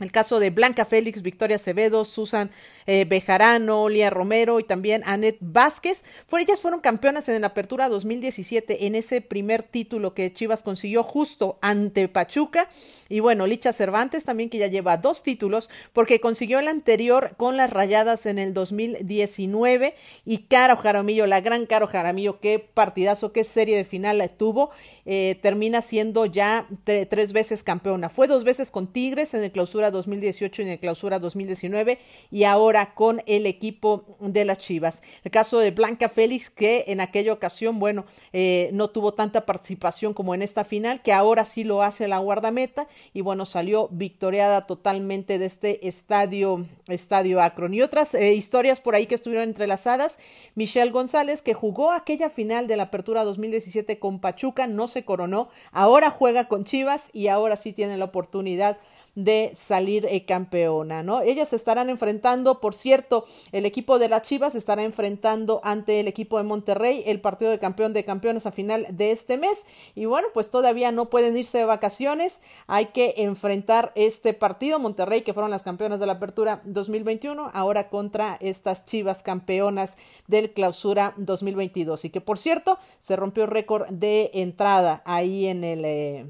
el 0.00 0.12
caso 0.12 0.38
de 0.38 0.50
Blanca 0.50 0.84
Félix, 0.84 1.22
Victoria 1.22 1.56
Acevedo, 1.56 2.04
Susan 2.04 2.50
eh, 2.86 3.04
Bejarano, 3.04 3.88
Lía 3.88 4.10
Romero 4.10 4.60
y 4.60 4.64
también 4.64 5.02
Anet 5.06 5.38
Vázquez. 5.40 6.04
ellas 6.38 6.60
fueron 6.60 6.80
campeonas 6.80 7.28
en 7.28 7.40
la 7.40 7.48
Apertura 7.48 7.88
2017 7.88 8.86
en 8.86 8.94
ese 8.94 9.20
primer 9.20 9.62
título 9.62 10.14
que 10.14 10.32
Chivas 10.32 10.62
consiguió 10.62 11.02
justo 11.02 11.58
ante 11.62 12.08
Pachuca. 12.08 12.68
Y 13.08 13.20
bueno, 13.20 13.46
Licha 13.46 13.72
Cervantes 13.72 14.24
también 14.24 14.50
que 14.50 14.58
ya 14.58 14.68
lleva 14.68 14.98
dos 14.98 15.22
títulos 15.22 15.70
porque 15.92 16.20
consiguió 16.20 16.58
el 16.58 16.68
anterior 16.68 17.34
con 17.36 17.56
las 17.56 17.70
rayadas 17.70 18.26
en 18.26 18.38
el 18.38 18.54
2019. 18.54 19.94
Y 20.24 20.38
Caro 20.44 20.76
Jaramillo, 20.76 21.26
la 21.26 21.40
gran 21.40 21.66
Caro 21.66 21.86
Jaramillo, 21.86 22.38
qué 22.40 22.58
partidazo, 22.58 23.32
qué 23.32 23.42
serie 23.42 23.76
de 23.76 23.84
final 23.84 24.18
tuvo. 24.36 24.70
Eh, 25.06 25.38
termina 25.42 25.80
siendo 25.80 26.26
ya 26.26 26.68
tres 26.84 27.32
veces 27.32 27.62
campeona. 27.62 28.08
Fue 28.08 28.26
dos 28.26 28.44
veces 28.44 28.70
con 28.70 28.86
Tigres 28.86 29.34
en 29.34 29.42
el 29.42 29.52
clausura 29.52 29.87
2018 29.90 30.62
y 30.62 30.64
en 30.64 30.70
el 30.72 30.78
clausura 30.78 31.18
2019 31.18 31.98
y 32.30 32.44
ahora 32.44 32.94
con 32.94 33.22
el 33.26 33.46
equipo 33.46 34.16
de 34.20 34.44
las 34.44 34.58
Chivas. 34.58 35.02
El 35.24 35.30
caso 35.30 35.58
de 35.58 35.70
Blanca 35.70 36.08
Félix 36.08 36.50
que 36.50 36.84
en 36.88 37.00
aquella 37.00 37.32
ocasión, 37.32 37.78
bueno, 37.78 38.04
eh, 38.32 38.70
no 38.72 38.88
tuvo 38.88 39.14
tanta 39.14 39.46
participación 39.46 40.14
como 40.14 40.34
en 40.34 40.42
esta 40.42 40.64
final, 40.64 41.02
que 41.02 41.12
ahora 41.12 41.44
sí 41.44 41.64
lo 41.64 41.82
hace 41.82 42.08
la 42.08 42.18
guardameta 42.18 42.88
y 43.12 43.20
bueno, 43.20 43.46
salió 43.46 43.88
victoriada 43.90 44.66
totalmente 44.66 45.38
de 45.38 45.46
este 45.46 45.88
estadio, 45.88 46.66
estadio 46.88 47.40
Akron. 47.40 47.74
Y 47.74 47.82
otras 47.82 48.14
eh, 48.14 48.34
historias 48.34 48.80
por 48.80 48.94
ahí 48.94 49.06
que 49.06 49.14
estuvieron 49.14 49.48
entrelazadas, 49.48 50.18
Michelle 50.54 50.90
González 50.90 51.42
que 51.42 51.54
jugó 51.54 51.92
aquella 51.92 52.30
final 52.30 52.66
de 52.66 52.76
la 52.76 52.84
apertura 52.84 53.24
2017 53.24 53.98
con 53.98 54.20
Pachuca, 54.20 54.66
no 54.66 54.88
se 54.88 55.04
coronó, 55.04 55.48
ahora 55.72 56.10
juega 56.10 56.48
con 56.48 56.64
Chivas 56.64 57.10
y 57.12 57.28
ahora 57.28 57.56
sí 57.56 57.72
tiene 57.72 57.96
la 57.96 58.06
oportunidad 58.06 58.78
de 59.18 59.50
salir 59.56 60.06
eh, 60.06 60.24
campeona, 60.24 61.02
¿no? 61.02 61.22
Ellas 61.22 61.52
estarán 61.52 61.90
enfrentando, 61.90 62.60
por 62.60 62.72
cierto, 62.72 63.24
el 63.50 63.66
equipo 63.66 63.98
de 63.98 64.08
las 64.08 64.22
Chivas 64.22 64.52
se 64.52 64.60
estará 64.60 64.84
enfrentando 64.84 65.60
ante 65.64 65.98
el 65.98 66.06
equipo 66.06 66.38
de 66.38 66.44
Monterrey, 66.44 67.02
el 67.04 67.20
partido 67.20 67.50
de 67.50 67.58
campeón 67.58 67.92
de 67.92 68.04
campeones 68.04 68.46
a 68.46 68.52
final 68.52 68.86
de 68.90 69.10
este 69.10 69.36
mes. 69.36 69.64
Y 69.96 70.04
bueno, 70.04 70.28
pues 70.34 70.50
todavía 70.50 70.92
no 70.92 71.10
pueden 71.10 71.36
irse 71.36 71.58
de 71.58 71.64
vacaciones, 71.64 72.40
hay 72.68 72.86
que 72.86 73.14
enfrentar 73.16 73.90
este 73.96 74.34
partido, 74.34 74.78
Monterrey, 74.78 75.22
que 75.22 75.34
fueron 75.34 75.50
las 75.50 75.64
campeonas 75.64 75.98
de 75.98 76.06
la 76.06 76.12
apertura 76.12 76.62
2021, 76.64 77.50
ahora 77.54 77.88
contra 77.88 78.36
estas 78.40 78.84
Chivas 78.84 79.24
campeonas 79.24 79.96
del 80.28 80.52
clausura 80.52 81.14
2022. 81.16 82.04
Y 82.04 82.10
que 82.10 82.20
por 82.20 82.38
cierto, 82.38 82.78
se 83.00 83.16
rompió 83.16 83.46
récord 83.46 83.88
de 83.88 84.30
entrada 84.34 85.02
ahí 85.04 85.46
en 85.46 85.64
el... 85.64 85.84
Eh, 85.84 86.26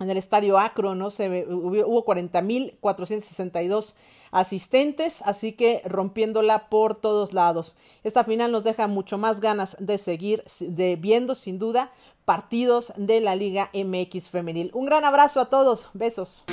en 0.00 0.10
el 0.10 0.16
estadio 0.16 0.58
Acro, 0.58 0.94
¿no? 0.94 1.06
Hubo 1.06 2.04
40.462 2.04 3.96
asistentes, 4.30 5.22
así 5.22 5.52
que 5.52 5.82
rompiéndola 5.84 6.68
por 6.68 6.94
todos 6.94 7.32
lados. 7.32 7.76
Esta 8.02 8.24
final 8.24 8.52
nos 8.52 8.64
deja 8.64 8.86
mucho 8.88 9.18
más 9.18 9.40
ganas 9.40 9.76
de 9.78 9.98
seguir 9.98 10.44
de 10.60 10.96
viendo, 10.96 11.34
sin 11.34 11.58
duda, 11.58 11.92
partidos 12.24 12.92
de 12.96 13.20
la 13.20 13.34
Liga 13.34 13.70
MX 13.74 14.30
femenil. 14.30 14.70
Un 14.72 14.86
gran 14.86 15.04
abrazo 15.04 15.40
a 15.40 15.50
todos, 15.50 15.90
besos. 15.92 16.44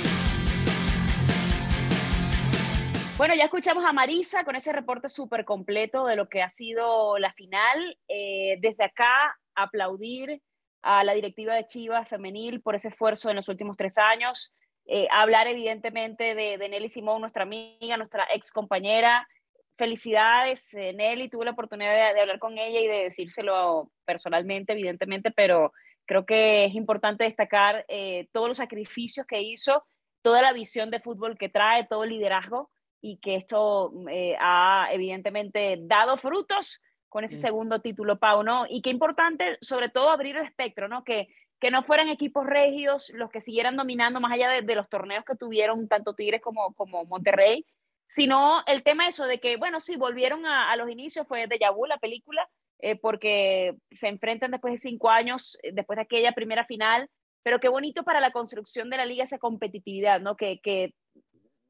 Bueno, 3.16 3.34
ya 3.34 3.44
escuchamos 3.44 3.84
a 3.84 3.92
Marisa 3.92 4.44
con 4.44 4.56
ese 4.56 4.72
reporte 4.72 5.10
súper 5.10 5.44
completo 5.44 6.06
de 6.06 6.16
lo 6.16 6.28
que 6.28 6.42
ha 6.42 6.48
sido 6.48 7.18
la 7.18 7.34
final. 7.34 7.98
Eh, 8.08 8.56
desde 8.62 8.84
acá, 8.84 9.38
aplaudir 9.54 10.40
a 10.82 11.04
la 11.04 11.14
directiva 11.14 11.54
de 11.54 11.66
Chivas 11.66 12.08
femenil 12.08 12.60
por 12.60 12.74
ese 12.74 12.88
esfuerzo 12.88 13.30
en 13.30 13.36
los 13.36 13.48
últimos 13.48 13.76
tres 13.76 13.98
años. 13.98 14.54
Eh, 14.86 15.06
hablar 15.10 15.46
evidentemente 15.46 16.34
de, 16.34 16.56
Nelly 16.58 16.88
Simón, 16.88 17.20
nuestra 17.20 17.42
amiga, 17.42 17.96
nuestra 17.96 18.26
ex 18.34 18.50
compañera. 18.50 19.28
Felicidades, 19.76 20.74
eh, 20.74 20.92
Nelly. 20.92 21.28
Tuve 21.28 21.44
la 21.44 21.52
oportunidad 21.52 22.14
de, 22.14 22.20
hablar 22.20 22.38
con 22.38 22.58
ella 22.58 22.80
y 22.80 22.86
de 22.86 23.04
decírselo 23.04 23.90
personalmente, 24.04 24.72
evidentemente, 24.72 25.30
pero 25.30 25.72
creo 26.06 26.26
que 26.26 26.64
es 26.64 26.74
importante 26.74 27.24
destacar 27.24 27.84
eh, 27.88 28.28
todos 28.32 28.48
los 28.48 28.56
sacrificios 28.56 29.26
que 29.26 29.40
hizo, 29.40 29.84
toda 30.22 30.42
la 30.42 30.52
visión 30.52 30.90
de 30.90 31.00
fútbol 31.00 31.38
que 31.38 31.48
trae, 31.48 31.86
todo 31.86 32.04
el 32.04 32.10
liderazgo 32.10 32.70
y 33.00 33.18
que 33.18 33.36
esto 33.36 33.92
ha 34.40 34.88
evidentemente 34.92 35.78
dado 35.80 36.18
frutos 36.18 36.82
con 37.10 37.24
ese 37.24 37.36
segundo 37.36 37.80
título, 37.80 38.18
Pau, 38.18 38.42
¿no? 38.42 38.64
Y 38.68 38.80
qué 38.80 38.90
importante, 38.90 39.58
sobre 39.60 39.90
todo, 39.90 40.10
abrir 40.10 40.36
el 40.36 40.44
espectro, 40.44 40.88
¿no? 40.88 41.04
Que, 41.04 41.28
que 41.60 41.70
no 41.70 41.82
fueran 41.82 42.08
equipos 42.08 42.46
regios 42.46 43.10
los 43.14 43.30
que 43.30 43.40
siguieran 43.40 43.76
dominando 43.76 44.20
más 44.20 44.32
allá 44.32 44.48
de, 44.48 44.74
los 44.74 44.88
torneos 44.88 45.24
que 45.24 45.36
tuvieron 45.36 45.88
tanto 45.88 46.14
Tigres 46.14 46.40
como, 46.40 46.72
como 46.74 47.04
Monterrey, 47.04 47.66
sino 48.08 48.62
el 48.66 48.82
tema 48.82 49.08
eso 49.08 49.26
de 49.26 49.40
que, 49.40 49.56
bueno, 49.56 49.80
sí, 49.80 49.96
volvieron 49.96 50.46
a, 50.46 50.74
los 50.76 50.88
inicios, 50.88 51.26
fue 51.28 51.46
de 51.46 51.58
Vu 51.74 51.84
la 51.84 51.98
película, 51.98 52.48
eh, 52.78 52.96
porque 52.96 53.76
se 53.90 54.08
enfrentan 54.08 54.52
después 54.52 54.72
de 54.72 54.78
cinco 54.78 55.10
años, 55.10 55.58
eh, 55.62 55.72
después 55.72 55.96
de 55.96 56.02
aquella 56.02 56.32
primera 56.32 56.64
final, 56.64 57.10
pero 57.42 57.60
qué 57.60 57.68
bonito 57.68 58.04
para 58.04 58.20
la 58.20 58.30
construcción 58.30 58.88
de 58.88 58.96
la 58.96 59.04
liga 59.04 59.24
esa 59.24 59.38
competitividad, 59.38 60.20
¿no? 60.20 60.36
Que, 60.36 60.60
que 60.60 60.94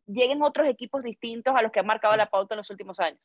lleguen 0.06 0.42
otros 0.42 0.68
equipos 0.68 1.02
distintos 1.02 1.54
a 1.56 1.62
los 1.62 1.72
que 1.72 1.80
han 1.80 1.86
marcado 1.86 2.16
la 2.16 2.30
pauta 2.30 2.54
en 2.54 2.58
los 2.58 2.70
últimos 2.70 3.00
años. 3.00 3.20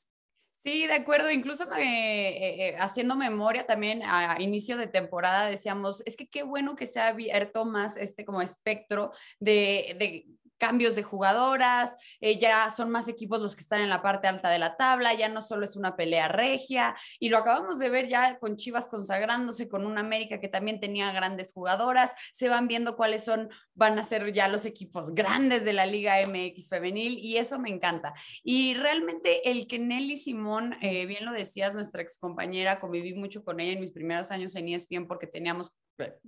Sí, 0.66 0.88
de 0.88 0.94
acuerdo. 0.94 1.30
Incluso 1.30 1.66
eh, 1.78 2.70
eh, 2.70 2.76
haciendo 2.80 3.16
memoria 3.16 3.68
también 3.68 4.02
a 4.04 4.42
inicio 4.42 4.78
de 4.78 4.88
temporada 4.88 5.48
decíamos, 5.48 6.02
es 6.08 6.18
que 6.18 6.28
qué 6.28 6.42
bueno 6.42 6.76
que 6.76 6.88
se 6.88 7.00
ha 7.00 7.10
abierto 7.10 7.66
más 7.66 7.98
este 7.98 8.26
como 8.26 8.42
espectro 8.42 9.12
de 9.40 10.26
cambios 10.58 10.96
de 10.96 11.04
jugadoras, 11.04 11.98
eh, 12.22 12.40
ya 12.40 12.70
son 12.72 12.90
más 12.90 13.08
equipos 13.08 13.42
los 13.42 13.56
que 13.56 13.62
están 13.62 13.82
en 13.82 13.90
la 13.90 14.02
parte 14.02 14.28
alta 14.28 14.50
de 14.50 14.60
la 14.60 14.78
tabla, 14.78 15.14
ya 15.14 15.30
no 15.30 15.42
solo 15.42 15.66
es 15.66 15.76
una 15.76 15.96
pelea 15.96 16.28
regia, 16.28 16.96
y 17.20 17.30
lo 17.30 17.38
acabamos 17.38 17.80
de 17.80 17.90
ver 17.90 18.08
ya 18.08 18.38
con 18.40 18.58
Chivas 18.58 18.88
consagrándose, 18.88 19.68
con 19.68 19.86
un 19.86 19.98
América 19.98 20.40
que 20.40 20.48
también 20.48 20.80
tenía 20.80 21.12
grandes 21.12 21.52
jugadoras, 21.54 22.14
se 22.34 22.50
van 22.50 22.68
viendo 22.68 22.96
cuáles 22.96 23.24
son, 23.24 23.50
van 23.74 24.00
a 24.00 24.04
ser 24.04 24.32
ya 24.34 24.48
los 24.48 24.66
equipos 24.66 25.14
grandes 25.14 25.66
de 25.66 25.74
la 25.74 25.86
Liga 25.86 26.16
MX 26.26 26.70
femenil, 26.70 27.18
y 27.20 27.38
eso 27.38 27.60
me 27.60 27.70
encanta. 27.70 28.14
Y 28.44 28.74
realmente 28.76 29.50
el 29.50 29.68
que 29.68 29.80
Nelly 29.80 30.16
Simón, 30.16 30.78
eh, 30.82 31.06
bien 31.06 31.26
lo 31.26 31.32
decías, 31.32 31.74
nuestra 31.74 32.02
ex 32.02 32.18
compañera, 32.18 32.80
conviví 32.80 33.14
mucho 33.14 33.44
con 33.44 33.60
ella 33.60 33.74
en 33.74 33.80
mis 33.80 33.92
primeros 33.92 34.32
años 34.32 34.56
en 34.56 34.70
ESPN 34.70 35.08
porque 35.08 35.28
teníamos 35.28 35.72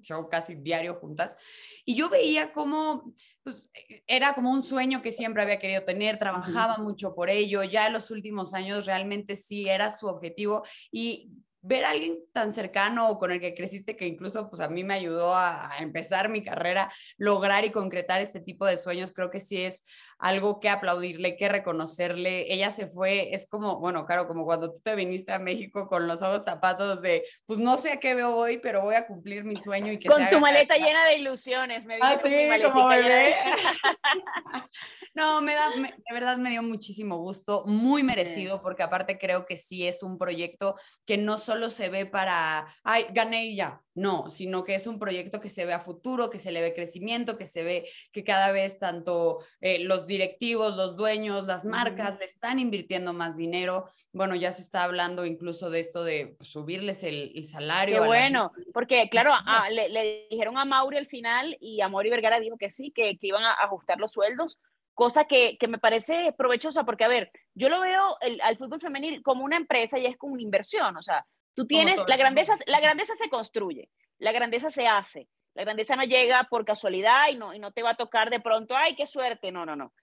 show 0.02 0.30
casi 0.30 0.56
diario 0.56 0.96
juntas, 0.96 1.38
y 1.86 1.96
yo 1.96 2.10
veía 2.10 2.52
cómo 2.52 3.14
pues, 3.44 3.70
e, 3.74 4.04
era 4.08 4.34
como 4.34 4.52
un 4.52 4.64
sueño 4.64 5.02
que 5.02 5.12
siempre 5.12 5.44
había 5.44 5.60
querido 5.60 5.84
tener, 5.84 6.20
trabajaba 6.20 6.78
mucho 6.78 7.16
por 7.16 7.30
ello, 7.30 7.64
ya 7.64 7.88
en 7.88 7.94
los 7.94 8.12
últimos 8.12 8.54
años 8.54 8.86
realmente 8.86 9.36
sí 9.36 9.68
era 9.68 9.96
su 9.96 10.08
objetivo 10.08 10.64
y 10.92 11.32
ver 11.62 11.86
a 11.86 11.92
alguien 11.92 12.20
tan 12.34 12.54
cercano 12.54 13.10
o 13.10 13.20
con 13.20 13.32
el 13.32 13.40
que 13.40 13.54
creciste 13.54 13.96
que 13.96 14.06
incluso 14.06 14.50
pues 14.50 14.62
a 14.62 14.70
mí 14.70 14.84
me 14.84 14.94
ayudó 14.94 15.36
a, 15.36 15.70
empezar 15.80 16.30
mi 16.30 16.44
carrera, 16.44 16.92
lograr 17.18 17.66
y 17.66 17.72
concretar 17.72 18.22
este 18.22 18.40
tipo 18.40 18.66
de 18.66 18.78
sueños, 18.78 19.12
creo 19.12 19.30
que 19.30 19.40
sí 19.40 19.62
es 19.62 19.86
algo 20.18 20.60
que 20.60 20.70
aplaudirle, 20.70 21.36
que 21.36 21.50
reconocerle. 21.50 22.52
Ella 22.52 22.72
se 22.72 22.88
fue, 22.88 23.34
es 23.34 23.48
como, 23.50 23.80
bueno, 23.80 24.06
claro, 24.06 24.28
como 24.28 24.46
cuando 24.46 24.72
tú 24.72 24.80
te 24.82 24.96
viniste 24.96 25.34
a 25.34 25.40
México 25.40 25.88
con 25.88 26.08
los 26.08 26.22
ojos 26.22 26.46
tapados 26.46 27.02
de, 27.02 27.24
pues 27.46 27.60
no 27.60 27.78
sé 27.78 27.92
a 27.92 28.00
qué 28.00 28.16
veo 28.16 28.36
hoy, 28.36 28.58
pero 28.58 28.82
voy 28.82 28.96
a 28.96 29.06
cumplir 29.06 29.44
mi 29.44 29.56
sueño 29.56 29.92
y 29.92 30.00
que 30.00 30.10
Con 30.10 30.30
tu 30.30 30.40
maleta 30.40 30.76
llena 30.76 31.06
de 31.06 31.18
ilusiones, 31.18 31.86
me 31.86 32.00
ah, 32.02 32.16
sí, 32.16 32.30
como 32.64 32.88
bebé. 32.88 33.36
No, 35.18 35.42
me 35.42 35.56
da, 35.56 35.72
de 35.72 36.14
verdad 36.14 36.38
me 36.38 36.52
dio 36.52 36.62
muchísimo 36.62 37.18
gusto, 37.18 37.64
muy 37.66 38.04
merecido, 38.04 38.62
porque 38.62 38.84
aparte 38.84 39.18
creo 39.18 39.48
que 39.48 39.58
sí 39.58 39.88
es 39.88 40.04
un 40.04 40.20
proyecto 40.20 40.76
que 41.08 41.18
no 41.18 41.40
solo 41.40 41.72
se 41.72 41.90
ve 41.90 42.06
para, 42.06 42.68
ay, 42.84 43.08
gané 43.10 43.48
y 43.48 43.56
ya, 43.56 43.82
no, 43.96 44.30
sino 44.30 44.64
que 44.64 44.76
es 44.76 44.86
un 44.86 45.00
proyecto 45.00 45.42
que 45.42 45.50
se 45.50 45.66
ve 45.66 45.74
a 45.74 45.80
futuro, 45.80 46.30
que 46.30 46.38
se 46.38 46.52
le 46.52 46.62
ve 46.62 46.76
crecimiento, 46.76 47.36
que 47.36 47.48
se 47.48 47.64
ve 47.64 47.90
que 48.12 48.24
cada 48.24 48.52
vez 48.52 48.78
tanto 48.78 49.40
eh, 49.60 49.80
los 49.80 50.06
directivos, 50.06 50.78
los 50.78 50.96
dueños, 50.96 51.48
las 51.48 51.66
marcas 51.66 52.20
le 52.20 52.26
están 52.26 52.60
invirtiendo 52.60 53.12
más 53.12 53.38
dinero. 53.38 53.90
Bueno, 54.14 54.36
ya 54.36 54.52
se 54.52 54.62
está 54.62 54.84
hablando 54.84 55.26
incluso 55.26 55.72
de 55.72 55.80
esto 55.80 56.04
de 56.04 56.36
pues, 56.38 56.52
subirles 56.52 57.04
el, 57.04 57.44
salario. 57.44 58.02
Qué 58.02 58.08
bueno, 58.08 58.52
porque 58.72 59.10
claro, 59.10 59.32
le, 59.72 60.28
dijeron 60.30 60.60
a 60.60 60.66
Mauri 60.66 60.98
al 60.98 61.08
final 61.08 61.58
y 61.60 61.82
a 61.82 61.90
Mauri 61.90 62.12
Vergara 62.12 62.40
dijo 62.40 62.56
que 62.56 62.70
sí, 62.70 62.92
que, 62.92 63.18
que 63.18 63.28
iban 63.28 63.44
a 63.44 63.54
ajustar 63.54 63.98
los 63.98 64.12
sueldos 64.12 64.60
cosa 64.98 65.26
que, 65.26 65.60
que, 65.60 65.68
me 65.68 65.78
parece 65.78 66.34
provechosa 66.36 66.84
porque, 66.84 67.04
a 67.04 67.08
ver, 67.08 67.32
yo 67.54 67.70
lo 67.70 67.80
veo 67.80 68.18
el, 68.20 68.42
al 68.42 68.58
fútbol 68.58 68.82
femenil 68.82 69.22
como 69.22 69.46
una 69.46 69.56
empresa 69.56 70.00
y 70.00 70.08
es 70.08 70.18
como 70.18 70.34
una 70.34 70.42
inversión, 70.42 70.98
o 70.98 71.04
sea, 71.04 71.24
tú 71.54 71.68
tienes, 71.68 72.04
la 72.08 72.18
grandeza, 72.18 72.56
la 72.66 72.80
grandeza 72.80 73.14
se 73.14 73.30
construye, 73.30 73.92
la 74.18 74.32
grandeza 74.32 74.72
se 74.72 74.88
hace, 74.88 75.30
la 75.54 75.66
grandeza 75.66 75.96
no 75.96 76.04
llega 76.04 76.48
por 76.50 76.66
casualidad 76.66 77.28
y 77.30 77.36
no, 77.36 77.54
y 77.54 77.60
no 77.60 77.72
te 77.72 77.84
va 77.84 77.92
a 77.92 77.96
tocar 77.96 78.32
de 78.32 78.40
pronto, 78.40 78.76
ay, 78.76 78.96
qué 78.96 79.06
suerte, 79.06 79.52
no, 79.52 79.68
no, 79.68 79.76
no. 79.76 79.94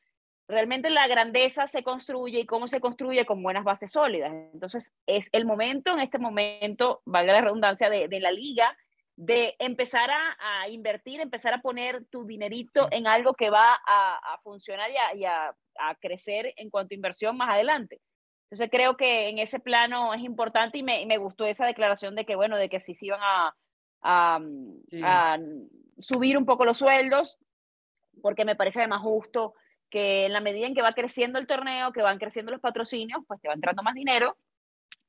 Realmente 0.46 0.90
la 0.90 1.08
grandeza 1.08 1.66
se 1.66 1.82
construye 1.82 2.38
y 2.38 2.46
cómo 2.46 2.68
se 2.68 2.78
construye 2.78 3.26
con 3.26 3.42
buenas 3.42 3.64
bases 3.64 3.90
sólidas. 3.90 4.30
Entonces, 4.52 4.94
es 5.06 5.28
el 5.32 5.44
momento, 5.44 5.92
en 5.92 6.00
este 6.00 6.18
momento, 6.18 7.02
valga 7.04 7.32
la 7.32 7.40
redundancia, 7.40 7.90
de, 7.90 8.06
de 8.06 8.20
la 8.20 8.30
liga, 8.30 8.76
de 9.16 9.54
empezar 9.58 10.10
a, 10.10 10.68
invertir, 10.68 11.20
empezar 11.20 11.54
a 11.54 11.60
poner 11.60 12.04
tu 12.06 12.26
dinerito 12.26 12.88
en 12.90 13.06
algo 13.06 13.34
que 13.34 13.50
va 13.50 13.78
a, 13.86 14.38
funcionar 14.42 14.90
y, 15.14 15.24
a, 15.24 15.54
crecer 16.00 16.52
en 16.56 16.70
cuanto 16.70 16.94
a 16.94 16.96
inversión 16.96 17.36
más 17.36 17.50
adelante. 17.50 18.00
Entonces 18.44 18.68
creo 18.70 18.96
que 18.96 19.28
en 19.28 19.38
ese 19.38 19.58
plano 19.58 20.14
es 20.14 20.22
importante 20.22 20.78
y 20.78 20.82
me, 20.82 21.06
me 21.06 21.16
gustó 21.16 21.44
esa 21.44 21.66
declaración 21.66 22.14
de 22.14 22.24
que, 22.24 22.36
bueno, 22.36 22.56
de 22.56 22.68
que 22.68 22.80
si 22.80 22.94
se 22.94 23.06
iban 23.06 23.20
a, 23.22 23.54
a, 24.02 25.38
subir 25.98 26.36
un 26.36 26.44
poco 26.44 26.64
los 26.64 26.78
sueldos, 26.78 27.38
porque 28.20 28.44
me 28.44 28.56
parece 28.56 28.86
más 28.86 29.00
justo 29.00 29.54
que 29.90 30.26
en 30.26 30.32
la 30.32 30.40
medida 30.40 30.66
en 30.66 30.74
que 30.74 30.82
va 30.82 30.92
creciendo 30.92 31.38
el 31.38 31.46
torneo, 31.46 31.92
que 31.92 32.02
van 32.02 32.18
creciendo 32.18 32.50
los 32.52 32.60
patrocinios, 32.60 33.22
pues 33.26 33.40
te 33.40 33.48
va 33.48 33.54
entrando 33.54 33.82
más 33.82 33.94
dinero, 33.94 34.36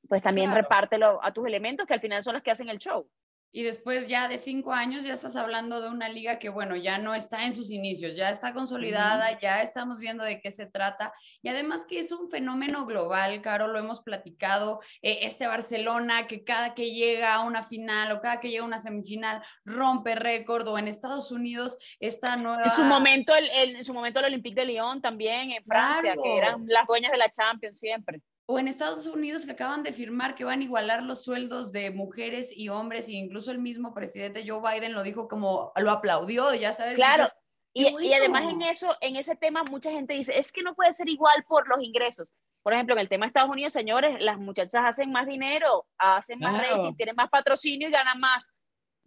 pues 0.08 0.22
también 0.22 0.54
repártelo 0.54 1.18
a 1.22 1.32
tus 1.32 1.46
elementos 1.46 1.86
que 1.86 1.94
al 1.94 2.00
final 2.00 2.22
son 2.22 2.34
los 2.34 2.42
que 2.42 2.52
hacen 2.52 2.68
el 2.68 2.78
show 2.78 3.08
y 3.56 3.62
después 3.62 4.06
ya 4.06 4.28
de 4.28 4.36
cinco 4.36 4.74
años 4.74 5.02
ya 5.02 5.14
estás 5.14 5.34
hablando 5.34 5.80
de 5.80 5.88
una 5.88 6.10
liga 6.10 6.38
que, 6.38 6.50
bueno, 6.50 6.76
ya 6.76 6.98
no 6.98 7.14
está 7.14 7.46
en 7.46 7.54
sus 7.54 7.70
inicios, 7.70 8.14
ya 8.14 8.28
está 8.28 8.52
consolidada, 8.52 9.38
ya 9.38 9.62
estamos 9.62 9.98
viendo 9.98 10.24
de 10.24 10.42
qué 10.42 10.50
se 10.50 10.66
trata. 10.66 11.14
Y 11.40 11.48
además 11.48 11.86
que 11.88 11.98
es 11.98 12.12
un 12.12 12.28
fenómeno 12.28 12.84
global, 12.84 13.40
Caro, 13.40 13.68
lo 13.68 13.78
hemos 13.78 14.02
platicado, 14.02 14.80
eh, 15.00 15.20
este 15.22 15.46
Barcelona 15.46 16.26
que 16.26 16.44
cada 16.44 16.74
que 16.74 16.90
llega 16.90 17.32
a 17.32 17.44
una 17.46 17.62
final 17.62 18.12
o 18.12 18.20
cada 18.20 18.40
que 18.40 18.50
llega 18.50 18.62
a 18.62 18.66
una 18.66 18.78
semifinal 18.78 19.42
rompe 19.64 20.16
récord 20.16 20.68
o 20.68 20.76
en 20.76 20.86
Estados 20.86 21.30
Unidos 21.30 21.78
esta 21.98 22.36
nueva... 22.36 22.64
En 22.64 22.72
su 22.72 22.84
momento 22.84 23.34
el, 23.34 23.48
en 23.76 23.84
su 23.84 23.94
momento 23.94 24.18
el 24.18 24.26
Olympique 24.26 24.60
de 24.60 24.66
Lyon 24.66 25.00
también 25.00 25.52
en 25.52 25.64
Francia, 25.64 26.14
que 26.22 26.36
eran 26.36 26.66
las 26.66 26.86
dueñas 26.86 27.10
de 27.10 27.16
la 27.16 27.30
Champions 27.30 27.78
siempre 27.78 28.20
o 28.46 28.60
en 28.60 28.68
Estados 28.68 29.06
Unidos 29.06 29.44
que 29.44 29.52
acaban 29.52 29.82
de 29.82 29.92
firmar 29.92 30.36
que 30.36 30.44
van 30.44 30.60
a 30.60 30.64
igualar 30.64 31.02
los 31.02 31.24
sueldos 31.24 31.72
de 31.72 31.90
mujeres 31.90 32.56
y 32.56 32.68
hombres, 32.68 33.08
e 33.08 33.12
incluso 33.14 33.50
el 33.50 33.58
mismo 33.58 33.92
presidente 33.92 34.44
Joe 34.46 34.60
Biden 34.60 34.94
lo 34.94 35.02
dijo 35.02 35.26
como, 35.26 35.72
lo 35.76 35.90
aplaudió, 35.90 36.54
ya 36.54 36.72
sabes. 36.72 36.94
Claro, 36.94 37.28
y, 37.72 37.88
y, 38.06 38.14
además 38.14 38.44
en 38.50 38.62
eso, 38.62 38.96
en 39.00 39.16
ese 39.16 39.34
tema 39.34 39.64
mucha 39.64 39.90
gente 39.90 40.14
dice, 40.14 40.38
es 40.38 40.52
que 40.52 40.62
no 40.62 40.74
puede 40.74 40.92
ser 40.92 41.08
igual 41.08 41.44
por 41.46 41.68
los 41.68 41.82
ingresos. 41.82 42.32
Por 42.62 42.72
ejemplo, 42.72 42.94
en 42.94 43.00
el 43.00 43.08
tema 43.08 43.26
de 43.26 43.28
Estados 43.28 43.50
Unidos, 43.50 43.72
señores, 43.72 44.16
las 44.20 44.38
muchachas 44.38 44.82
hacen 44.84 45.10
más 45.12 45.26
dinero, 45.26 45.86
hacen 45.98 46.38
más 46.38 46.56
rating, 46.56 46.94
tienen 46.94 47.16
más 47.16 47.28
patrocinio 47.28 47.88
y 47.88 47.92
ganan 47.92 48.18
más. 48.18 48.54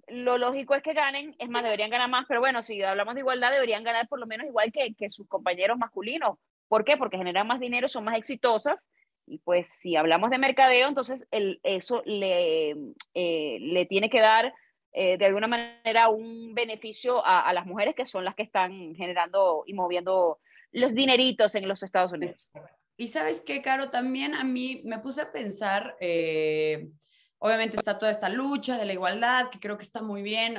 Lo 0.07 0.37
lógico 0.37 0.75
es 0.75 0.83
que 0.83 0.93
ganen, 0.93 1.35
es 1.39 1.49
más, 1.49 1.63
deberían 1.63 1.89
ganar 1.89 2.09
más, 2.09 2.25
pero 2.27 2.41
bueno, 2.41 2.61
si 2.61 2.81
hablamos 2.83 3.15
de 3.15 3.21
igualdad, 3.21 3.51
deberían 3.51 3.83
ganar 3.83 4.07
por 4.07 4.19
lo 4.19 4.27
menos 4.27 4.47
igual 4.47 4.71
que, 4.71 4.93
que 4.95 5.09
sus 5.09 5.27
compañeros 5.27 5.77
masculinos. 5.77 6.37
¿Por 6.67 6.83
qué? 6.83 6.97
Porque 6.97 7.17
generan 7.17 7.47
más 7.47 7.59
dinero, 7.59 7.87
son 7.87 8.03
más 8.03 8.17
exitosas 8.17 8.85
y 9.29 9.37
pues 9.37 9.69
si 9.69 9.95
hablamos 9.95 10.31
de 10.31 10.39
mercadeo, 10.39 10.87
entonces 10.87 11.27
eso 11.31 12.01
le, 12.05 12.71
eh, 13.13 13.57
le 13.61 13.85
tiene 13.85 14.09
que 14.09 14.19
dar 14.19 14.53
eh, 14.91 15.17
de 15.17 15.25
alguna 15.25 15.47
manera 15.47 16.09
un 16.09 16.55
beneficio 16.55 17.23
a, 17.23 17.53
las 17.53 17.67
mujeres 17.67 17.93
que 17.95 18.07
son 18.07 18.25
las 18.25 18.33
que 18.33 18.41
están 18.41 18.95
generando 18.95 19.63
y 19.67 19.73
moviendo 19.75 20.39
los 20.71 20.95
dineritos 20.95 21.53
en 21.53 21.67
los 21.67 21.83
Estados 21.83 22.11
Unidos. 22.11 22.49
Y 22.97 23.07
sabes 23.07 23.41
qué, 23.41 23.61
Caro, 23.61 23.91
también 23.91 24.33
a 24.33 24.43
mí 24.43 24.81
me 24.83 24.97
puse 24.97 25.21
a 25.21 25.31
pensar, 25.31 25.95
eh, 25.99 26.89
obviamente 27.37 27.77
está 27.77 27.99
toda 27.99 28.11
esta 28.11 28.29
lucha 28.29 28.77
de 28.77 28.85
la 28.85 28.93
igualdad, 28.93 29.49
que 29.51 29.59
creo 29.59 29.77
que 29.77 29.83
está 29.83 30.01
muy 30.01 30.23
bien, 30.23 30.57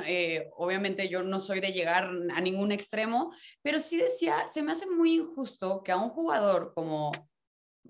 obviamente 0.55 1.09
yo 1.09 1.23
no 1.23 1.39
soy 1.39 1.59
de 1.59 1.73
llegar 1.73 2.09
a 2.33 2.41
ningún 2.41 2.71
extremo, 2.71 3.33
pero 3.61 3.79
sí 3.79 3.97
decía, 3.97 4.47
se 4.47 4.63
me 4.63 4.71
hace 4.71 4.87
muy 4.87 5.15
injusto 5.15 5.83
que 5.83 5.91
a 5.91 5.97
un 5.97 6.09
jugador 6.09 6.73
como 6.73 7.11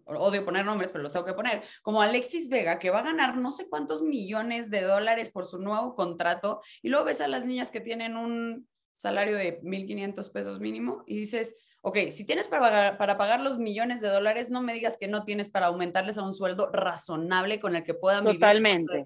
odio 0.06 0.46
poner 0.46 0.66
nombres, 0.66 0.92
pero 0.92 1.04
los 1.04 1.14
tengo 1.14 1.26
que 1.26 1.34
poner, 1.34 1.64
como 1.82 2.02
Alexis 2.02 2.50
Vega, 2.50 2.80
que 2.80 2.90
va 2.90 3.00
a 3.00 3.04
ganar 3.04 3.38
no 3.38 3.52
sé 3.52 3.70
cuántos 3.70 4.02
millones 4.02 4.70
de 4.70 4.82
dólares 4.82 5.32
por 5.32 5.46
su 5.46 5.60
nuevo 5.60 5.96
contrato, 5.96 6.62
y 6.82 6.90
luego 6.90 7.06
ves 7.06 7.22
a 7.22 7.28
las 7.28 7.46
niñas 7.46 7.72
que 7.72 7.82
tienen 7.82 8.18
un 8.18 8.68
salario 8.96 9.38
de 9.38 9.62
1.500 9.62 10.32
pesos 10.32 10.60
mínimo 10.60 11.04
y 11.08 11.18
dices, 11.18 11.58
ok, 11.82 11.98
si 12.10 12.26
tienes 12.26 12.48
para 12.48 12.62
pagar, 12.62 12.98
para 12.98 13.18
pagar 13.18 13.40
los 13.42 13.58
millones 13.58 14.02
de 14.02 14.10
dólares, 14.10 14.50
no 14.50 14.62
me 14.62 14.74
digas 14.74 14.98
que 14.98 15.08
no 15.08 15.24
tienes 15.24 15.50
para 15.50 15.68
aumentarles 15.68 16.18
a 16.18 16.24
un 16.24 16.34
sueldo 16.34 16.70
razonable 16.72 17.60
con 17.60 17.76
el 17.76 17.84
que 17.84 17.96
puedan 17.96 18.26
vivir. 18.26 18.40
Totalmente. 18.40 19.06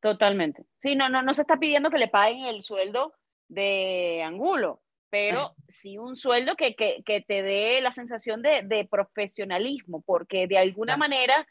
Totalmente. 0.00 0.64
Sí, 0.76 0.96
no, 0.96 1.08
no, 1.08 1.22
no 1.22 1.32
se 1.32 1.42
está 1.42 1.58
pidiendo 1.58 1.90
que 1.90 1.98
le 1.98 2.08
paguen 2.08 2.46
el 2.46 2.60
sueldo 2.60 3.14
de 3.46 4.22
Angulo, 4.24 4.81
pero 5.12 5.54
sí 5.68 5.98
un 5.98 6.16
sueldo 6.16 6.56
que, 6.56 6.74
que, 6.74 7.02
que 7.04 7.20
te 7.20 7.42
dé 7.42 7.82
la 7.82 7.90
sensación 7.90 8.40
de, 8.40 8.62
de, 8.64 8.88
profesionalismo, 8.90 10.02
porque 10.02 10.46
de 10.46 10.56
alguna 10.56 10.96
manera 10.96 11.46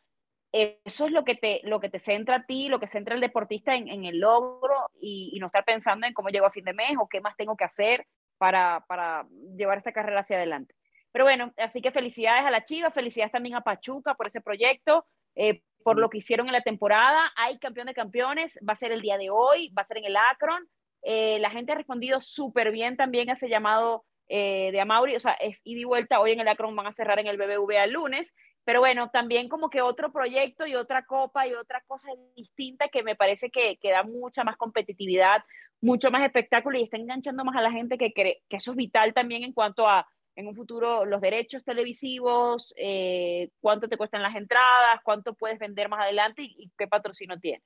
eso 0.52 1.06
es 1.06 1.12
lo 1.14 1.24
que, 1.24 1.36
te, 1.36 1.62
lo 1.64 1.80
que 1.80 1.90
te 1.90 2.00
centra 2.00 2.38
a 2.38 2.46
ti, 2.46 2.68
lo 2.68 2.80
que 2.80 2.88
centra 2.88 3.16
el 3.16 3.22
deportista 3.22 3.76
en, 3.76 3.88
en 3.88 4.04
el 4.04 4.20
logro 4.20 4.90
y, 5.00 5.30
y, 5.32 5.40
no 5.40 5.46
estar 5.46 5.64
pensando 5.64 6.08
en 6.08 6.14
cómo 6.14 6.30
llego 6.30 6.48
a 6.48 6.52
fin 6.52 6.66
de 6.66 6.74
mes 6.74 6.98
o 7.00 7.08
qué 7.08 7.22
más 7.22 7.38
tengo 7.38 7.56
que 7.56 7.64
hacer 7.64 8.06
para, 8.38 8.84
para 8.88 9.28
llevar 9.56 9.78
esta 9.78 9.94
carrera 9.94 10.22
hacia 10.22 10.38
adelante. 10.38 10.76
Pero 11.12 11.26
bueno, 11.26 11.54
así 11.58 11.82
que 11.82 11.92
felicidades 11.92 12.46
a 12.46 12.52
la 12.52 12.64
Chiva, 12.64 12.90
felicidades 12.90 13.32
también 13.32 13.56
a 13.56 13.62
Pachuca 13.62 14.16
por 14.16 14.28
ese 14.28 14.42
proyecto, 14.42 15.06
eh, 15.36 15.62
por 15.84 15.98
lo 15.98 16.10
que 16.10 16.18
hicieron 16.18 16.48
en 16.48 16.54
la 16.54 16.62
temporada. 16.62 17.32
Hay 17.38 17.60
campeón 17.60 17.88
de 17.88 17.94
campeones, 17.94 18.60
va 18.68 18.74
a 18.74 18.78
ser 18.78 18.92
el 18.92 19.02
día 19.02 19.18
de 19.18 19.30
hoy, 19.30 19.70
va 19.78 19.84
a 19.84 19.86
ser 19.86 20.00
en 20.00 20.06
el 20.06 20.18
Akron. 20.18 20.68
Eh, 21.04 21.40
la 21.40 21.50
gente 21.50 21.72
ha 21.72 21.76
respondido 21.76 22.22
súper 22.22 22.72
bien 22.72 22.98
también 22.98 23.30
a 23.30 23.34
ese 23.34 23.50
llamado 23.50 24.06
eh, 24.28 24.70
de 24.72 24.80
Amauri, 24.80 25.16
o 25.16 25.20
sea, 25.20 25.34
es 25.34 25.62
ida 25.66 25.82
y 25.82 25.84
vuelta, 25.84 26.20
hoy 26.20 26.32
en 26.32 26.40
el 26.40 26.48
Akron 26.48 26.76
van 26.76 26.88
a 26.88 26.92
cerrar 26.92 27.20
en 27.20 27.28
el 27.28 27.38
BBVA 27.38 27.84
el 27.84 27.92
lunes, 27.92 28.34
pero 28.64 28.80
bueno, 28.80 29.10
también 29.10 29.50
como 29.50 29.70
que 29.70 29.82
otro 29.82 30.12
proyecto 30.14 30.66
y 30.66 30.76
otra 30.76 31.06
copa 31.06 31.48
y 31.48 31.54
otra 31.54 31.84
cosa 31.88 32.12
distinta 32.36 32.88
que 32.88 33.04
me 33.04 33.16
parece 33.16 33.50
que, 33.50 33.78
que 33.82 33.92
da 33.92 34.04
mucha 34.04 34.44
más 34.44 34.56
competitividad, 34.56 35.44
mucho 35.82 36.12
más 36.12 36.24
espectáculo 36.24 36.78
y 36.78 36.84
está 36.84 36.98
enganchando 36.98 37.44
más 37.44 37.56
a 37.58 37.62
la 37.62 37.72
gente 37.72 37.98
que 37.98 38.14
cree 38.14 38.44
que 38.48 38.58
eso 38.58 38.72
es 38.72 38.78
vital 38.78 39.14
también 39.14 39.44
en 39.44 39.54
cuanto 39.54 39.88
a 39.88 40.08
en 40.36 40.48
un 40.48 40.56
futuro 40.56 41.06
los 41.06 41.22
derechos 41.22 41.64
televisivos, 41.64 42.74
eh, 42.78 43.50
cuánto 43.60 43.88
te 43.88 43.98
cuestan 43.98 44.22
las 44.22 44.36
entradas, 44.36 45.02
cuánto 45.04 45.34
puedes 45.34 45.60
vender 45.60 45.90
más 45.90 46.02
adelante 46.02 46.44
y, 46.44 46.72
qué 46.78 46.88
patrocinio 46.88 47.38
tienes. 47.40 47.64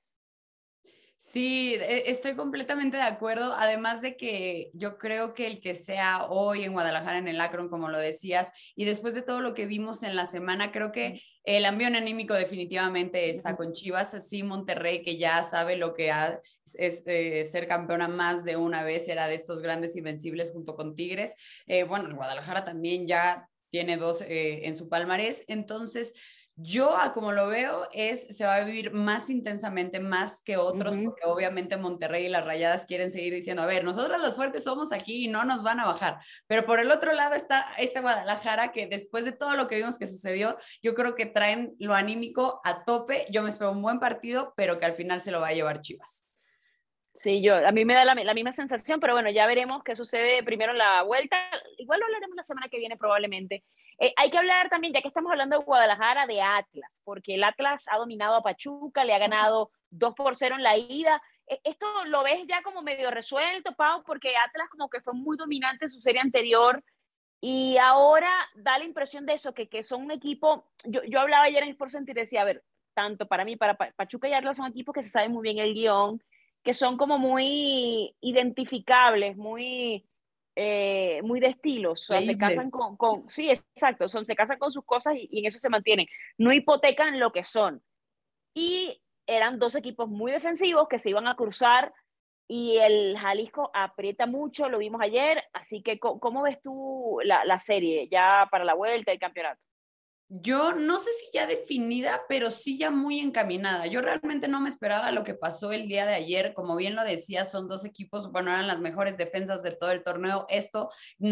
Sí, 1.17 1.73
e, 1.75 2.09
estoy 2.11 2.35
completamente 2.35 2.97
de 2.97 3.03
acuerdo. 3.03 3.53
Además 3.57 4.01
de 4.01 4.15
que 4.15 4.69
yo 4.73 4.97
creo 4.97 5.33
que 5.33 5.47
el 5.47 5.59
que 5.59 5.73
sea 5.73 6.25
hoy 6.29 6.63
en 6.63 6.73
Guadalajara, 6.73 7.17
en 7.17 7.27
el 7.27 7.41
Akron, 7.41 7.69
como 7.69 7.89
lo 7.89 7.97
decías, 7.97 8.51
y 8.75 8.85
después 8.85 9.13
de 9.15 9.21
todo 9.21 9.41
lo 9.41 9.53
que 9.53 9.65
vimos 9.65 10.03
en 10.03 10.15
la 10.15 10.25
semana, 10.25 10.71
creo 10.71 10.91
que 10.91 11.21
el 11.43 11.65
ambiente 11.65 11.97
anímico 11.97 12.33
definitivamente 12.33 13.29
está 13.29 13.55
con 13.55 13.73
Chivas. 13.73 14.13
Así 14.13 14.43
Monterrey, 14.43 15.03
que 15.03 15.17
ya 15.17 15.43
sabe 15.43 15.77
lo 15.77 15.93
que 15.93 16.11
es 16.77 17.03
eh, 17.07 17.43
ser 17.43 17.67
campeona 17.67 18.07
más 18.07 18.43
de 18.43 18.57
una 18.57 18.83
vez, 18.83 19.07
era 19.07 19.27
de 19.27 19.35
estos 19.35 19.61
grandes 19.61 19.95
invencibles 19.95 20.51
junto 20.51 20.75
con 20.75 20.95
Tigres. 20.95 21.35
Eh, 21.65 21.83
bueno, 21.83 22.13
Guadalajara 22.15 22.65
también 22.65 23.07
ya 23.07 23.49
tiene 23.71 23.97
dos 23.97 24.21
eh, 24.21 24.65
en 24.65 24.75
su 24.75 24.89
palmarés. 24.89 25.43
Entonces, 25.47 26.13
yo, 26.57 26.95
a 26.95 27.11
como 27.11 27.33
lo 27.33 27.47
veo, 27.47 27.89
es 27.91 28.27
se 28.35 28.45
va 28.45 28.55
a 28.55 28.63
vivir 28.63 28.93
más 28.93 29.29
intensamente, 29.29 29.99
más 29.99 30.41
que 30.41 30.55
otros, 30.55 30.95
porque 30.95 31.23
obviamente 31.25 31.75
Monterrey 31.75 32.27
y 32.27 32.29
las 32.29 32.45
Rayadas 32.45 32.85
quieren 32.85 33.11
seguir 33.11 33.33
diciendo, 33.33 33.61
a 33.61 33.65
ver, 33.65 33.83
nosotros 33.83 34.21
los 34.21 34.35
fuertes 34.35 34.63
somos 34.63 34.93
aquí 34.93 35.25
y 35.25 35.27
no 35.27 35.43
nos 35.43 35.63
van 35.63 35.81
a 35.81 35.85
bajar. 35.85 36.19
Pero 36.47 36.65
por 36.65 36.79
el 36.79 36.91
otro 36.91 37.11
lado 37.11 37.35
está 37.35 37.65
este 37.77 37.99
Guadalajara 37.99 38.71
que 38.71 38.87
después 38.87 39.25
de 39.25 39.33
todo 39.33 39.57
lo 39.57 39.67
que 39.67 39.75
vimos 39.75 39.99
que 39.99 40.07
sucedió, 40.07 40.55
yo 40.81 40.95
creo 40.95 41.13
que 41.15 41.25
traen 41.25 41.75
lo 41.77 41.93
anímico 41.93 42.61
a 42.63 42.85
tope. 42.85 43.25
Yo 43.29 43.43
me 43.43 43.49
espero 43.49 43.71
un 43.71 43.81
buen 43.81 43.99
partido, 43.99 44.53
pero 44.55 44.79
que 44.79 44.85
al 44.85 44.93
final 44.95 45.21
se 45.21 45.31
lo 45.31 45.41
va 45.41 45.49
a 45.49 45.53
llevar 45.53 45.81
Chivas. 45.81 46.25
Sí, 47.13 47.41
yo, 47.41 47.55
a 47.55 47.71
mí 47.71 47.85
me 47.85 47.93
da 47.93 48.05
la, 48.05 48.13
la, 48.13 48.33
misma 48.33 48.51
sensación, 48.51 48.99
pero 48.99 49.13
bueno, 49.13 49.29
ya 49.29 49.45
veremos 49.45 49.83
qué 49.83 49.95
sucede 49.95 50.43
primero 50.43 50.71
en 50.71 50.77
la 50.77 51.01
vuelta. 51.03 51.37
Igual 51.77 51.99
lo 51.99 52.05
hablaremos 52.05 52.35
la 52.35 52.43
semana 52.43 52.67
que 52.69 52.77
viene 52.77 52.97
probablemente. 52.97 53.63
Eh, 53.99 54.13
hay 54.17 54.29
que 54.29 54.37
hablar 54.37 54.69
también, 54.69 54.93
ya 54.93 55.01
que 55.01 55.07
estamos 55.07 55.31
hablando 55.31 55.57
de 55.57 55.63
Guadalajara, 55.63 56.27
de 56.27 56.41
Atlas, 56.41 57.01
porque 57.03 57.35
el 57.35 57.43
Atlas 57.43 57.85
ha 57.89 57.97
dominado 57.97 58.35
a 58.35 58.43
Pachuca, 58.43 59.05
le 59.05 59.13
ha 59.13 59.19
ganado 59.19 59.71
2 59.91 60.13
por 60.15 60.35
0 60.35 60.55
en 60.55 60.63
la 60.63 60.77
ida. 60.77 61.21
E, 61.47 61.61
esto 61.63 61.87
lo 62.05 62.23
ves 62.23 62.41
ya 62.47 62.61
como 62.61 62.81
medio 62.81 63.09
resuelto, 63.11 63.73
Pau, 63.75 64.03
porque 64.05 64.35
Atlas 64.35 64.69
como 64.69 64.89
que 64.89 65.01
fue 65.01 65.13
muy 65.13 65.37
dominante 65.37 65.85
en 65.85 65.89
su 65.89 66.01
serie 66.01 66.21
anterior 66.21 66.83
y 67.41 67.77
ahora 67.77 68.31
da 68.55 68.77
la 68.77 68.85
impresión 68.85 69.25
de 69.25 69.33
eso, 69.33 69.53
que, 69.53 69.69
que 69.69 69.83
son 69.83 70.03
un 70.03 70.11
equipo, 70.11 70.65
yo, 70.83 71.01
yo 71.03 71.19
hablaba 71.19 71.45
ayer 71.45 71.63
en 71.63 71.69
Sports 71.69 71.93
Center 71.93 72.17
y 72.17 72.21
decía, 72.21 72.41
a 72.41 72.45
ver, 72.45 72.63
tanto 72.93 73.27
para 73.27 73.45
mí, 73.45 73.55
para 73.55 73.75
Pachuca 73.75 74.27
y 74.27 74.33
Atlas 74.33 74.57
son 74.57 74.67
equipos 74.67 74.93
que 74.93 75.03
se 75.03 75.09
saben 75.09 75.31
muy 75.31 75.43
bien 75.43 75.59
el 75.59 75.73
guion, 75.73 76.23
que 76.63 76.73
son 76.73 76.97
como 76.97 77.19
muy 77.19 78.15
identificables, 78.19 79.37
muy 79.37 80.05
eh, 80.55 81.21
muy 81.23 81.39
de 81.39 81.47
estilo, 81.47 81.91
o 81.91 81.95
sea, 81.95 82.23
se 82.23 82.37
casan 82.37 82.69
con, 82.69 82.95
con, 82.95 83.27
sí, 83.29 83.49
exacto, 83.49 84.07
son, 84.07 84.25
se 84.25 84.35
casan 84.35 84.57
con 84.57 84.71
sus 84.71 84.85
cosas 84.85 85.15
y, 85.15 85.27
y, 85.31 85.39
en 85.39 85.45
eso 85.47 85.59
se 85.59 85.69
mantienen, 85.69 86.07
no 86.37 86.53
hipotecan 86.53 87.19
lo 87.19 87.31
que 87.31 87.43
son. 87.43 87.83
Y 88.53 89.01
eran 89.27 89.59
dos 89.59 89.75
equipos 89.75 90.07
muy 90.07 90.31
defensivos 90.31 90.87
que 90.87 90.99
se 90.99 91.09
iban 91.09 91.27
a 91.27 91.35
cruzar 91.35 91.93
y 92.47 92.77
el 92.77 93.17
Jalisco 93.17 93.71
aprieta 93.73 94.27
mucho, 94.27 94.69
lo 94.69 94.77
vimos 94.77 95.01
ayer, 95.01 95.43
así 95.51 95.81
que 95.81 95.99
¿cómo, 95.99 96.43
ves 96.43 96.61
tú 96.61 97.19
la, 97.23 97.43
la 97.43 97.59
serie 97.59 98.07
ya 98.09 98.47
para 98.51 98.63
la 98.63 98.75
vuelta 98.75 99.11
del 99.11 99.19
campeonato? 99.19 99.59
Yo 100.27 100.73
no 100.73 100.97
sé 100.97 101.11
si 101.13 101.27
ya 101.33 101.45
definida, 101.45 102.23
pero 102.27 102.49
sí 102.49 102.79
ya 102.79 102.89
muy 102.89 103.19
encaminada. 103.19 103.85
Yo 103.85 104.01
realmente 104.01 104.47
no 104.47 104.59
me 104.59 104.69
esperaba 104.69 105.11
lo 105.11 105.23
que 105.23 105.35
pasó 105.35 105.71
el 105.71 105.87
día 105.87 106.07
de 106.07 106.15
ayer. 106.15 106.55
Como 106.55 106.75
bien 106.75 106.95
lo 106.95 107.03
decía, 107.03 107.45
son 107.45 107.67
dos 107.67 107.85
equipos, 107.85 108.31
bueno, 108.31 108.49
eran 108.49 108.65
las 108.65 108.81
mejores 108.81 109.17
defensas 109.17 109.61
de 109.61 109.71
todo 109.71 109.91
el 109.91 110.03
torneo. 110.03 110.47
Esto 110.49 110.89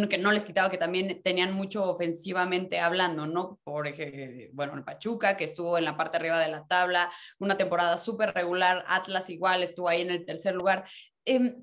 que 0.10 0.18
no 0.20 0.32
les 0.32 0.46
quitaba 0.46 0.70
que 0.70 0.78
también 0.78 1.22
tenían 1.24 1.54
mucho 1.54 1.84
ofensivamente 1.86 2.80
hablando, 2.80 3.26
¿no? 3.26 3.60
Por 3.64 3.92
bueno, 4.54 4.76
el 4.76 4.84
Pachuca, 4.84 5.38
que 5.38 5.44
estuvo 5.44 5.78
en 5.80 5.86
la 5.86 5.98
parte 5.98 6.18
arriba 6.18 6.40
de 6.40 6.50
la 6.50 6.68
tabla, 6.68 7.12
una 7.40 7.58
temporada 7.58 7.98
súper 7.98 8.32
regular. 8.34 8.84
Atlas 8.88 9.30
igual 9.32 9.64
estuvo 9.64 9.90
ahí 9.90 10.02
en 10.02 10.12
el 10.12 10.24
tercer 10.26 10.54
lugar. 10.54 10.84
Eh, 11.26 11.56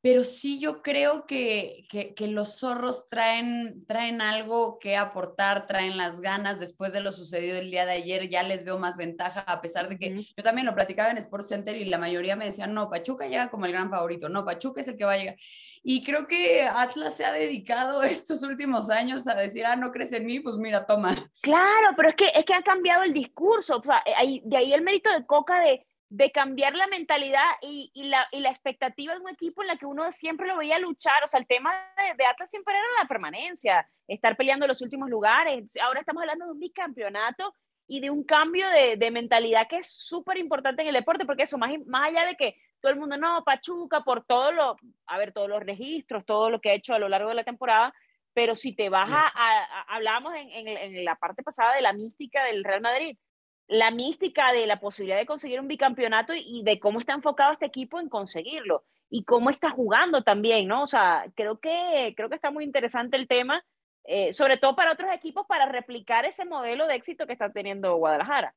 pero 0.00 0.22
sí 0.22 0.60
yo 0.60 0.80
creo 0.82 1.26
que, 1.26 1.86
que, 1.90 2.28
los 2.28 2.58
zorros 2.58 3.06
traen, 3.08 3.84
traen 3.86 4.20
algo 4.20 4.78
que 4.78 4.96
aportar, 4.96 5.66
traen 5.66 5.96
las 5.96 6.20
ganas 6.20 6.60
después 6.60 6.92
de 6.92 7.00
lo 7.00 7.10
sucedido 7.10 7.58
el 7.58 7.70
día 7.70 7.84
de 7.84 7.92
ayer, 7.92 8.28
ya 8.28 8.44
les 8.44 8.64
veo 8.64 8.78
más 8.78 8.96
ventaja, 8.96 9.40
a 9.40 9.60
pesar 9.60 9.88
de 9.88 9.98
que 9.98 10.22
yo 10.36 10.44
también 10.44 10.66
lo 10.66 10.74
platicaba 10.74 11.10
en 11.10 11.18
Sports 11.18 11.48
Center 11.48 11.74
y 11.76 11.84
la 11.84 11.98
mayoría 11.98 12.36
me 12.36 12.44
decían, 12.44 12.74
no, 12.74 12.88
Pachuca 12.88 13.26
llega 13.26 13.50
como 13.50 13.66
el 13.66 13.72
gran 13.72 13.90
favorito, 13.90 14.28
no, 14.28 14.44
Pachuca 14.44 14.80
es 14.80 14.88
el 14.88 14.96
que 14.96 15.04
va 15.04 15.14
a 15.14 15.18
llegar. 15.18 15.36
Y 15.82 16.04
creo 16.04 16.26
que 16.26 16.62
Atlas 16.62 17.16
se 17.16 17.24
ha 17.24 17.32
dedicado 17.32 18.02
estos 18.04 18.42
últimos 18.44 18.90
años 18.90 19.26
a 19.26 19.34
decir, 19.34 19.66
ah, 19.66 19.74
no 19.74 19.90
crees 19.90 20.12
en 20.12 20.26
mí, 20.26 20.38
pues 20.38 20.56
mira, 20.56 20.86
toma. 20.86 21.14
Claro, 21.42 21.88
pero 21.96 22.10
es 22.10 22.14
que, 22.14 22.28
es 22.34 22.44
que 22.44 22.54
ha 22.54 22.62
cambiado 22.62 23.02
el 23.02 23.12
discurso, 23.12 23.78
o 23.78 23.82
sea, 23.82 24.02
de 24.44 24.56
ahí 24.56 24.72
el 24.72 24.82
mérito 24.82 25.10
de 25.10 25.26
Coca 25.26 25.58
de 25.60 25.87
de 26.10 26.30
cambiar 26.32 26.74
la 26.74 26.86
mentalidad 26.86 27.44
y, 27.60 27.90
y, 27.92 28.04
la, 28.04 28.26
y, 28.32 28.40
la, 28.40 28.48
expectativa 28.48 29.14
de 29.14 29.20
un 29.20 29.28
equipo 29.28 29.62
en 29.62 29.68
la 29.68 29.76
que 29.76 29.84
uno 29.84 30.10
siempre 30.10 30.46
lo 30.46 30.56
veía 30.56 30.78
luchar. 30.78 31.22
O 31.22 31.26
sea, 31.26 31.38
el 31.38 31.46
tema 31.46 31.70
de, 32.16 32.24
Atlas 32.24 32.50
siempre 32.50 32.74
era 32.74 33.02
la 33.02 33.08
permanencia, 33.08 33.86
estar 34.06 34.36
peleando 34.36 34.66
los 34.66 34.80
últimos 34.80 35.10
lugares. 35.10 35.76
Ahora 35.82 36.00
estamos 36.00 36.22
hablando 36.22 36.46
de 36.46 36.52
un 36.52 36.60
bicampeonato 36.60 37.54
y 37.86 38.00
de 38.00 38.10
un 38.10 38.24
cambio 38.24 38.68
de, 38.68 38.96
de 38.96 39.10
mentalidad 39.10 39.68
que 39.68 39.78
es 39.78 39.90
súper 39.90 40.38
importante 40.38 40.82
en 40.82 40.88
el 40.88 40.94
deporte, 40.94 41.26
porque 41.26 41.42
eso, 41.42 41.58
más, 41.58 41.70
más 41.86 42.08
allá 42.08 42.24
de 42.24 42.36
que 42.36 42.56
todo 42.80 42.92
el 42.92 42.98
mundo, 42.98 43.16
no, 43.16 43.44
Pachuca, 43.44 44.02
por 44.02 44.24
todo 44.24 44.52
lo, 44.52 44.76
a 45.06 45.18
ver, 45.18 45.32
todos 45.32 45.48
los 45.48 45.60
registros, 45.60 46.24
todo 46.24 46.50
lo 46.50 46.60
que 46.60 46.70
ha 46.70 46.74
hecho 46.74 46.94
a 46.94 46.98
lo 46.98 47.08
largo 47.08 47.30
de 47.30 47.34
la 47.34 47.44
temporada, 47.44 47.92
pero 48.32 48.54
si 48.54 48.74
te 48.74 48.88
vas 48.88 49.10
a, 49.10 49.32
a, 49.34 49.82
hablábamos 49.94 50.34
en, 50.36 50.48
en, 50.50 50.68
en 50.68 51.04
la 51.04 51.16
parte 51.16 51.42
pasada 51.42 51.74
de 51.74 51.82
la 51.82 51.92
mística 51.92 52.44
del 52.44 52.62
Real 52.62 52.80
Madrid, 52.80 53.16
la 53.68 53.90
mística 53.90 54.50
de 54.52 54.66
la 54.66 54.80
posibilidad 54.80 55.18
de 55.18 55.26
conseguir 55.26 55.60
un 55.60 55.68
bicampeonato 55.68 56.32
y, 56.34 56.62
de 56.64 56.80
cómo 56.80 56.98
está 56.98 57.12
enfocado 57.12 57.52
este 57.52 57.66
equipo 57.66 58.00
en 58.00 58.08
conseguirlo 58.08 58.84
y 59.10 59.24
cómo 59.24 59.50
está 59.50 59.70
jugando 59.70 60.22
también, 60.22 60.66
¿no? 60.66 60.82
O 60.82 60.86
sea, 60.86 61.26
creo 61.34 61.60
que, 61.60 62.14
creo 62.16 62.28
que 62.30 62.34
está 62.34 62.50
muy 62.50 62.64
interesante 62.64 63.16
el 63.16 63.28
tema, 63.28 63.64
eh, 64.04 64.32
sobre 64.32 64.56
todo 64.56 64.74
para 64.74 64.92
otros 64.92 65.10
equipos, 65.12 65.46
para 65.46 65.66
replicar 65.66 66.24
ese 66.24 66.46
modelo 66.46 66.86
de 66.86 66.94
éxito 66.94 67.26
que 67.26 67.34
está 67.34 67.52
teniendo 67.52 67.96
Guadalajara. 67.96 68.54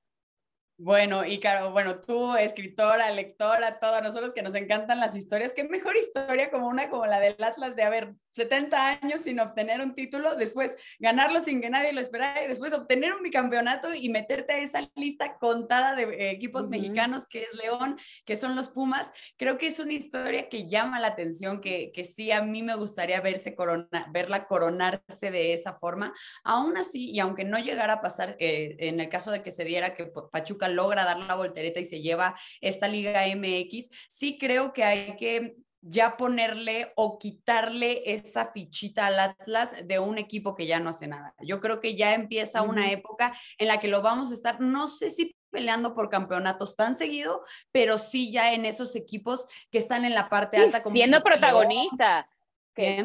Bueno, 0.83 1.23
y 1.27 1.39
claro, 1.39 1.71
bueno, 1.71 1.99
tú, 1.99 2.35
escritora, 2.35 3.11
lectora, 3.11 3.77
todos 3.79 4.01
nosotros 4.01 4.33
que 4.33 4.41
nos 4.41 4.55
encantan 4.55 4.99
las 4.99 5.15
historias, 5.15 5.53
qué 5.53 5.63
mejor 5.63 5.95
historia 6.07 6.49
como 6.49 6.67
una 6.67 6.89
como 6.89 7.05
la 7.05 7.19
del 7.19 7.35
Atlas 7.43 7.75
de 7.75 7.83
haber 7.83 8.15
70 8.31 8.99
años 9.03 9.21
sin 9.21 9.39
obtener 9.39 9.79
un 9.81 9.93
título, 9.93 10.35
después 10.35 10.75
ganarlo 10.97 11.39
sin 11.41 11.61
que 11.61 11.69
nadie 11.69 11.93
lo 11.93 12.01
esperara 12.01 12.43
y 12.43 12.47
después 12.47 12.73
obtener 12.73 13.13
un 13.13 13.21
bicampeonato 13.21 13.93
y 13.93 14.09
meterte 14.09 14.53
a 14.53 14.57
esa 14.57 14.89
lista 14.95 15.37
contada 15.37 15.95
de 15.95 16.03
eh, 16.03 16.31
equipos 16.31 16.67
mexicanos 16.69 17.27
que 17.27 17.43
es 17.43 17.53
León, 17.53 17.99
que 18.25 18.35
son 18.35 18.55
los 18.55 18.69
Pumas. 18.69 19.11
Creo 19.37 19.59
que 19.59 19.67
es 19.67 19.77
una 19.77 19.93
historia 19.93 20.49
que 20.49 20.67
llama 20.67 20.99
la 20.99 21.09
atención, 21.09 21.61
que, 21.61 21.91
que 21.93 22.03
sí 22.03 22.31
a 22.31 22.41
mí 22.41 22.63
me 22.63 22.75
gustaría 22.75 23.21
verse 23.21 23.53
corona, 23.53 24.07
verla 24.11 24.47
coronarse 24.47 25.29
de 25.29 25.53
esa 25.53 25.73
forma. 25.73 26.11
Aún 26.43 26.75
así, 26.77 27.11
y 27.11 27.19
aunque 27.19 27.43
no 27.43 27.59
llegara 27.59 27.93
a 27.93 28.01
pasar, 28.01 28.35
eh, 28.39 28.77
en 28.79 28.99
el 28.99 29.09
caso 29.09 29.29
de 29.29 29.43
que 29.43 29.51
se 29.51 29.63
diera 29.63 29.93
que 29.93 30.05
Pachuca 30.31 30.70
logra 30.71 31.05
dar 31.05 31.19
la 31.19 31.35
voltereta 31.35 31.79
y 31.79 31.85
se 31.85 32.01
lleva 32.01 32.35
esta 32.59 32.87
Liga 32.87 33.23
MX, 33.35 33.89
sí 34.09 34.37
creo 34.37 34.73
que 34.73 34.83
hay 34.83 35.15
que 35.17 35.57
ya 35.81 36.15
ponerle 36.15 36.93
o 36.95 37.17
quitarle 37.17 38.03
esa 38.05 38.51
fichita 38.51 39.07
al 39.07 39.19
Atlas 39.19 39.75
de 39.83 39.99
un 39.99 40.17
equipo 40.17 40.55
que 40.55 40.67
ya 40.67 40.79
no 40.79 40.91
hace 40.91 41.07
nada. 41.07 41.33
Yo 41.39 41.59
creo 41.59 41.79
que 41.79 41.95
ya 41.95 42.13
empieza 42.13 42.61
una 42.61 42.91
época 42.91 43.35
en 43.57 43.67
la 43.67 43.79
que 43.79 43.87
lo 43.87 44.01
vamos 44.01 44.31
a 44.31 44.35
estar, 44.35 44.61
no 44.61 44.87
sé 44.87 45.09
si 45.09 45.35
peleando 45.49 45.93
por 45.93 46.09
campeonatos 46.09 46.75
tan 46.75 46.95
seguido, 46.95 47.43
pero 47.71 47.97
sí 47.97 48.31
ya 48.31 48.53
en 48.53 48.65
esos 48.65 48.95
equipos 48.95 49.47
que 49.71 49.79
están 49.79 50.05
en 50.05 50.13
la 50.13 50.29
parte 50.29 50.57
alta. 50.57 50.81
Como 50.81 50.93
siendo 50.93 51.21
protagonista. 51.21 52.29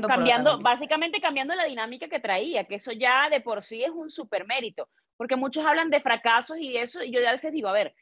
cambiando, 0.06 0.60
básicamente 0.60 1.20
cambiando 1.20 1.54
la 1.54 1.64
dinámica 1.64 2.08
que 2.08 2.20
traía, 2.20 2.64
que 2.64 2.76
eso 2.76 2.92
ya 2.92 3.28
de 3.30 3.40
por 3.40 3.62
sí 3.62 3.82
es 3.82 3.90
un 3.90 4.10
super 4.10 4.46
mérito 4.46 4.88
porque 5.16 5.36
muchos 5.36 5.64
hablan 5.64 5.90
de 5.90 6.00
fracasos 6.00 6.58
y 6.58 6.76
eso, 6.76 7.02
y 7.02 7.12
yo 7.12 7.26
a 7.26 7.32
veces 7.32 7.52
digo, 7.52 7.68
a 7.68 7.72
ver, 7.72 7.94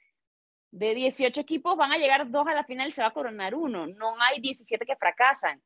de 0.70 0.94
18 0.94 1.40
equipos 1.40 1.76
van 1.76 1.92
a 1.92 1.98
llegar 1.98 2.30
dos 2.30 2.46
a 2.46 2.54
la 2.54 2.64
final 2.64 2.88
y 2.88 2.92
se 2.92 3.02
va 3.02 3.08
a 3.08 3.12
coronar 3.12 3.54
uno, 3.54 3.86
no 3.86 4.14
hay 4.20 4.40
17 4.40 4.84
que 4.84 4.96
fracasan. 4.96 5.62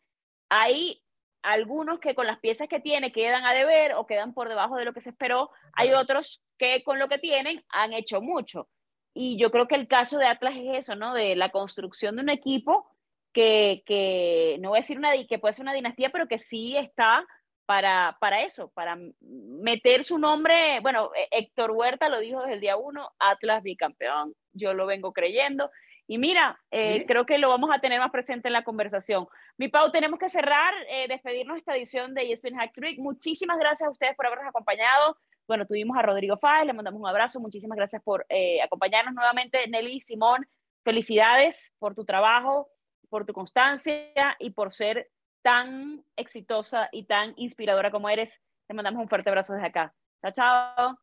Hay 0.51 1.03
algunos 1.43 1.99
que 1.99 2.15
con 2.15 2.27
las 2.27 2.41
piezas 2.41 2.69
que 2.69 2.81
tiene 2.81 3.13
quedan 3.13 3.47
a 3.47 3.55
deber 3.55 3.95
o 3.95 4.07
quedan 4.07 4.35
por 4.35 4.49
debajo 4.49 4.77
de 4.77 4.85
lo 4.85 4.93
que 4.93 5.01
se 5.01 5.11
esperó, 5.11 5.51
hay 5.73 5.93
otros 5.93 6.43
que 6.59 6.83
con 6.85 6.99
lo 6.99 7.09
que 7.09 7.19
tienen 7.19 7.65
han 7.71 7.93
hecho 7.93 8.21
mucho. 8.21 8.69
Y 9.15 9.39
yo 9.39 9.51
creo 9.51 9.67
que 9.67 9.77
el 9.77 9.89
caso 9.89 10.19
de 10.19 10.27
Atlas 10.27 10.55
es 10.57 10.79
eso, 10.79 10.95
¿no? 10.95 11.15
De 11.15 11.37
la 11.37 11.51
construcción 11.51 12.17
de 12.17 12.23
un 12.23 12.29
equipo 12.29 12.87
que, 13.33 13.83
que 13.87 14.59
no 14.61 14.71
voy 14.71 14.79
a 14.79 14.83
decir 14.83 14.99
una, 14.99 15.13
que 15.27 15.39
puede 15.39 15.55
ser 15.55 15.63
una 15.63 15.73
dinastía, 15.73 16.11
pero 16.11 16.29
que 16.29 16.39
sí 16.39 16.77
está 16.77 17.27
para, 17.69 18.17
para 18.19 18.45
eso, 18.45 18.71
para 18.71 18.99
meter 19.21 20.03
su 20.03 20.19
nombre. 20.19 20.81
Bueno, 20.81 21.11
eh, 21.15 21.29
Héctor 21.31 21.73
Huerta 21.73 22.09
lo 22.09 22.19
dijo 22.19 22.41
desde 22.41 22.55
el 22.55 22.61
día 22.61 22.79
uno, 22.79 23.11
Atlas 23.19 23.63
bicampeón, 23.63 24.33
yo 24.55 24.73
lo 24.73 24.87
vengo 24.87 25.13
creyendo. 25.13 25.71
Y 26.07 26.17
mira, 26.17 26.59
eh, 26.71 27.05
creo 27.07 27.27
que 27.27 27.37
lo 27.37 27.51
vamos 27.51 27.69
a 27.71 27.79
tener 27.79 28.01
más 28.01 28.11
presente 28.11 28.49
en 28.49 28.55
la 28.55 28.65
conversación. 28.65 29.27
Mi 29.59 29.69
Pau, 29.69 29.93
tenemos 29.93 30.19
que 30.19 30.31
cerrar, 30.31 30.73
eh, 30.89 31.09
despedirnos 31.09 31.59
esta 31.59 31.77
edición 31.77 32.15
de 32.15 32.33
ESPN 32.33 32.57
Hack 32.57 32.73
Trick. 32.73 32.99
Muchísimas 33.01 33.59
gracias 33.59 33.87
a 33.87 33.93
ustedes 33.93 34.17
por 34.17 34.25
habernos 34.25 34.49
acompañado. 34.49 35.19
Bueno, 35.47 35.67
tuvimos 35.67 35.99
a 35.99 36.03
Rodrigo 36.03 36.39
Fáez, 36.39 36.65
le 36.65 36.73
mandamos 36.73 36.99
un 36.99 37.07
abrazo. 37.07 37.39
Muchísimas 37.39 37.77
gracias 37.77 38.03
por 38.03 38.25
eh, 38.31 38.63
acompañarnos 38.63 39.13
nuevamente. 39.13 39.69
Nelly, 39.69 40.01
Simón, 40.01 40.49
felicidades 40.85 41.75
por 41.79 41.95
tu 41.95 42.07
trabajo, 42.07 42.71
por 43.11 43.27
tu 43.27 43.35
constancia 43.35 44.09
y 44.39 44.53
por 44.53 44.73
ser 44.73 45.11
tan 45.43 46.05
exitosa 46.17 46.89
y 46.93 47.05
tan 47.05 47.35
inspiradora 47.37 47.91
como 47.91 48.09
eres. 48.09 48.41
Te 48.67 48.75
mandamos 48.75 49.01
un 49.01 49.09
fuerte 49.09 49.31
abrazo 49.31 49.55
desde 49.55 49.69
acá. 49.69 49.95
Chao, 50.23 50.33
chao. 50.33 50.99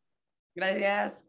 Gracias. 0.56 1.26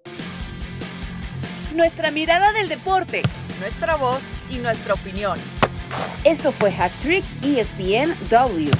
Nuestra 1.74 2.10
mirada 2.10 2.52
del 2.52 2.68
deporte 2.68 3.22
nuestra 3.60 3.96
voz 3.96 4.22
y 4.50 4.58
nuestra 4.58 4.94
opinión. 4.94 5.38
Esto 6.24 6.52
fue 6.52 6.70
Hack 6.70 6.92
Trick 7.00 7.24
ESPN 7.42 8.14
W. 8.28 8.70